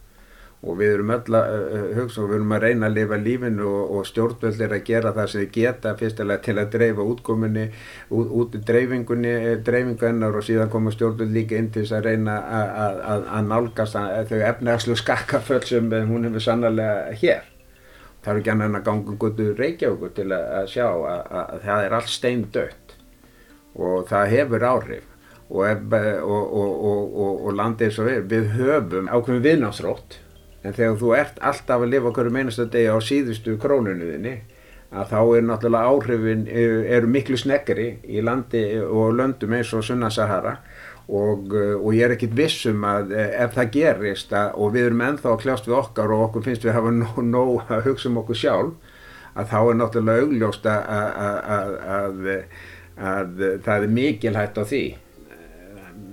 og 0.64 0.78
við 0.80 0.94
erum 0.94 1.12
öll 1.12 1.36
að 1.36 1.54
uh, 1.54 1.86
hugsa 1.98 2.22
og 2.22 2.30
við 2.30 2.38
erum 2.38 2.54
að 2.56 2.64
reyna 2.64 2.88
að 2.88 2.96
lifa 2.98 3.18
lífinu 3.20 3.66
og, 3.68 3.94
og 3.98 4.06
stjórnvöld 4.08 4.62
er 4.64 4.74
að 4.76 4.84
gera 4.88 5.12
það 5.16 5.30
sem 5.30 5.42
þið 5.42 5.50
geta 5.58 5.94
fyrstilega 6.00 6.44
til 6.46 6.56
að 6.56 6.70
dreifa 6.74 7.06
útkominni 7.12 7.64
út, 8.08 8.34
út 8.40 8.56
í 8.56 8.62
dreifingunni 8.70 9.34
dreifingu 9.66 10.08
ennar 10.08 10.38
og 10.38 10.46
síðan 10.46 10.72
koma 10.72 10.94
stjórnvöld 10.94 11.34
líka 11.36 11.58
inn 11.60 11.70
til 11.74 11.84
þess 11.84 11.98
að 11.98 12.08
reyna 12.08 12.38
að 13.04 13.50
nálgast 13.50 13.98
þau 14.30 14.38
efnagslu 14.40 14.96
skakkaföll 15.02 15.64
sem 15.68 15.92
hún 16.08 16.30
hefur 16.30 16.46
sannlega 16.48 17.12
hér. 17.20 17.50
Það 18.24 18.32
er 18.32 18.40
ekki 18.40 18.52
annan 18.54 18.78
að 18.78 18.84
ganga 18.86 19.14
gutu 19.20 19.50
Reykjavíkur 19.58 20.12
til 20.16 20.30
að, 20.32 20.44
að 20.56 20.68
sjá 20.72 20.86
að, 20.88 21.08
að, 21.12 21.42
að 21.42 21.64
það 21.66 21.82
er 21.84 21.96
allt 21.98 22.12
stein 22.12 22.44
dött 22.54 22.94
og 23.74 24.06
það 24.08 24.30
hefur 24.32 24.70
áhrif. 24.70 25.10
Og, 25.54 25.92
og, 26.24 27.16
og, 27.20 27.50
landið 27.52 27.90
eins 27.90 27.98
og 28.00 28.06
við, 28.08 28.22
við 28.30 28.46
höfum 28.56 29.10
ákveðum 29.12 29.42
viðnámsrótt 29.44 30.16
en 30.64 30.72
þegar 30.72 30.98
þú 31.00 31.14
ert 31.18 31.40
alltaf 31.44 31.84
að 31.84 31.92
lifa 31.92 32.10
okkur 32.10 32.32
meinastu 32.32 32.66
degi 32.72 32.88
á 32.88 32.98
síðustu 33.04 33.58
krónunuðinni 33.60 34.38
að 34.94 35.10
þá 35.10 35.20
er 35.36 35.46
náttúrulega 35.48 35.90
áhrifin 35.90 36.44
eru 36.48 37.10
miklu 37.10 37.38
sneggri 37.38 37.88
í 38.06 38.22
landi 38.24 38.64
og 38.84 39.14
löndum 39.18 39.54
eins 39.56 39.72
og 39.74 39.84
Sunna 39.84 40.10
Sahara 40.14 40.58
og, 41.08 41.52
eh, 41.52 41.74
og 41.76 41.92
ég 41.92 42.06
er 42.06 42.14
ekkit 42.14 42.36
vissum 42.36 42.84
að 42.88 43.12
eh, 43.12 43.34
ef 43.44 43.56
það 43.58 43.72
gerist 43.74 44.32
að, 44.32 44.54
og 44.56 44.72
við 44.72 44.88
erum 44.88 45.04
ennþá 45.04 45.32
að 45.34 45.40
kljást 45.42 45.68
við 45.68 45.78
okkar 45.80 46.14
og 46.14 46.26
okkur 46.28 46.46
finnst 46.46 46.64
við 46.64 46.72
að 46.72 46.78
hafa 46.78 46.94
nóg, 47.00 47.18
nóg 47.28 47.72
að 47.74 47.88
hugsa 47.90 48.10
um 48.10 48.20
okkur 48.22 48.40
sjálf 48.40 48.92
að 49.34 49.50
þá 49.50 49.58
er 49.60 49.78
náttúrulega 49.80 50.24
augljóst 50.24 50.68
að, 50.70 50.82
að, 51.96 52.28
að 53.10 53.40
það 53.66 53.74
er 53.74 53.90
mikil 53.90 54.36
hægt 54.38 54.60
á 54.62 54.64
því. 54.70 54.84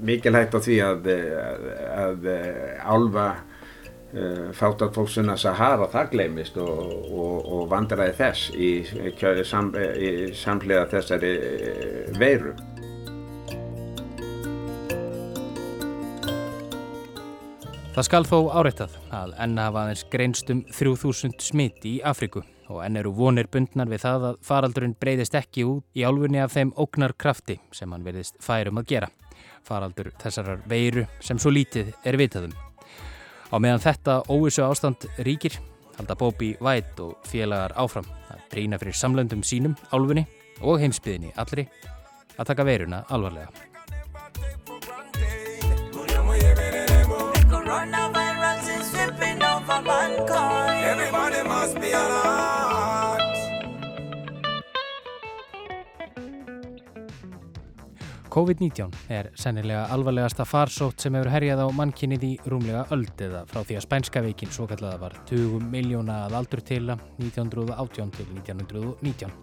Mikil 0.01 0.33
hægt 0.33 0.57
á 0.57 0.59
því 0.65 0.77
að 0.81 1.09
álfa 2.81 3.27
uh, 3.29 3.50
fátat 4.58 4.95
fólksuna 4.95 5.38
Sahara 5.39 5.88
það 5.91 6.10
gleymist 6.12 6.58
og, 6.60 6.82
og, 7.12 7.38
og 7.56 7.69
vandræði 7.71 8.17
þess 8.17 8.50
í, 8.52 8.71
sam, 9.47 9.71
í 9.78 10.12
samlega 10.36 10.89
þessari 10.91 11.36
veiru 12.19 12.56
Það 17.91 18.06
skal 18.08 18.24
þó 18.24 18.38
áreittað 18.56 18.93
að 19.12 19.34
enn 19.43 19.58
hafa 19.60 19.82
aðeins 19.82 20.06
greinstum 20.13 20.62
3000 20.71 21.34
smitt 21.43 21.84
í 21.84 21.97
Afriku 22.08 22.39
og 22.71 22.80
enn 22.86 22.95
eru 23.02 23.12
vonir 23.17 23.50
bundnar 23.52 23.91
við 23.91 24.06
það 24.06 24.28
að 24.30 24.39
faraldurinn 24.47 24.95
breyðist 24.95 25.36
ekki 25.36 25.67
út 25.67 26.00
í 26.00 26.08
álfunni 26.08 26.39
af 26.39 26.56
þeim 26.56 26.71
ógnar 26.80 27.17
krafti 27.19 27.60
sem 27.76 27.91
hann 27.91 28.08
verðist 28.08 28.39
færum 28.39 28.80
að 28.80 28.93
gera. 28.95 29.12
Faraldur 29.67 30.13
þessarar 30.24 30.63
veiru 30.71 31.04
sem 31.19 31.36
svo 31.36 31.52
lítið 31.52 31.91
er 32.08 32.24
vitaðum. 32.24 32.70
Á 33.51 33.55
meðan 33.59 33.83
þetta 33.83 34.21
óvissu 34.31 34.63
ástand 34.63 35.07
ríkir 35.27 35.57
halda 35.97 36.15
Bóbi 36.15 36.53
Vætt 36.63 37.01
og 37.03 37.17
félagar 37.27 37.75
áfram 37.75 38.07
að 38.31 38.45
brína 38.53 38.79
fyrir 38.79 38.95
samlöndum 38.95 39.43
sínum 39.43 39.75
álfunni 39.91 40.23
og 40.61 40.79
heimsbyðinni 40.81 41.33
allri 41.41 41.67
að 42.37 42.47
taka 42.53 42.65
veiruna 42.65 43.03
alvarlega. 43.09 43.70
COVID-19 58.31 58.93
er 59.11 59.27
sennilega 59.35 59.89
alvarlegasta 59.91 60.45
farsótt 60.47 61.03
sem 61.03 61.15
hefur 61.17 61.33
herjað 61.33 61.65
á 61.65 61.67
mannkynnið 61.75 62.21
í 62.23 62.29
rúmlega 62.47 62.85
öld 62.95 63.19
eða 63.25 63.41
frá 63.49 63.59
því 63.59 63.75
að 63.75 63.83
spænska 63.83 64.21
veikin 64.23 64.53
svo 64.55 64.67
kallaða 64.71 65.01
var 65.01 65.17
20 65.27 65.65
miljóna 65.73 66.21
að 66.29 66.37
aldur 66.39 66.61
til 66.63 66.85
1918 66.87 68.13
til 68.15 68.29
1919. 68.37 69.35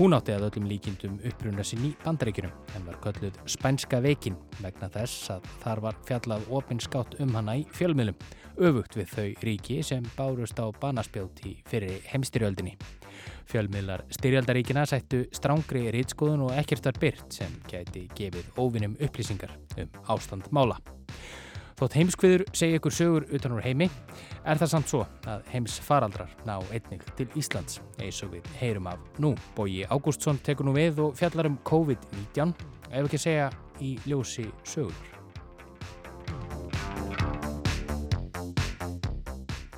Hún 0.00 0.12
átti 0.12 0.34
að 0.34 0.48
öllum 0.48 0.66
líkindum 0.68 1.20
uppruna 1.30 1.62
sinn 1.64 1.86
í 1.86 1.92
bandaríkjunum 2.02 2.74
en 2.76 2.90
var 2.90 2.98
kölluð 3.06 3.38
Spænska 3.48 4.02
veikin 4.02 4.34
vegna 4.58 4.90
þess 4.92 5.30
að 5.36 5.46
þar 5.62 5.86
var 5.86 6.02
fjallað 6.10 6.50
opinskátt 6.58 7.16
um 7.22 7.32
hana 7.38 7.54
í 7.62 7.64
fjölmiðlum, 7.78 8.18
öfugt 8.58 8.98
við 8.98 9.14
þau 9.14 9.46
ríki 9.46 9.78
sem 9.86 10.04
bárust 10.18 10.58
á 10.58 10.66
banaspjóti 10.82 11.60
fyrir 11.70 12.02
heimstyrjöldinni. 12.10 12.74
Fjölmiðlar 13.46 14.02
styrjaldaríkina 14.10 14.82
sættu 14.90 15.22
strángri 15.34 15.84
rýtskoðun 15.94 16.48
og 16.48 16.54
ekkert 16.58 16.88
var 16.88 17.00
byrt 17.02 17.36
sem 17.38 17.52
gæti 17.70 18.08
gefið 18.18 18.48
óvinnum 18.58 18.96
upplýsingar 18.98 19.54
um 19.78 19.98
ástand 20.10 20.48
mála. 20.50 20.80
Þótt 21.76 21.96
heimskviður 21.98 22.46
segja 22.56 22.80
ykkur 22.80 22.94
sögur 22.96 23.26
utan 23.36 23.52
úr 23.52 23.62
heimi 23.62 23.90
er 24.48 24.58
það 24.58 24.70
samt 24.72 24.90
svo 24.90 25.02
að 25.28 25.50
heims 25.52 25.76
faraldrar 25.84 26.32
ná 26.48 26.54
einnig 26.72 27.04
til 27.18 27.28
Íslands 27.36 27.82
eins 28.00 28.22
og 28.24 28.32
við 28.32 28.48
heyrum 28.58 28.88
af 28.90 29.02
nú. 29.20 29.34
Bóji 29.54 29.84
Ágústsson 29.84 30.40
tekur 30.42 30.66
nú 30.66 30.74
við 30.74 31.04
og 31.04 31.18
fjallar 31.20 31.50
um 31.52 31.60
COVID-19 31.68 32.56
ef 32.90 33.04
ekki 33.04 33.20
segja 33.20 33.52
í 33.84 33.98
ljósi 34.08 34.48
sögur. 34.64 35.15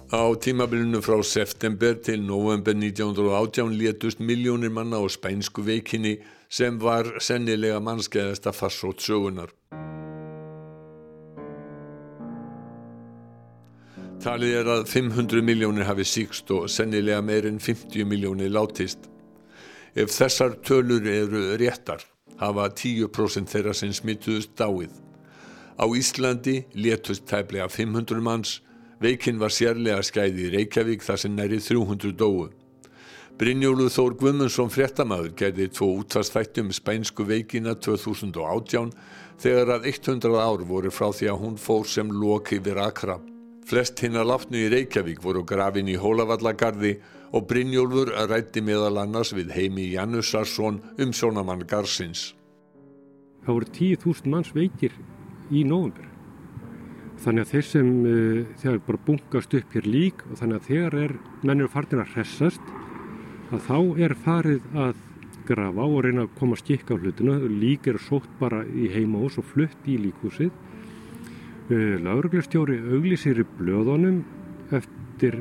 Á 0.08 0.24
tímabilinu 0.40 1.02
frá 1.04 1.22
september 1.22 1.92
til 1.94 2.22
november 2.22 2.72
1918 2.72 3.76
létust 3.76 4.20
miljónir 4.20 4.70
manna 4.72 4.96
á 4.96 5.04
spænsku 5.04 5.60
veikinni 5.60 6.16
sem 6.48 6.80
var 6.80 7.20
sennilega 7.20 7.76
mannskeiðasta 7.78 8.54
farsótt 8.56 9.04
sögunar. 9.04 9.52
Talið 14.24 14.54
er 14.60 14.70
að 14.78 14.86
500 14.88 15.44
miljónir 15.44 15.84
hafi 15.84 16.06
síkst 16.08 16.48
og 16.56 16.70
sennilega 16.72 17.20
meirinn 17.20 17.60
50 17.60 18.08
miljónir 18.08 18.48
látist. 18.48 18.98
Ef 19.94 20.08
þessar 20.08 20.56
tölur 20.64 21.04
eru 21.04 21.52
réttar 21.60 22.00
hafa 22.40 22.70
10% 22.70 23.52
þeirra 23.52 23.76
sem 23.76 23.92
smittuðust 23.92 24.56
dáið. 24.56 24.88
Á 25.76 25.84
Íslandi 25.84 26.64
létust 26.72 27.28
tæplega 27.28 27.68
500 27.68 28.24
manns, 28.24 28.62
veikinn 29.02 29.38
var 29.40 29.54
sérlega 29.54 30.02
skæði 30.02 30.48
í 30.48 30.54
Reykjavík 30.56 31.04
þar 31.06 31.22
sem 31.22 31.36
næri 31.36 31.60
300 31.62 32.14
dóu. 32.18 32.48
Brynjólu 33.38 33.86
Þór 33.94 34.16
Guðmundsson 34.18 34.70
fréttamaður 34.74 35.30
gerði 35.38 35.68
tvo 35.70 35.92
útvarsþættum 36.00 36.72
spænsku 36.74 37.22
veikina 37.28 37.76
2018 37.78 38.90
þegar 39.38 39.76
að 39.76 39.86
100 39.92 40.40
ár 40.42 40.64
voru 40.66 40.90
frá 40.90 41.12
því 41.14 41.28
að 41.30 41.44
hún 41.44 41.60
fór 41.62 41.86
sem 41.86 42.10
loki 42.10 42.58
við 42.58 42.80
Akra. 42.82 43.20
Flest 43.68 44.02
hinn 44.02 44.18
að 44.18 44.32
látnu 44.32 44.58
í 44.58 44.72
Reykjavík 44.72 45.22
voru 45.22 45.44
grafin 45.46 45.92
í 45.92 45.94
Hólavallagarði 46.00 46.96
og 47.30 47.46
Brynjólfur 47.46 48.10
rætti 48.26 48.64
meðal 48.64 49.04
annars 49.04 49.30
við 49.36 49.54
heimi 49.54 49.86
Janussarsson 49.92 50.82
um 50.98 51.14
sjónamann 51.14 51.66
Garsins. 51.68 52.32
Það 53.44 53.54
voru 53.54 53.72
10.000 53.78 54.32
manns 54.34 54.54
veikir 54.56 54.98
í 55.54 55.62
nógumber. 55.62 56.07
Þannig 57.18 57.44
að 57.44 57.52
þeir 57.52 57.66
sem 57.66 57.88
uh, 58.06 58.38
þegar 58.60 58.78
bara 58.86 59.02
bunkast 59.08 59.54
upp 59.58 59.74
hér 59.74 59.88
lík 59.90 60.22
og 60.28 60.38
þannig 60.38 60.60
að 60.60 60.68
þegar 60.68 60.96
er 61.02 61.14
mennir 61.42 61.70
farnir 61.72 62.02
að 62.04 62.12
hressast 62.14 62.72
að 63.48 63.64
þá 63.66 63.78
er 64.06 64.14
farið 64.22 64.68
að 64.84 65.02
grafa 65.48 65.86
og 65.88 66.02
reyna 66.04 66.26
að 66.26 66.34
koma 66.38 66.58
skikka 66.60 66.94
á 66.94 67.00
hlutinu. 67.00 67.36
Lík 67.48 67.88
er 67.90 67.98
sótt 68.04 68.30
bara 68.38 68.62
í 68.68 68.90
heimahús 68.92 69.40
og 69.40 69.48
flutt 69.50 69.88
í 69.88 69.98
líkhúsið. 70.04 70.52
Uh, 71.68 71.98
Láruglistjóri 72.04 72.78
auglísir 72.92 73.42
í 73.42 73.48
blöðunum 73.58 74.22
eftir 74.78 75.40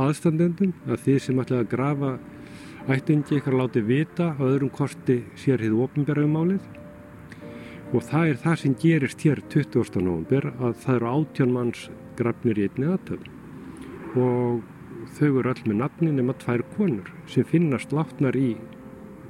aðstandendum 0.00 0.72
að 0.88 1.04
þið 1.04 1.22
sem 1.26 1.40
ætlaði 1.42 1.66
að 1.66 1.72
grafa 1.74 2.14
ættingi 2.90 3.36
ykkar 3.36 3.58
láti 3.60 3.82
vita 3.84 4.32
að 4.38 4.54
öðrum 4.54 4.72
kosti 4.72 5.20
sér 5.38 5.60
hið 5.60 5.76
ofinberðum 5.84 6.32
málið 6.38 6.79
og 7.90 8.04
það 8.06 8.32
er 8.32 8.40
það 8.44 8.58
sem 8.62 8.74
gerist 8.84 9.24
hér 9.26 9.42
20. 9.50 10.02
november 10.04 10.50
að 10.52 10.76
það 10.84 10.96
eru 10.96 11.10
átján 11.10 11.54
manns 11.54 11.86
grafnir 12.18 12.60
í 12.60 12.68
einni 12.68 12.90
aðtöfn 12.94 14.20
og 14.20 14.62
þau 15.16 15.28
eru 15.40 15.50
öll 15.50 15.64
með 15.66 15.78
nafni 15.80 16.10
nema 16.14 16.36
tvær 16.38 16.62
konur 16.76 17.10
sem 17.30 17.46
finnast 17.48 17.94
látnar 17.96 18.38
í 18.38 18.52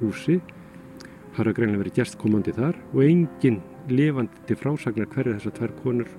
húsi 0.01 0.39
það 1.33 1.43
eru 1.45 1.55
greinlega 1.57 1.83
verið 1.85 1.99
gestkomandi 2.01 2.53
þar 2.57 2.77
og 2.91 3.03
enginn 3.05 3.61
lifandi 3.89 4.45
til 4.47 4.59
frásagnar 4.59 5.09
hverju 5.11 5.37
þessar 5.37 5.57
tvær 5.57 5.75
konur. 5.81 6.09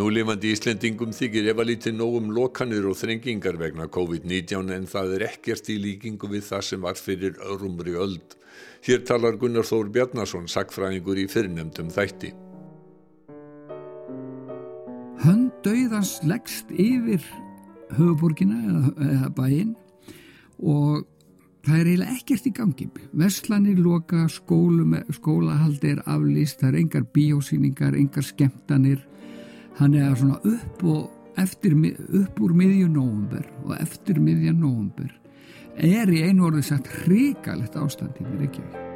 Núlifandi 0.00 0.54
Íslendingum 0.54 1.10
þykir 1.12 1.50
ef 1.50 1.58
að 1.60 1.66
lítið 1.68 1.96
nógum 1.98 2.30
lokanir 2.32 2.86
og 2.88 2.94
þrengingar 2.96 3.58
vegna 3.60 3.84
COVID-19 3.92 4.70
en 4.72 4.86
það 4.88 5.10
er 5.18 5.24
ekkert 5.26 5.66
í 5.68 5.76
líkingu 5.76 6.30
við 6.30 6.46
það 6.46 6.62
sem 6.70 6.86
var 6.86 6.96
fyrir 6.96 7.34
rúmri 7.60 7.92
öld. 8.00 8.36
Hér 8.86 9.02
talar 9.04 9.36
Gunnar 9.36 9.68
Þór 9.68 9.90
Bjarnason, 9.92 10.46
sagfræðingur 10.48 11.20
í 11.20 11.26
fyrirnemdum 11.28 11.90
þætti. 11.92 12.30
Hönd 15.20 15.52
dauðans 15.66 16.14
leggst 16.24 16.72
yfir 16.72 17.20
höfuborgina 17.98 18.56
eða, 18.70 18.94
eða 19.10 19.30
bæinn 19.36 19.76
og 20.64 21.04
það 21.68 21.76
er 21.76 21.92
eiginlega 21.92 22.16
ekkert 22.16 22.48
í 22.48 22.56
gangi. 22.56 22.88
Veslanir 23.12 23.84
loka, 23.84 24.24
skólahald 24.32 25.84
er 25.92 26.00
aflýst, 26.08 26.64
það 26.64 26.72
er 26.72 26.82
engar 26.86 27.08
bíósýningar, 27.12 28.00
engar 28.00 28.24
skemmtanir. 28.32 29.04
Hann 29.78 29.94
er 29.94 30.14
svona 30.18 30.40
upp 30.42 30.82
eftir, 31.40 31.76
upp 32.22 32.42
úr 32.42 32.54
miðjum 32.56 32.94
nógumber 32.96 33.46
og 33.64 33.74
eftir 33.78 34.20
miðjan 34.20 34.60
nógumber 34.60 35.16
er 35.80 36.10
í 36.12 36.22
einu 36.26 36.48
orði 36.48 36.66
sagt 36.66 36.90
hrikalegt 37.04 37.78
ástandi 37.78 38.26
með 38.26 38.44
Reykjavík. 38.44 38.86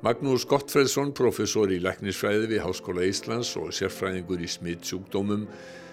Magnús 0.00 0.46
Gottfredsson, 0.48 1.10
professor 1.12 1.68
í 1.68 1.80
læknisfræði 1.82 2.46
við 2.54 2.62
Háskóla 2.64 3.04
Íslands 3.04 3.50
og 3.60 3.74
sérfræðingur 3.76 4.40
í 4.40 4.48
smittsjúkdómum, 4.48 5.44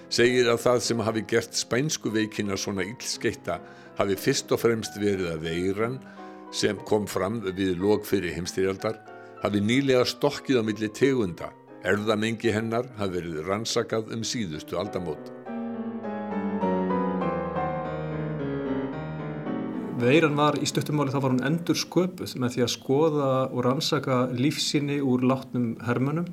segir 0.07 0.47
að 0.47 0.61
það 0.63 0.79
sem 0.85 1.03
hafi 1.03 1.25
gert 1.27 1.57
spænsku 1.59 2.13
veikina 2.13 2.55
svona 2.55 2.85
illskeitta 2.87 3.59
hafi 3.97 4.15
fyrst 4.15 4.53
og 4.55 4.61
fremst 4.61 4.95
verið 5.01 5.33
að 5.33 5.43
veiran 5.49 5.99
sem 6.55 6.79
kom 6.87 7.07
fram 7.09 7.41
við 7.49 7.75
lók 7.81 8.07
fyrir 8.07 8.37
heimstyrjaldar 8.37 9.01
hafi 9.43 9.61
nýlega 9.61 10.05
stokkið 10.07 10.61
á 10.61 10.63
milli 10.65 10.89
tegunda. 10.89 11.51
Erðamengi 11.87 12.51
hennar 12.51 12.89
hafi 12.97 13.19
verið 13.19 13.43
rannsakað 13.47 14.13
um 14.15 14.23
síðustu 14.25 14.79
aldamót. 14.79 15.33
Veiran 19.97 20.35
var 20.37 20.59
í 20.61 20.67
stuttumáli 20.69 21.09
þá 21.09 21.21
var 21.23 21.33
hún 21.33 21.45
endur 21.47 21.77
sköpuð 21.77 22.35
með 22.37 22.53
því 22.53 22.65
að 22.65 22.73
skoða 22.75 23.29
og 23.47 23.63
rannsaka 23.65 24.17
lífsíni 24.29 24.99
úr 25.01 25.23
látnum 25.25 25.71
hermönum 25.87 26.27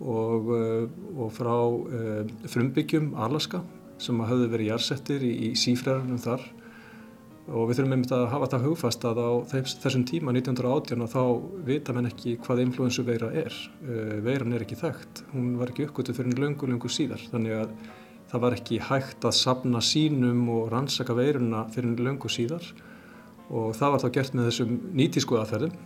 og, 0.00 0.48
eh, 0.56 0.86
og 1.18 1.34
frá 1.34 1.56
uh, 1.58 2.22
frumbyggjum 2.48 3.10
Alaska 3.18 3.60
sem 4.00 4.20
hafði 4.22 4.48
verið 4.54 4.70
jærsettir 4.72 5.24
í, 5.26 5.32
í 5.48 5.52
sífræðunum 5.58 6.22
þar 6.22 6.46
og 7.48 7.68
við 7.68 7.78
þurfum 7.78 7.94
einmitt 7.96 8.12
að 8.12 8.26
hafa 8.32 8.48
það 8.52 8.64
hugfast 8.66 9.04
að 9.08 9.20
á 9.24 9.30
þessum 9.48 10.04
tíma 10.08 10.34
1918 10.34 11.06
þá 11.08 11.22
vita 11.64 11.94
menn 11.96 12.10
ekki 12.10 12.34
hvað 12.44 12.62
influensu 12.66 13.04
veira 13.06 13.30
er. 13.32 13.54
Uh, 13.80 14.18
veiran 14.24 14.52
er 14.56 14.64
ekki 14.66 14.76
þekkt, 14.80 15.22
hún 15.32 15.54
var 15.60 15.72
ekki 15.72 15.86
uppgötu 15.88 16.16
fyrir 16.16 16.40
löngu, 16.42 16.68
löngu 16.68 16.90
síðar. 16.92 17.24
Þannig 17.32 17.56
að 17.62 17.72
það 18.28 18.44
var 18.44 18.58
ekki 18.58 18.80
hægt 18.84 19.24
að 19.24 19.38
sapna 19.38 19.80
sínum 19.84 20.44
og 20.52 20.68
rannsaka 20.74 21.16
veiruna 21.16 21.64
fyrir 21.72 22.04
löngu 22.04 22.28
síðar. 22.32 22.66
Og 23.48 23.72
það 23.78 23.94
var 23.94 24.04
þá 24.04 24.08
gert 24.18 24.36
með 24.36 24.50
þessum 24.50 24.78
nýtísku 24.98 25.40
aðferðum 25.40 25.76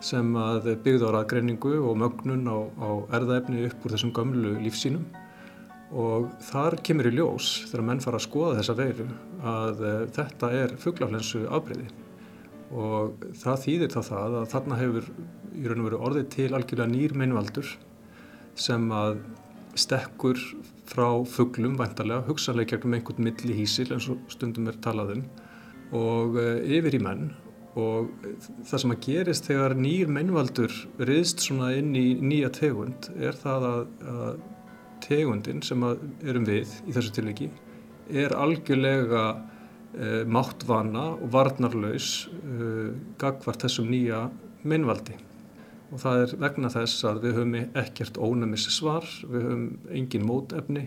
sem 0.00 0.36
að 0.38 0.70
byggði 0.84 1.08
á 1.10 1.14
raðgreiningu 1.16 1.72
og 1.82 1.96
mögnun 1.98 2.46
á, 2.46 2.58
á 2.80 2.88
erðaefni 3.18 3.66
upp 3.66 3.84
úr 3.84 3.96
þessum 3.96 4.12
gömlu 4.14 4.54
lífsínum 4.62 5.02
og 5.88 6.28
þar 6.44 6.78
kemur 6.84 7.08
í 7.08 7.14
ljós 7.16 7.52
þegar 7.70 7.86
menn 7.88 8.02
fara 8.04 8.20
að 8.20 8.26
skoða 8.26 8.58
þessa 8.58 8.76
veiru 8.76 9.08
að 9.40 9.82
uh, 9.82 10.04
þetta 10.18 10.52
er 10.58 10.76
fugglaflensu 10.82 11.46
afbreyði 11.48 11.88
og 12.68 13.28
það 13.40 13.62
þýðir 13.64 13.92
þá 13.94 14.00
það 14.10 14.38
að 14.42 14.48
þarna 14.52 14.78
hefur 14.82 15.10
í 15.56 15.64
raun 15.64 15.82
og 15.82 15.88
veru 15.88 16.00
orðið 16.08 16.26
til 16.34 16.48
algjörlega 16.52 16.92
nýr 16.92 17.14
meinvaldur 17.16 17.70
sem 18.58 18.90
að 18.92 19.22
stekkur 19.78 20.40
frá 20.88 21.08
fugglum 21.28 21.76
vantarlega, 21.78 22.26
hugsanlega 22.28 22.74
gegnum 22.74 22.98
einhvern 22.98 23.28
milli 23.28 23.56
hísil 23.60 23.92
eins 23.94 24.08
og 24.12 24.20
stundum 24.32 24.68
er 24.70 24.78
talað 24.84 25.16
um 25.16 25.26
og 25.96 26.36
uh, 26.36 26.58
yfir 26.68 26.98
í 26.98 27.00
menn. 27.00 27.30
Og 27.78 28.08
það 28.66 28.80
sem 28.82 28.92
að 28.92 29.02
gerist 29.04 29.46
þegar 29.46 29.74
nýr 29.78 30.08
mennvaldur 30.10 30.72
riðst 30.98 31.44
svona 31.44 31.70
inn 31.78 31.92
í 31.96 32.18
nýja 32.18 32.50
tegund 32.56 33.06
er 33.16 33.36
það 33.38 33.66
að, 33.68 33.82
að 34.10 34.40
tegundin 35.08 35.62
sem 35.64 35.84
erum 35.84 36.46
við 36.48 36.74
í 36.86 36.94
þessu 36.96 37.14
tilviki 37.16 37.48
er 38.08 38.34
algjörlega 38.36 39.24
uh, 39.36 40.22
máttvana 40.28 41.10
og 41.16 41.32
varnarlaus 41.32 42.28
uh, 42.28 42.92
gagvart 43.20 43.64
þessum 43.66 43.90
nýja 43.92 44.26
mennvaldi 44.68 45.16
og 45.88 46.00
það 46.02 46.22
er 46.22 46.32
vegna 46.42 46.70
þess 46.72 47.04
að 47.08 47.22
við 47.24 47.36
höfum 47.38 47.54
ekkert 47.80 48.18
ónæmis 48.20 48.66
svar, 48.74 49.06
við 49.24 49.44
höfum 49.46 49.68
engin 49.96 50.26
mótefni 50.28 50.84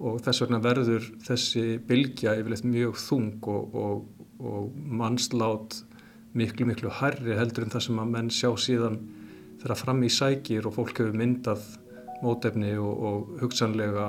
og 0.00 0.20
þess 0.24 0.44
vegna 0.44 0.60
verður 0.64 1.06
þessi 1.24 1.64
bylgja 1.88 2.36
yfirleitt 2.40 2.66
mjög 2.68 2.98
þung 3.00 3.48
og, 3.52 3.76
og, 3.76 4.26
og 4.40 4.76
mannslát 5.00 5.80
miklu 6.36 6.68
miklu 6.68 6.92
herri 7.00 7.36
heldur 7.36 7.66
en 7.66 7.72
það 7.72 7.86
sem 7.88 8.02
að 8.02 8.12
menn 8.14 8.30
sjá 8.32 8.50
síðan 8.60 9.00
þeirra 9.60 9.76
fram 9.76 10.04
í 10.06 10.12
sækir 10.12 10.68
og 10.68 10.76
fólk 10.76 11.00
hefur 11.02 11.16
myndað 11.16 11.64
mótefni 12.22 12.74
og, 12.78 13.04
og 13.08 13.38
hugsanlega 13.42 14.08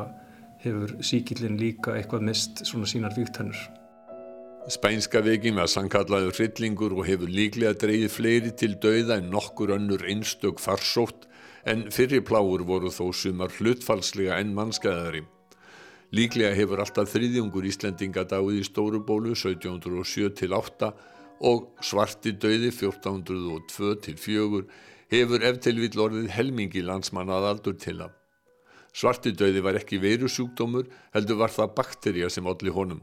hefur 0.61 0.97
síkillin 1.01 1.57
líka 1.59 1.95
eitthvað 1.97 2.27
mist 2.29 2.65
svona 2.67 2.89
sínar 2.89 3.15
víktennur. 3.17 3.57
Spænska 4.69 5.23
veginn 5.25 5.57
var 5.57 5.69
sannkallaður 5.71 6.35
hryllingur 6.37 6.93
og 6.93 7.07
hefur 7.07 7.29
líklega 7.33 7.73
dreyið 7.81 8.11
fleiri 8.13 8.51
til 8.53 8.75
dauða 8.83 9.17
en 9.17 9.31
nokkur 9.33 9.73
önnur 9.73 10.05
einstök 10.05 10.61
farsótt 10.61 11.25
en 11.65 11.87
fyrirpláur 11.93 12.61
voru 12.69 12.91
þó 12.93 13.09
sumar 13.13 13.49
hlutfalslega 13.57 14.37
en 14.37 14.53
mannskæðari. 14.57 15.23
Líklega 16.13 16.53
hefur 16.57 16.81
alltaf 16.83 17.09
þriðjungur 17.13 17.65
Íslendinga 17.69 18.23
dáið 18.27 18.59
í 18.59 18.63
Stórubólu 18.67 19.33
1707-8 19.33 20.91
og 21.49 21.71
svarti 21.81 22.31
dauði 22.37 22.69
1402-4 22.75 24.65
hefur 25.11 25.43
eftirvill 25.43 26.03
orðið 26.05 26.31
helmingi 26.35 26.83
landsmanna 26.87 27.39
að 27.39 27.47
aldur 27.51 27.79
til 27.79 27.97
að. 28.05 28.13
Svarti 28.91 29.31
dauði 29.31 29.63
var 29.63 29.79
ekki 29.79 30.01
veirusjúkdómur 30.03 30.87
heldur 31.15 31.39
var 31.39 31.51
það 31.53 31.75
bakterja 31.77 32.29
sem 32.31 32.47
allir 32.47 32.75
honum. 32.75 33.01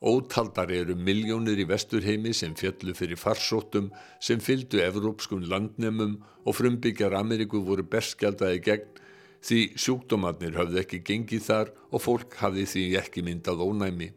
Ótaldar 0.00 0.70
eru 0.72 0.94
miljónir 0.96 1.58
í 1.60 1.66
vesturheimi 1.68 2.32
sem 2.34 2.54
fjallu 2.56 2.94
fyrir 2.96 3.20
farsóttum 3.20 3.90
sem 4.18 4.40
fyldu 4.40 4.80
evrópskum 4.80 5.44
landnemum 5.50 6.16
og 6.46 6.56
frumbyggjar 6.56 7.18
Ameríku 7.18 7.60
voru 7.66 7.84
berskjaldaði 7.84 8.62
gegn 8.64 9.02
því 9.44 9.60
sjúkdómarnir 9.82 10.56
hafði 10.56 10.80
ekki 10.82 11.02
gengið 11.04 11.44
þar 11.44 11.74
og 11.90 12.04
fólk 12.06 12.38
hafði 12.40 12.64
því 12.72 12.86
ekki 13.02 13.24
myndað 13.26 13.62
ónæmi. 13.66 14.10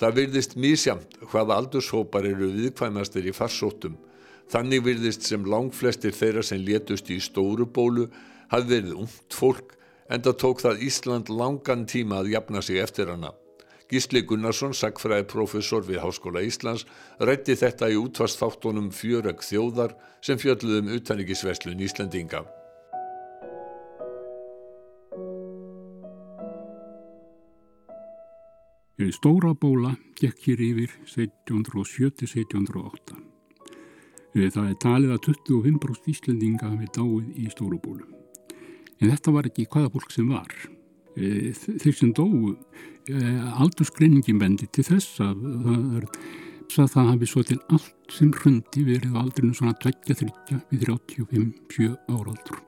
Það 0.00 0.16
virðist 0.18 0.56
mísjamt 0.58 1.20
hvaða 1.30 1.60
aldurshópar 1.60 2.26
eru 2.26 2.48
viðkvæmastir 2.56 3.28
í 3.28 3.36
farsóttum. 3.36 3.94
Þannig 4.52 4.84
virðist 4.84 5.24
sem 5.26 5.46
langflestir 5.48 6.14
þeirra 6.14 6.42
sem 6.44 6.60
létust 6.60 7.08
í 7.10 7.18
stóru 7.22 7.66
bólu 7.66 8.08
hafði 8.52 8.76
verið 8.76 8.98
umt 9.04 9.38
fólk 9.38 9.72
en 10.12 10.24
það 10.24 10.40
tók 10.42 10.64
það 10.64 10.82
Ísland 10.88 11.32
langan 11.32 11.86
tíma 11.88 12.20
að 12.20 12.34
jafna 12.34 12.62
sig 12.62 12.80
eftir 12.82 13.12
hana. 13.12 13.32
Gísli 13.90 14.22
Gunnarsson, 14.24 14.74
sagfræði 14.74 15.26
profesor 15.28 15.84
við 15.84 16.00
Háskóla 16.02 16.42
Íslands, 16.44 16.86
rætti 17.20 17.56
þetta 17.60 17.90
í 17.92 17.98
útvastfáttunum 18.00 18.90
fjörög 18.94 19.44
þjóðar 19.44 19.92
sem 20.24 20.40
fjöldluðum 20.40 20.92
utanrikisveslun 20.96 21.84
Íslandinga. 21.84 22.44
Stóra 29.12 29.52
bóla 29.58 29.96
gekk 30.16 30.46
hér 30.46 30.60
yfir 30.64 30.90
1707-1708. 31.12 33.33
Það 34.34 34.64
er 34.66 34.78
talið 34.82 35.12
að 35.14 35.26
25% 35.28 36.08
Íslendinga 36.10 36.66
hafi 36.72 36.88
dáið 36.96 37.36
í 37.38 37.50
stóru 37.52 37.78
bólu. 37.78 38.08
En 38.98 39.12
þetta 39.12 39.34
var 39.34 39.46
ekki 39.46 39.68
hvaða 39.70 39.92
fólk 39.94 40.10
sem 40.10 40.30
var. 40.32 40.50
Þeir 41.14 41.94
sem 41.94 42.10
dóu, 42.16 42.56
aldursgreiningin 43.62 44.40
bendi 44.40 44.66
til 44.74 44.86
þess 44.88 45.20
að 45.22 45.44
það, 45.66 45.84
er, 46.00 46.06
að 46.82 46.92
það 46.96 47.10
hafi 47.12 47.30
svo 47.30 47.44
til 47.46 47.60
allt 47.68 48.14
sem 48.14 48.32
hrundi 48.34 48.84
verið 48.88 49.18
aldrinu 49.22 49.54
svona 49.54 49.76
20-30 49.84 50.64
við 50.72 50.86
35-7 50.88 51.92
áraldur. 52.10 52.58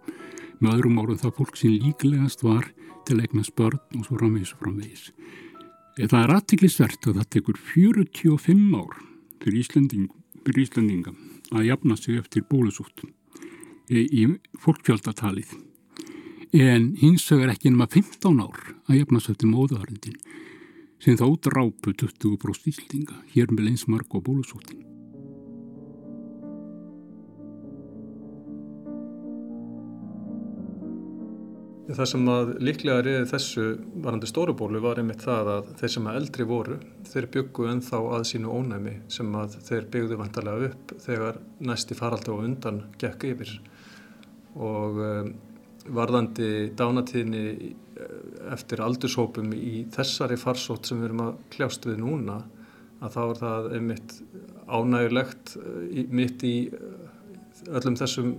Með 0.62 0.76
öðrum 0.76 1.00
árum 1.02 1.18
það 1.20 1.36
fólk 1.40 1.58
sem 1.58 1.74
líklegast 1.74 2.46
var 2.46 2.70
til 3.08 3.18
eignast 3.22 3.56
börn 3.58 3.80
og 3.98 4.06
svo 4.06 4.20
framvegis 4.20 4.54
og 4.54 4.62
framvegis. 4.62 5.08
Það 5.96 6.20
er 6.22 6.34
aðtiklisvert 6.36 7.10
að 7.10 7.18
það 7.18 7.32
tekur 7.34 7.58
45 7.74 8.66
ár 8.78 9.00
fyrir 9.42 10.62
Íslandinga 10.62 11.16
að 11.52 11.68
jafna 11.70 11.96
sig 11.96 12.18
eftir 12.20 12.46
bólusúttum 12.50 13.12
í 13.90 14.26
fólkfjöldatalið 14.62 15.54
en 16.56 16.90
hins 17.00 17.26
vegar 17.30 17.52
ekki 17.54 17.70
nema 17.70 17.86
15 17.92 18.42
ár 18.42 18.74
að 18.88 19.00
jafna 19.02 19.20
sig 19.20 19.36
eftir 19.36 19.52
móðuharindin 19.52 20.18
sem 21.02 21.18
þá 21.18 21.26
drápu 21.48 21.92
20% 21.92 22.70
Íslandinga 22.72 23.22
hér 23.34 23.52
með 23.52 23.74
einsmark 23.74 24.14
og 24.16 24.24
bólusúttin. 24.26 24.95
Það 31.96 32.08
sem 32.10 32.26
að 32.28 32.50
líklega 32.60 33.02
reyði 33.04 33.28
þessu 33.30 33.62
varandi 34.04 34.28
stórubólu 34.28 34.82
var 34.84 34.98
einmitt 35.00 35.22
það 35.24 35.50
að 35.54 35.68
þeir 35.78 35.92
sem 35.94 36.08
að 36.10 36.18
eldri 36.20 36.46
voru, 36.48 36.76
þeir 37.08 37.28
byggu 37.32 37.68
ennþá 37.70 38.00
að 38.18 38.24
sínu 38.30 38.52
ónæmi 38.52 38.94
sem 39.16 39.38
að 39.40 39.56
þeir 39.64 39.86
byggðu 39.94 40.18
vantarlega 40.20 40.68
upp 40.70 40.94
þegar 41.06 41.38
næsti 41.70 41.96
faraldi 41.96 42.32
og 42.34 42.42
undan 42.44 42.82
gekk 43.00 43.24
yfir. 43.30 43.54
Og 44.56 45.00
um, 45.06 45.30
varðandi 45.96 46.50
dánatíðni 46.76 47.44
eftir 48.52 48.82
aldurshópum 48.84 49.54
í 49.56 49.86
þessari 49.94 50.36
farsótt 50.40 50.88
sem 50.88 51.00
við 51.00 51.10
erum 51.10 51.24
að 51.28 51.38
kljást 51.54 51.88
við 51.88 52.02
núna, 52.02 52.42
að 53.00 53.16
þá 53.16 53.22
er 53.22 53.40
það 53.40 53.70
einmitt 53.76 54.14
ánægulegt 54.66 55.56
mitt 56.12 56.44
í 56.44 56.56
öllum 57.72 57.96
þessum 57.98 58.34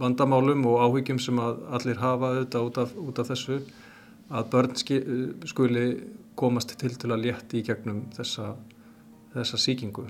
vandamálum 0.00 0.66
og 0.70 0.82
áhyggjum 0.86 1.20
sem 1.22 1.38
allir 1.40 2.00
hafa 2.02 2.32
auðvitað 2.32 2.68
út 2.68 2.78
af, 2.82 2.94
út 2.98 3.20
af 3.22 3.30
þessu 3.30 3.60
að 4.34 4.50
börn 4.52 4.76
skuli 5.46 5.86
komast 6.34 6.74
til 6.78 6.94
til 6.98 7.12
að 7.12 7.26
létti 7.26 7.60
í 7.60 7.66
gegnum 7.66 8.04
þessa, 8.16 8.54
þessa 9.34 9.60
síkingu. 9.60 10.06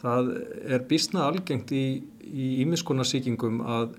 Það 0.00 0.30
er 0.64 0.84
bísna 0.88 1.26
algengt 1.26 1.72
í 1.72 2.02
ímiskonar 2.62 3.08
síkingum 3.08 3.62
að 3.64 3.96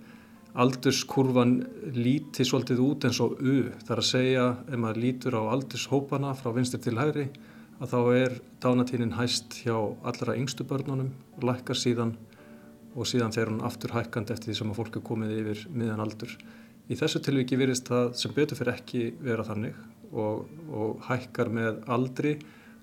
aldurskurvan 0.57 1.59
líti 1.93 2.45
svolítið 2.47 2.81
út 2.81 3.05
eins 3.05 3.19
og 3.21 3.37
U. 3.37 3.57
Það 3.83 3.93
er 3.93 4.01
að 4.01 4.09
segja 4.09 4.45
ef 4.65 4.79
maður 4.81 5.01
lítur 5.03 5.37
á 5.37 5.41
aldurshópana 5.53 6.33
frá 6.37 6.49
vinstir 6.55 6.81
til 6.81 6.97
hægri 6.97 7.27
að 7.77 7.91
þá 7.93 7.99
er 8.15 8.37
dánatínin 8.63 9.17
hæst 9.19 9.59
hjá 9.61 9.75
allra 9.77 10.37
yngstu 10.37 10.65
börnunum 10.65 11.11
lækkar 11.45 11.77
síðan 11.77 12.15
og 12.97 13.05
síðan 13.05 13.33
þegar 13.35 13.51
hún 13.53 13.65
aftur 13.67 13.93
hækkandi 13.93 14.33
eftir 14.33 14.51
því 14.51 14.57
sem 14.59 14.71
að 14.73 14.79
fólk 14.79 14.97
er 14.97 15.05
komið 15.05 15.35
yfir 15.41 15.65
miðan 15.69 16.01
aldur. 16.01 16.33
Í 16.87 16.95
þessu 16.97 17.21
tilviki 17.21 17.59
virðist 17.59 17.89
það 17.91 18.13
sem 18.17 18.33
betur 18.33 18.57
fyrir 18.57 18.73
ekki 18.73 19.03
vera 19.21 19.45
þannig 19.45 19.77
og, 20.11 20.47
og 20.71 21.03
hækkar 21.05 21.51
með 21.53 21.81
aldri 21.93 22.37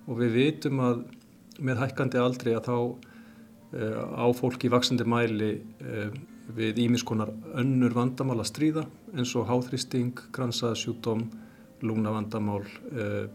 og 0.05 0.21
við 0.21 0.37
vitum 0.39 0.83
að 0.85 1.03
með 1.65 1.81
hækkandi 1.85 2.21
aldri 2.21 2.55
að 2.55 2.69
þá 2.69 2.77
uh, 2.77 4.03
á 4.21 4.27
fólk 4.37 4.67
í 4.67 4.71
vaksandi 4.73 5.07
mæli 5.09 5.55
uh, 5.57 6.13
við 6.55 6.83
ímiskonar 6.85 7.33
önnur 7.57 7.95
vandamál 7.97 8.41
að 8.43 8.51
stríða 8.51 8.85
eins 9.15 9.33
og 9.39 9.49
háþrýsting, 9.49 10.19
gransaðsjúkdóm, 10.35 11.25
lúnavandamál 11.87 12.63
uh, 12.93 13.27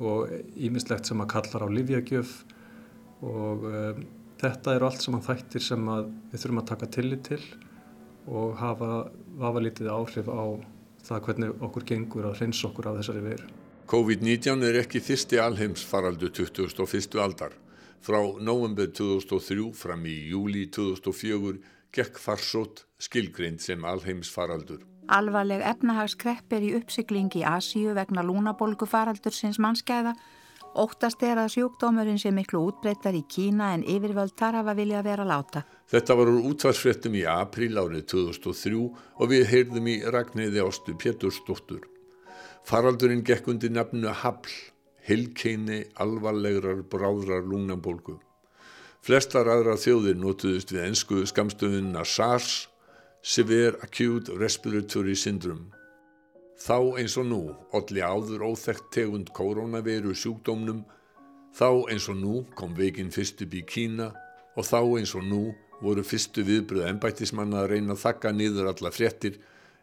og 0.00 0.30
ímislegt 0.56 1.06
sem 1.06 1.20
að 1.22 1.32
kallar 1.36 1.66
á 1.66 1.68
livjagjöf 1.70 2.38
og 3.24 3.68
Þetta 4.44 4.74
eru 4.76 4.84
allt 4.90 5.00
saman 5.00 5.22
þættir 5.24 5.62
sem 5.64 5.86
við 5.88 6.40
þurfum 6.42 6.58
að 6.60 6.66
taka 6.68 6.86
tillit 6.92 7.22
til 7.30 7.40
og 8.28 8.56
hafa, 8.60 8.88
hafa 9.40 9.62
lítið 9.64 9.88
áhrif 9.88 10.28
á 10.28 10.44
það 11.04 11.22
hvernig 11.28 11.62
okkur 11.64 11.86
gengur 11.88 12.26
að 12.28 12.40
hreinsa 12.40 12.66
okkur 12.68 12.90
af 12.90 12.98
þessari 12.98 13.22
veru. 13.24 13.46
COVID-19 13.88 14.66
er 14.68 14.78
ekki 14.82 15.00
fyrsti 15.04 15.40
alheimsfaraldu 15.40 16.28
2001. 16.36 17.16
aldar. 17.24 17.56
Frá 18.04 18.20
november 18.40 18.90
2003 18.92 19.70
fram 19.76 20.04
í 20.04 20.16
júli 20.34 20.66
2004 20.72 21.56
gekk 21.96 22.20
farsót 22.20 22.84
skilgreind 23.00 23.64
sem 23.64 23.84
alheimsfaraldur. 23.88 24.84
Alvarleg 25.08 25.64
efnahagskrepp 25.64 26.52
er 26.52 26.68
í 26.68 26.74
uppsikling 26.76 27.32
í 27.40 27.44
Asíu 27.48 27.96
vegna 27.96 28.24
lúnabolgufaraldur 28.24 29.36
sinns 29.36 29.60
mannskæða 29.60 30.12
Óttast 30.74 31.20
er 31.22 31.38
að 31.38 31.52
sjúkdómurinn 31.54 32.18
sé 32.18 32.32
miklu 32.34 32.64
útbreyttar 32.66 33.14
í 33.14 33.20
Kína 33.30 33.68
en 33.76 33.84
yfirvöld 33.86 34.32
þar 34.34 34.56
hafa 34.58 34.72
vilja 34.74 35.04
vera 35.06 35.22
láta. 35.22 35.62
Þetta 35.86 36.16
var 36.18 36.30
úr 36.32 36.48
útvarsfrettum 36.50 37.14
í 37.14 37.22
april 37.30 37.78
árið 37.78 38.08
2003 38.10 38.80
og 38.82 39.30
við 39.30 39.44
heyrðum 39.52 39.86
í 39.92 39.94
Ragnæði 40.16 40.64
Ástu 40.64 40.96
Pétursdóttur. 40.98 41.84
Faraldurinn 42.66 43.22
gekk 43.22 43.52
undir 43.52 43.70
nafnu 43.70 44.10
Habl, 44.24 44.50
heilkeini 45.06 45.84
alvarlegrar 46.02 46.82
bráðrar 46.90 47.46
lúnabólgu. 47.46 48.18
Flestar 49.04 49.46
aðra 49.52 49.78
þjóðir 49.78 50.18
notuðust 50.18 50.74
við 50.74 50.88
ennsku 50.88 51.22
skamstöðunna 51.30 52.02
SARS, 52.02 52.64
Severe 53.22 53.78
Acute 53.84 54.34
Respiratory 54.40 55.14
Syndrome. 55.14 55.70
Þá 56.54 57.00
eins 57.00 57.16
og 57.18 57.26
nú 57.26 57.40
olli 57.74 58.02
áður 58.02 58.44
óþekkt 58.50 58.90
tegund 58.94 59.32
koronaviru 59.34 60.14
sjúkdómnum, 60.14 60.84
þá 61.54 61.90
eins 61.90 62.06
og 62.10 62.20
nú 62.20 62.42
kom 62.54 62.76
veikin 62.78 63.10
fyrst 63.14 63.42
upp 63.42 63.54
í 63.54 63.64
Kína 63.66 64.12
og 64.54 64.66
þá 64.68 64.78
eins 65.00 65.14
og 65.18 65.26
nú 65.26 65.42
voru 65.82 66.04
fyrstu 66.06 66.44
viðbröð 66.46 66.86
ennbættismanna 66.92 67.64
að 67.64 67.74
reyna 67.74 67.96
að 67.96 68.04
þakka 68.04 68.32
niður 68.32 68.70
alla 68.70 68.92
fréttir 68.94 69.40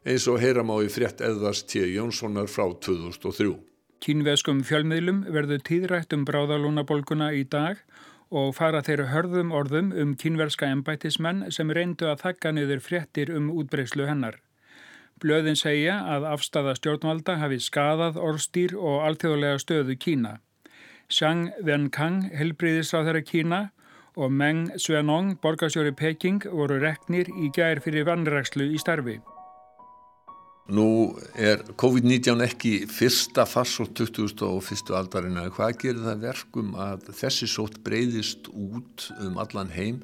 eins 0.07 0.27
og 0.31 0.39
heyram 0.41 0.71
á 0.71 0.77
í 0.81 0.87
frétt 0.89 1.21
eðvars 1.21 1.65
T. 1.67 1.83
Jónssonar 1.91 2.47
frá 2.49 2.65
2003. 2.71 3.51
Kínveskum 4.01 4.63
fjölmiðlum 4.65 5.25
verður 5.29 5.61
tíðrætt 5.67 6.15
um 6.15 6.23
bráðalúnabolguna 6.25 7.33
í 7.37 7.43
dag 7.45 7.83
og 8.31 8.55
fara 8.57 8.81
þeirra 8.81 9.11
hörðum 9.11 9.51
orðum 9.53 9.91
um 9.91 10.15
kínverska 10.17 10.71
ennbættismenn 10.71 11.49
sem 11.53 11.69
reyndu 11.69 12.07
að 12.09 12.23
þakka 12.23 12.55
niður 12.55 12.81
fréttir 12.81 13.33
um 13.35 13.51
útbreyslu 13.53 14.07
hennar. 14.07 14.39
Blöðin 15.21 15.57
segja 15.59 15.99
að 16.09 16.23
afstafa 16.31 16.71
stjórnvalda 16.79 17.35
hafi 17.37 17.59
skadað 17.61 18.15
orðstýr 18.17 18.71
og 18.73 19.03
alþjóðlega 19.05 19.59
stöðu 19.61 19.95
Kína. 20.01 20.31
Xiang 21.11 21.51
Wenkang, 21.67 22.31
helbriðisráð 22.33 23.11
þeirra 23.11 23.21
Kína 23.27 23.59
og 24.17 24.33
Meng 24.33 24.71
Svenong, 24.81 25.35
borgarsjóri 25.43 25.93
Peking, 25.93 26.41
voru 26.49 26.79
reknir 26.81 27.29
í 27.37 27.51
gær 27.53 27.83
fyrir 27.85 28.07
vannrækslu 28.09 28.65
í 28.73 28.81
starfi. 28.81 29.19
Nú 30.71 30.87
er 31.35 31.61
COVID-19 31.77 32.41
ekki 32.45 32.73
fyrsta 32.89 33.45
farsótt 33.49 33.93
2001. 33.99 34.89
aldarina. 34.95 35.49
Hvað 35.53 35.77
gerir 35.83 36.03
það 36.05 36.25
verkum 36.25 36.75
að 36.79 37.09
þessi 37.17 37.49
sótt 37.49 37.81
breyðist 37.85 38.49
út 38.53 39.09
um 39.19 39.37
allan 39.41 39.73
heim 39.75 40.01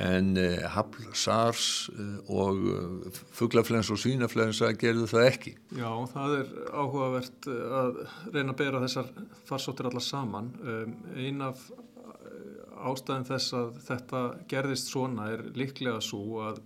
en 0.00 0.32
uh, 0.40 0.62
hafl, 0.72 1.04
SARS 1.12 1.90
uh, 1.92 2.30
og 2.32 2.62
uh, 2.72 3.20
fugglaflens 3.36 3.90
og 3.92 4.00
svínaflensa 4.00 4.72
gerðu 4.80 5.08
það 5.10 5.28
ekki. 5.28 5.54
Já, 5.76 5.90
það 6.14 6.36
er 6.38 6.52
áhugavert 6.72 7.48
að 7.52 8.02
reyna 8.32 8.54
að 8.54 8.60
bera 8.62 8.82
þessar 8.86 9.12
farsóttir 9.48 9.90
allar 9.90 10.06
saman. 10.06 10.52
Um, 10.64 10.94
ein 11.16 11.44
af 11.44 11.66
ástæðin 12.82 13.28
þess 13.28 13.56
að 13.58 13.74
þetta 13.86 14.22
gerðist 14.50 14.90
svona 14.90 15.28
er 15.34 15.44
líklega 15.54 16.00
svo 16.02 16.40
að 16.48 16.62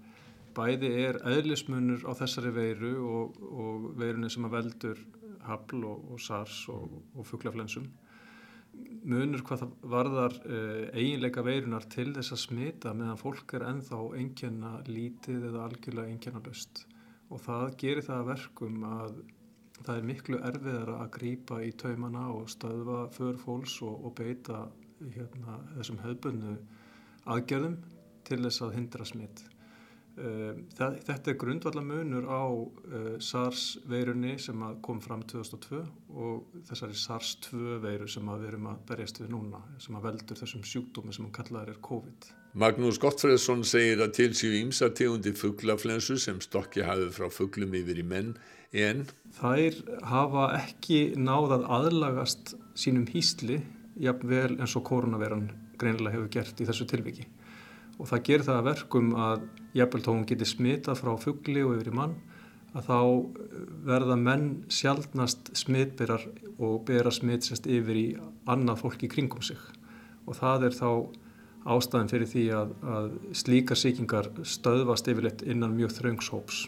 bæði 0.57 0.93
er 1.03 1.19
eðlismunur 1.29 2.07
á 2.09 2.13
þessari 2.17 2.55
veiru 2.55 2.95
og, 3.05 3.43
og 3.45 3.91
veirunni 4.01 4.31
sem 4.33 4.47
að 4.49 4.57
veldur 4.57 5.03
hafl 5.47 5.83
og, 5.85 6.13
og 6.15 6.23
SARS 6.23 6.63
og, 6.73 7.01
og 7.15 7.27
fugglaflensum 7.29 7.91
munur 9.07 9.43
hvað 9.47 9.63
það 9.63 9.75
varðar 9.95 10.37
uh, 10.43 10.83
eiginleika 10.97 11.45
veirunar 11.47 11.87
til 11.93 12.11
þess 12.17 12.35
að 12.35 12.43
smita 12.43 12.93
meðan 12.97 13.21
fólk 13.21 13.55
er 13.57 13.67
enþá 13.71 14.03
einnkjörna 14.19 14.73
lítið 14.91 15.49
eða 15.51 15.65
algjörlega 15.69 16.13
einnkjörna 16.13 16.45
löst 16.49 16.85
og 17.31 17.43
það 17.43 17.67
gerir 17.83 18.07
það 18.07 18.29
verkum 18.31 18.87
að 18.87 19.17
það 19.83 19.93
er 19.97 20.09
miklu 20.11 20.41
erfiðar 20.51 20.93
að 20.97 21.11
grýpa 21.19 21.61
í 21.65 21.73
taumana 21.79 22.29
og 22.35 22.49
stöðva 22.51 23.03
förfóls 23.15 23.77
og, 23.87 24.07
og 24.09 24.15
beita 24.19 24.67
hérna, 25.01 25.59
þessum 25.77 26.01
höfbunnu 26.05 26.57
aðgerðum 27.27 27.77
til 28.27 28.41
þess 28.47 28.65
að 28.65 28.77
hindra 28.79 29.07
smitt. 29.07 29.45
Uh, 30.17 30.55
þetta 30.73 31.29
er 31.29 31.37
grundvallar 31.37 31.85
munur 31.85 32.25
á 32.25 32.49
uh, 32.49 33.17
SARS 33.21 33.77
veirunni 33.85 34.39
sem 34.41 34.63
kom 34.81 35.03
fram 35.05 35.21
2002 35.29 35.83
og 36.17 36.63
þessari 36.71 36.97
SARS-2 36.97 37.77
veiru 37.83 38.09
sem 38.09 38.31
við 38.31 38.47
erum 38.49 38.71
að 38.71 38.81
berjast 38.89 39.21
við 39.21 39.35
núna 39.35 39.61
sem 39.83 39.99
að 39.99 40.09
veldur 40.09 40.41
þessum 40.41 40.65
sjúkdómi 40.65 41.13
sem 41.13 41.27
hann 41.27 41.37
kallaður 41.37 41.75
er 41.75 41.83
COVID. 41.85 42.31
Magnús 42.57 42.97
Gottfredsson 42.97 43.67
segir 43.69 44.01
að 44.01 44.15
til 44.17 44.31
séu 44.39 44.57
ímsa 44.57 44.89
tegundi 44.97 45.35
fugglaflensu 45.37 46.17
sem 46.17 46.41
stokki 46.41 46.87
hafið 46.87 47.13
frá 47.19 47.29
fugglum 47.29 47.77
yfir 47.77 48.01
í 48.01 48.09
menn 48.09 48.33
en 48.73 49.05
Þær 49.37 49.83
hafa 50.09 50.49
ekki 50.63 51.01
náðað 51.21 51.69
aðlagast 51.77 52.57
sínum 52.73 53.05
hýsli 53.13 53.61
jafnvel 54.01 54.57
eins 54.57 54.81
og 54.81 54.89
koronaveran 54.89 55.51
greinilega 55.77 56.17
hefur 56.17 56.33
gert 56.39 56.65
í 56.65 56.69
þessu 56.69 56.89
tilviki 56.89 57.29
og 57.97 58.09
það 58.11 58.25
gerir 58.29 58.47
það 58.47 58.59
að 58.61 58.69
verkum 58.71 59.13
að 59.17 59.45
jafnvel 59.77 60.03
þá 60.05 60.11
hún 60.13 60.27
getur 60.31 60.51
smitað 60.51 61.03
frá 61.03 61.13
fuggli 61.21 61.63
og 61.65 61.77
yfir 61.77 61.93
í 61.93 61.97
mann 61.97 62.17
að 62.77 62.89
þá 62.91 62.99
verða 63.87 64.17
menn 64.21 64.49
sjálfnast 64.73 65.53
smitberar 65.57 66.27
og 66.57 66.83
bera 66.89 67.13
smitsest 67.13 67.69
yfir 67.69 68.01
í 68.01 68.09
annað 68.49 68.83
fólk 68.83 69.07
í 69.07 69.13
kringum 69.13 69.45
sig 69.45 69.61
og 70.27 70.37
það 70.37 70.69
er 70.69 70.77
þá 70.77 70.91
ástæðin 71.67 72.11
fyrir 72.11 72.31
því 72.31 72.45
að, 72.55 72.75
að 72.97 73.09
slíkar 73.41 73.81
síkingar 73.81 74.29
stöðvast 74.47 75.09
yfirleitt 75.11 75.43
innan 75.47 75.75
mjög 75.75 75.97
þraungshóps. 75.97 76.67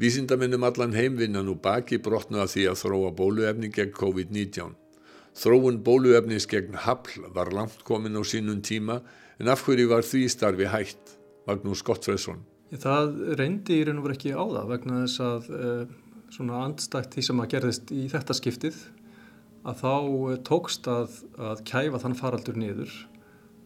Vísindaminnum 0.00 0.64
allan 0.64 0.96
heimvinnan 0.96 1.48
og 1.52 1.60
baki 1.64 2.00
brotna 2.00 2.44
að 2.44 2.54
því 2.54 2.66
að 2.70 2.78
þróa 2.82 3.10
bóluefni 3.16 3.70
gegn 3.72 3.94
COVID-19. 3.96 4.76
Þróun 5.40 5.80
bóluefnis 5.84 6.48
gegn 6.50 6.78
hafl 6.84 7.26
var 7.36 7.52
langt 7.54 7.84
komin 7.86 8.16
á 8.16 8.22
sínum 8.24 8.62
tíma 8.64 9.00
En 9.40 9.48
af 9.48 9.62
hverju 9.64 9.88
var 9.88 10.04
því 10.04 10.26
starfi 10.28 10.66
hægt, 10.68 11.16
Magnús 11.48 11.80
Gottfredsson? 11.86 12.42
Það 12.70 13.14
reyndi 13.40 13.80
í 13.80 13.84
raun 13.88 14.02
og 14.02 14.04
verið 14.06 14.18
ekki 14.18 14.32
á 14.36 14.44
það 14.44 14.66
vegna 14.70 14.98
þess 15.00 15.22
að 15.24 15.46
eh, 15.56 15.94
svona 16.34 16.58
andstækt 16.66 17.16
því 17.16 17.24
sem 17.26 17.40
að 17.42 17.48
gerðist 17.54 17.92
í 17.96 18.02
þetta 18.12 18.36
skiptið 18.36 18.82
að 19.64 19.80
þá 19.80 19.94
eh, 19.96 20.36
tókst 20.46 20.90
að, 20.92 21.16
að 21.40 21.64
kæfa 21.72 22.02
þann 22.04 22.18
faraldur 22.20 22.60
niður 22.60 22.94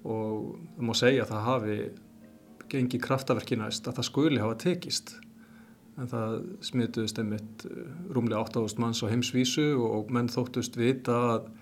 og 0.05 0.55
það 0.77 0.87
má 0.89 0.95
segja 1.01 1.27
að 1.27 1.35
það 1.35 1.45
hafi 1.49 1.77
gengið 2.72 3.05
kraftaverkinæst 3.05 3.91
að 3.91 3.99
það 3.99 4.09
skuli 4.09 4.41
hafa 4.41 4.57
tekist 4.62 5.16
en 5.99 6.11
það 6.11 6.39
smituðist 6.70 7.20
einmitt 7.20 7.66
eh, 7.68 7.93
rúmlega 8.14 8.47
8.000 8.47 8.83
manns 8.83 9.03
á 9.03 9.11
heimsvísu 9.11 9.72
og 9.83 10.14
menn 10.14 10.31
þóttust 10.33 10.79
vita 10.79 11.18
að 11.35 11.53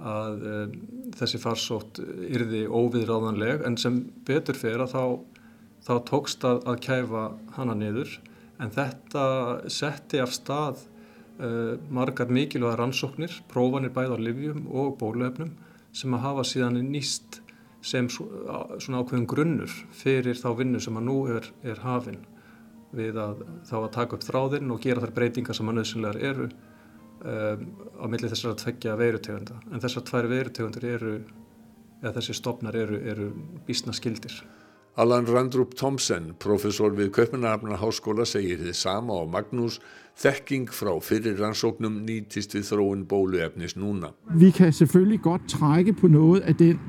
að 0.00 0.46
um, 0.50 0.76
þessi 1.16 1.40
farsótt 1.42 2.00
yrði 2.00 2.64
óviðráðanleg 2.66 3.64
en 3.68 3.76
sem 3.80 4.00
betur 4.26 4.58
fyrir 4.58 4.84
að 4.86 4.94
þá, 4.94 5.04
þá 5.86 5.94
tókst 6.10 6.46
að, 6.48 6.62
að 6.70 6.80
kæfa 6.86 7.24
hana 7.56 7.76
niður. 7.76 8.16
En 8.60 8.72
þetta 8.72 9.24
setti 9.72 10.20
af 10.20 10.32
stað 10.36 10.82
uh, 11.40 11.76
margar 11.92 12.32
mikilvæga 12.32 12.78
rannsóknir, 12.80 13.40
prófanir 13.52 13.92
bæð 13.96 14.16
á 14.16 14.18
livjum 14.20 14.66
og 14.72 14.96
bólöfnum 15.00 15.54
sem 15.92 16.14
að 16.14 16.26
hafa 16.26 16.46
síðan 16.46 16.80
nýst 16.90 17.40
sem 17.82 18.08
svona 18.12 19.00
ákveðin 19.00 19.28
grunnur 19.28 19.72
fyrir 19.96 20.36
þá 20.36 20.52
vinnu 20.58 20.80
sem 20.82 20.96
að 21.00 21.06
nú 21.08 21.16
er, 21.32 21.46
er 21.64 21.80
hafinn 21.80 22.20
við 22.96 23.18
að 23.22 23.44
þá 23.68 23.76
að 23.80 23.92
taka 23.94 24.16
upp 24.16 24.26
þráðinn 24.26 24.74
og 24.74 24.82
gera 24.84 25.02
þær 25.04 25.14
breytingar 25.16 25.56
sem 25.56 25.70
að 25.70 25.78
nöðsynlegar 25.78 26.20
eru 26.30 26.48
um, 27.20 27.66
á 28.00 28.04
milli 28.08 28.30
þessar 28.30 28.54
að 28.54 28.62
tveggja 28.64 28.96
veirutegunda 29.00 29.60
en 29.72 29.82
þessar 29.82 30.06
tvær 30.08 30.30
veirutegundur 30.30 30.88
eru 30.88 31.14
eða 32.00 32.16
þessi 32.16 32.34
stopnar 32.38 32.76
eru, 32.76 33.00
eru 33.12 33.30
bísna 33.66 33.92
skildir. 33.92 34.40
Allan 34.96 35.26
Randrup 35.28 35.76
Thomsen, 35.78 36.32
professor 36.42 36.92
við 36.96 37.12
Kaupanarafna 37.14 37.76
háskóla, 37.78 38.24
segir 38.26 38.58
þið 38.58 38.74
sama 38.74 39.20
og 39.22 39.30
Magnús 39.32 39.78
þekking 40.18 40.66
frá 40.74 40.90
fyrir 41.00 41.38
rannsóknum 41.38 42.00
nýtist 42.04 42.56
við 42.56 42.66
þróun 42.72 43.04
bóluefnis 43.08 43.76
núna. 43.78 44.10
Vi 44.34 44.50
kan 44.50 44.72
selvfølgelig 44.72 45.20
godt 45.22 45.48
trække 45.48 45.94
på 45.94 46.08
noget 46.08 46.42
af 46.42 46.56
den 46.56 46.80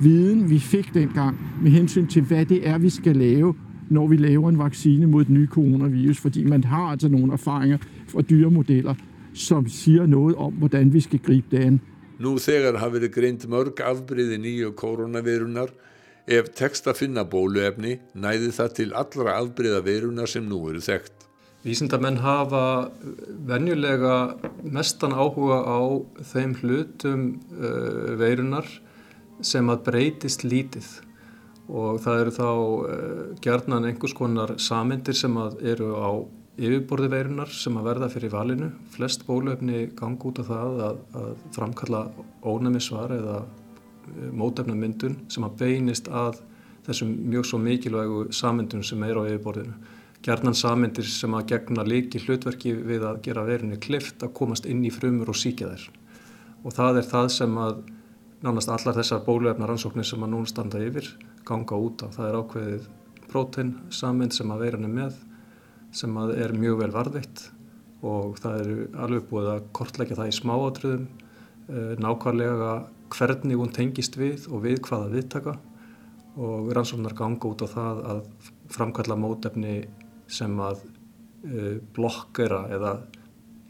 viden, 0.00 0.50
vi 0.50 0.58
fik 0.58 0.94
dengang 0.94 1.36
med 1.62 1.70
hensyn 1.70 2.06
til, 2.06 2.22
hvad 2.22 2.46
det 2.46 2.66
er, 2.68 2.78
vi 2.78 2.90
skal 2.90 3.16
lave, 3.16 3.54
når 3.90 4.06
vi 4.06 4.16
laver 4.16 4.48
en 4.48 4.58
vaccine 4.58 5.06
mod 5.06 5.22
et 5.22 5.30
nye 5.30 5.46
coronavirus, 5.46 6.18
fordi 6.18 6.44
man 6.44 6.64
har 6.64 6.90
altså 6.90 7.08
nogle 7.08 7.32
erfaringer 7.32 7.78
fra 8.08 8.22
dyremodeller, 8.22 8.94
som 9.34 9.68
siger 9.68 10.06
noget 10.06 10.36
om, 10.36 10.52
hvordan 10.52 10.92
vi 10.92 11.00
skal 11.00 11.18
gribe 11.18 11.56
det 11.56 11.64
an. 11.66 11.80
Nú 12.20 12.36
þegar 12.38 12.76
hafi 12.82 12.98
verið 12.98 13.14
greint 13.14 13.46
mörg 13.48 13.80
afbriði 13.80 14.36
nýju 14.40 14.74
koronavirunar, 14.76 15.70
ef 16.28 16.50
tekst 16.54 16.88
að 16.90 16.98
finna 17.00 17.24
bóluefni, 17.24 17.96
næði 18.14 18.50
það 18.52 18.74
til 18.76 18.92
allra 18.92 19.38
afbriða 19.40 19.80
virunar 19.86 20.28
sem 20.28 20.44
nú 20.44 20.60
eru 20.68 20.82
þekkt. 20.84 21.26
Vísindamenn 21.64 22.20
hafa 22.24 22.90
venjulega 23.48 24.36
mestan 24.64 25.12
áhuga 25.12 25.60
á 25.60 25.80
þeim 26.32 26.54
hlutum 26.60 27.24
uh, 27.52 28.16
veirunar 28.20 28.68
sem 29.44 29.68
að 29.68 29.82
breytist 29.90 30.44
lítið 30.44 30.88
og 31.68 32.00
það 32.04 32.22
eru 32.22 32.32
þá 32.36 32.48
uh, 32.48 33.26
gerðnan 33.44 33.90
einhvers 33.90 34.16
konar 34.16 34.54
samindir 34.56 35.16
sem 35.16 35.36
eru 35.60 35.92
á 36.00 36.10
yfirborði 36.58 37.10
veirunar 37.12 37.52
sem 37.54 37.76
að 37.78 37.88
verða 37.90 38.08
fyrir 38.12 38.32
valinu. 38.34 38.70
Flest 38.94 39.24
bólöfni 39.28 39.86
gang 39.96 40.20
út 40.26 40.40
af 40.42 40.50
það 40.50 40.82
að, 40.86 41.00
að 41.20 41.30
framkalla 41.54 42.02
ónæmisvar 42.42 43.14
eða 43.16 43.38
eh, 43.44 44.30
mótefnamyndun 44.32 45.16
sem 45.30 45.46
að 45.46 45.56
beinist 45.62 46.10
að 46.10 46.42
þessum 46.86 47.14
mjög 47.30 47.46
svo 47.46 47.60
mikilvægu 47.62 48.26
samyndun 48.34 48.84
sem 48.86 49.02
er 49.06 49.20
á 49.20 49.22
yfirborðinu. 49.28 49.76
Gjarnan 50.20 50.56
samyndir 50.58 51.06
sem 51.08 51.32
að 51.32 51.46
gegna 51.54 51.84
líki 51.86 52.20
hlutverki 52.20 52.74
við 52.76 53.06
að 53.08 53.22
gera 53.24 53.46
veirunni 53.46 53.78
klift 53.80 54.20
að 54.20 54.34
komast 54.36 54.66
inn 54.68 54.82
í 54.84 54.92
frumur 54.92 55.32
og 55.32 55.38
síkja 55.40 55.70
þær. 55.70 55.86
Og 56.60 56.76
það 56.76 57.00
er 57.00 57.08
það 57.08 57.28
sem 57.38 57.56
að 57.56 57.78
nánast 58.44 58.72
allar 58.72 58.98
þessar 58.98 59.24
bólöfna 59.24 59.68
rannsóknir 59.68 60.04
sem 60.08 60.20
að 60.24 60.32
nún 60.34 60.48
standa 60.48 60.80
yfir 60.82 61.08
ganga 61.48 61.78
út 61.80 62.04
af. 62.04 62.18
Það 62.18 62.28
er 62.28 62.38
ákveðið 62.40 62.88
prótein 63.30 63.74
samynd 63.94 64.36
sem 64.36 64.52
að 64.52 64.66
veirunni 64.66 64.92
með 64.92 65.16
sem 65.96 66.20
er 66.36 66.54
mjög 66.56 66.84
vel 66.84 66.92
varðveitt 66.94 67.48
og 68.06 68.38
það 68.40 68.60
eru 68.62 68.76
alveg 69.04 69.26
búið 69.28 69.50
að 69.54 69.66
kortleggja 69.76 70.16
það 70.20 70.30
í 70.30 70.36
smáatriðum 70.38 71.08
eh, 71.08 71.92
nákvæmlega 72.00 72.70
hvernig 73.10 73.58
hún 73.58 73.74
tengist 73.74 74.16
við 74.18 74.46
og 74.48 74.64
við 74.64 74.80
hvaða 74.86 75.10
viðtaka 75.14 75.56
og 76.40 76.70
rannsóknar 76.74 77.16
ganga 77.18 77.50
út 77.50 77.64
á 77.66 77.68
það 77.68 78.02
að 78.12 78.22
framkalla 78.70 79.18
mótefni 79.18 79.76
sem 80.30 80.52
að 80.62 80.82
uh, 80.86 81.76
blokkera 81.96 82.64
eða 82.70 82.94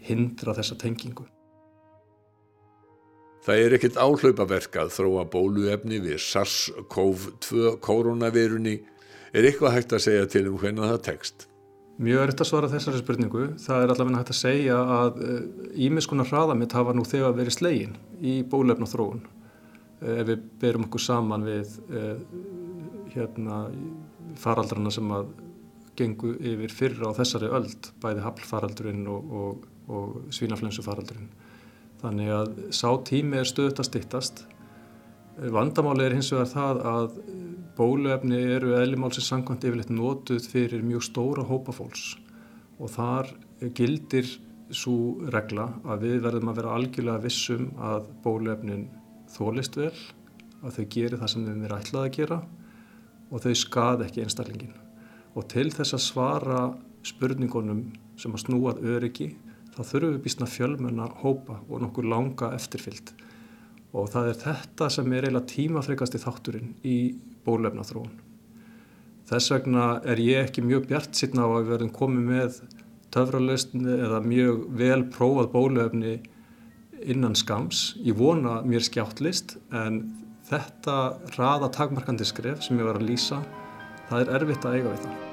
hindra 0.05 0.55
þessa 0.59 0.77
tengingu. 0.81 1.27
Það 3.41 3.63
er 3.65 3.77
ekkert 3.77 3.97
áhlaupaverk 3.97 4.77
að 4.83 4.93
þróa 4.99 5.25
bóluefni 5.33 6.03
við 6.05 6.19
SARS-CoV-2 6.21 7.79
koronavirunni. 7.81 8.77
Er 9.33 9.47
eitthvað 9.49 9.79
hægt 9.79 9.95
að 9.97 10.05
segja 10.05 10.27
til 10.29 10.51
um 10.51 10.59
hvernig 10.61 10.85
það 10.85 11.05
tekst? 11.07 11.50
Mjög 12.01 12.23
er 12.23 12.31
þetta 12.33 12.47
svara 12.49 12.69
þessari 12.73 13.01
spurningu. 13.03 13.43
Það 13.61 13.83
er 13.83 13.91
allavega 13.93 14.21
hægt 14.23 14.33
að 14.33 14.39
segja 14.39 14.77
að 14.95 15.19
ímiskunar 15.85 16.25
eh, 16.25 16.31
hraðamitt 16.33 16.77
hafa 16.79 16.95
nú 16.97 17.05
þegar 17.05 17.37
verið 17.37 17.57
slegin 17.59 17.99
í 18.25 18.39
bólefna 18.49 18.89
þróun. 18.89 19.21
Eh, 20.01 20.23
ef 20.23 20.31
við 20.31 20.47
berum 20.63 20.87
okkur 20.87 21.05
saman 21.05 21.45
við 21.45 21.75
eh, 21.93 22.23
hérna, 23.13 23.67
faraldrarna 24.41 24.93
sem 24.95 25.13
að 25.13 25.29
gengu 26.01 26.33
yfir 26.41 26.73
fyrra 26.73 27.13
á 27.13 27.19
þessari 27.19 27.51
öld, 27.53 27.91
bæði 28.01 28.25
haflfaraldurinn 28.25 29.05
og, 29.11 29.37
og, 29.43 29.69
og 29.93 30.33
svínaflensufaraldurinn. 30.33 31.29
Þannig 32.01 32.33
að 32.33 32.51
sá 32.73 32.89
tími 33.05 33.43
er 33.43 33.51
stöðt 33.51 33.83
að 33.83 33.91
stittast. 33.91 34.45
Vandamáli 35.41 36.05
er 36.05 36.13
hins 36.13 36.29
vegar 36.35 36.49
það 36.51 36.79
að 36.85 37.13
bóluefni 37.79 38.39
eru 38.59 38.75
eðlimálsins 38.77 39.31
sangkvæmt 39.31 39.63
yfirleitt 39.65 39.93
notuð 39.95 40.49
fyrir 40.53 40.83
mjög 40.85 41.07
stóra 41.07 41.45
hópa 41.49 41.73
fólks 41.73 42.11
og 42.77 42.93
þar 42.93 43.31
gildir 43.79 44.29
svo 44.69 45.17
regla 45.33 45.71
að 45.89 46.05
við 46.05 46.19
verðum 46.27 46.51
að 46.53 46.61
vera 46.61 46.75
algjörlega 46.77 47.25
vissum 47.25 47.71
að 47.81 48.11
bóluefnin 48.27 48.85
þólist 49.33 49.81
vel, 49.81 49.95
að 50.61 50.77
þau 50.77 50.85
gerir 50.93 51.17
það 51.23 51.33
sem 51.33 51.49
við 51.49 51.65
erum 51.65 51.79
ætlað 51.79 52.05
að 52.05 52.15
gera 52.19 52.41
og 53.31 53.45
þau 53.47 53.57
skad 53.63 54.05
ekki 54.05 54.27
einstaklingin. 54.27 54.77
Og 55.33 55.49
til 55.49 55.69
þess 55.73 55.97
að 55.97 56.05
svara 56.05 56.61
spurningunum 57.07 57.87
sem 58.21 58.37
að 58.37 58.45
snúað 58.45 58.85
öryggi 58.93 59.33
þá 59.73 59.81
þurfum 59.81 60.15
við 60.19 60.23
býstna 60.29 60.53
fjölmenn 60.53 61.01
að 61.01 61.17
hópa 61.25 61.63
og 61.65 61.85
nokkur 61.87 62.13
langa 62.13 62.53
eftirfyllt 62.61 63.15
og 63.91 64.11
það 64.13 64.29
er 64.31 64.43
þetta 64.45 64.91
sem 64.95 65.13
er 65.13 65.27
eiginlega 65.27 65.51
tímafrekast 65.51 66.17
í 66.17 66.23
þátturinn 66.23 66.75
í 66.87 66.99
bólefna 67.47 67.87
þróun. 67.87 68.13
Þess 69.31 69.53
vegna 69.55 69.87
er 70.11 70.21
ég 70.23 70.49
ekki 70.49 70.65
mjög 70.67 70.89
bjart 70.91 71.15
sýtna 71.15 71.47
á 71.47 71.49
að 71.51 71.61
við 71.61 71.73
verðum 71.75 71.95
komið 71.95 72.29
með 72.31 72.61
töfralöstni 73.15 73.97
eða 73.97 74.21
mjög 74.25 74.67
vel 74.79 75.01
prófað 75.15 75.51
bólefni 75.55 76.17
innan 77.01 77.39
skams. 77.39 77.95
Ég 78.03 78.19
vona 78.19 78.61
mér 78.67 78.85
skjáttlist 78.87 79.57
en 79.71 80.03
þetta 80.51 80.99
raða 81.39 81.71
takmarkandi 81.75 82.27
skref 82.27 82.63
sem 82.67 82.79
ég 82.79 82.91
var 82.91 83.01
að 83.01 83.11
lýsa, 83.13 83.43
það 84.11 84.23
er 84.25 84.39
erfitt 84.41 84.67
að 84.67 84.81
eiga 84.81 84.95
við 84.95 85.05
það. 85.07 85.30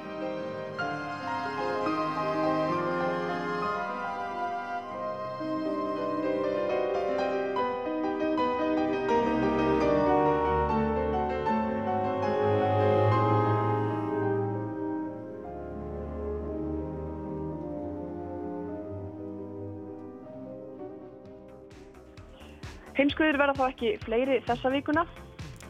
Heimskviður 23.17 23.39
verða 23.41 23.53
þá 23.57 23.69
ekki 23.71 23.91
fleiri 24.03 24.35
þessa 24.45 24.69
vikuna. 24.69 25.03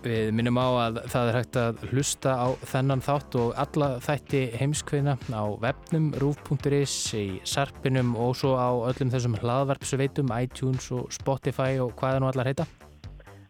Við 0.03 0.33
minnum 0.35 0.57
á 0.59 0.67
að 0.67 0.97
það 1.13 1.29
er 1.29 1.37
hægt 1.37 1.59
að 1.61 1.77
hlusta 1.93 2.33
á 2.35 2.47
þennan 2.67 3.03
þátt 3.05 3.37
og 3.39 3.53
alla 3.63 3.87
þætti 4.03 4.41
heimskviðna 4.59 5.15
á 5.31 5.43
webnum 5.63 6.09
rúf.is 6.19 6.97
í 7.15 7.23
sarpinum 7.47 8.17
og 8.19 8.35
svo 8.35 8.51
á 8.59 8.67
öllum 8.91 9.13
þessum 9.15 9.39
hlaðvarpsveitum, 9.39 10.35
iTunes 10.43 10.91
og 10.91 11.07
Spotify 11.15 11.79
og 11.79 11.95
hvaða 11.95 12.19
nú 12.19 12.27
allar 12.33 12.51
heita. 12.51 12.67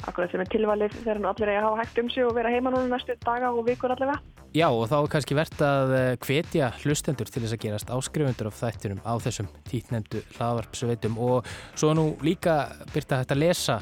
Akkurat 0.05 0.29
sem 0.29 0.45
er 0.45 0.53
tilvalið 0.53 1.01
þegar 1.01 1.23
nú 1.23 1.33
allir 1.33 1.55
er 1.55 1.63
að 1.63 1.71
hafa 1.71 1.81
hægt 1.81 2.03
um 2.03 2.13
sig 2.13 2.29
og 2.29 2.37
vera 2.37 2.53
heima 2.53 2.75
núna 2.75 2.93
næstu 2.93 3.17
daga 3.25 3.49
og 3.49 3.65
vikur 3.65 3.97
allavega. 3.97 4.21
Já 4.55 4.67
og 4.71 4.87
þá 4.89 4.95
er 4.97 5.09
kannski 5.11 5.35
verðt 5.37 5.61
að 5.65 5.93
hvetja 6.23 6.69
hlustendur 6.81 7.29
til 7.29 7.43
þess 7.43 7.55
að 7.57 7.63
gerast 7.65 7.91
áskrifundur 7.91 8.49
af 8.49 8.57
þættinum 8.61 9.01
á 9.03 9.13
þessum 9.21 9.49
títnefndu 9.67 10.23
hlaðvarpsveitum 10.37 11.19
og 11.19 11.49
svo 11.75 11.91
nú 11.97 12.07
líka 12.23 12.55
byrta 12.93 13.19
hægt 13.21 13.35
að 13.35 13.43
lesa 13.43 13.77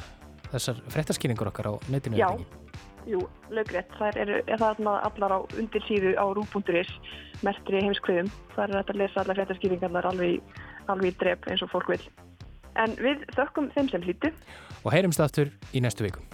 þessar 0.51 0.81
frettarskýringur 0.93 1.51
okkar 1.51 1.69
á 1.69 1.73
netinu. 1.91 2.19
Já, 2.19 2.29
jú, 3.09 3.21
löggrétt. 3.53 3.93
Það 3.99 4.21
er, 4.23 4.33
er 4.41 4.61
það 4.61 4.83
allar 4.93 5.37
á 5.37 5.39
undir 5.59 5.85
síðu 5.87 6.15
á 6.17 6.25
rú.is 6.33 6.91
mertri 7.45 7.83
heimskviðum. 7.85 8.31
Það 8.55 8.65
er 8.65 8.77
hægt 8.79 8.93
að 8.93 9.01
lesa 9.03 9.23
allar 9.23 9.41
frettarskýringarnar 9.41 10.09
alveg, 10.11 10.61
alveg 10.91 11.13
í 11.13 11.17
drep 11.21 11.49
eins 11.51 11.65
og 11.65 11.73
fólk 11.73 11.93
vil. 11.93 12.01
En 12.81 12.97
við 12.99 13.23
þökkum 13.37 13.69
þeim 13.75 13.91
sem 13.93 14.03
hlýtu. 14.03 14.33
Og 14.83 14.91
heyrumst 14.93 15.23
aftur 15.23 15.53
í 15.73 15.83
næstu 15.83 16.07
viku. 16.07 16.25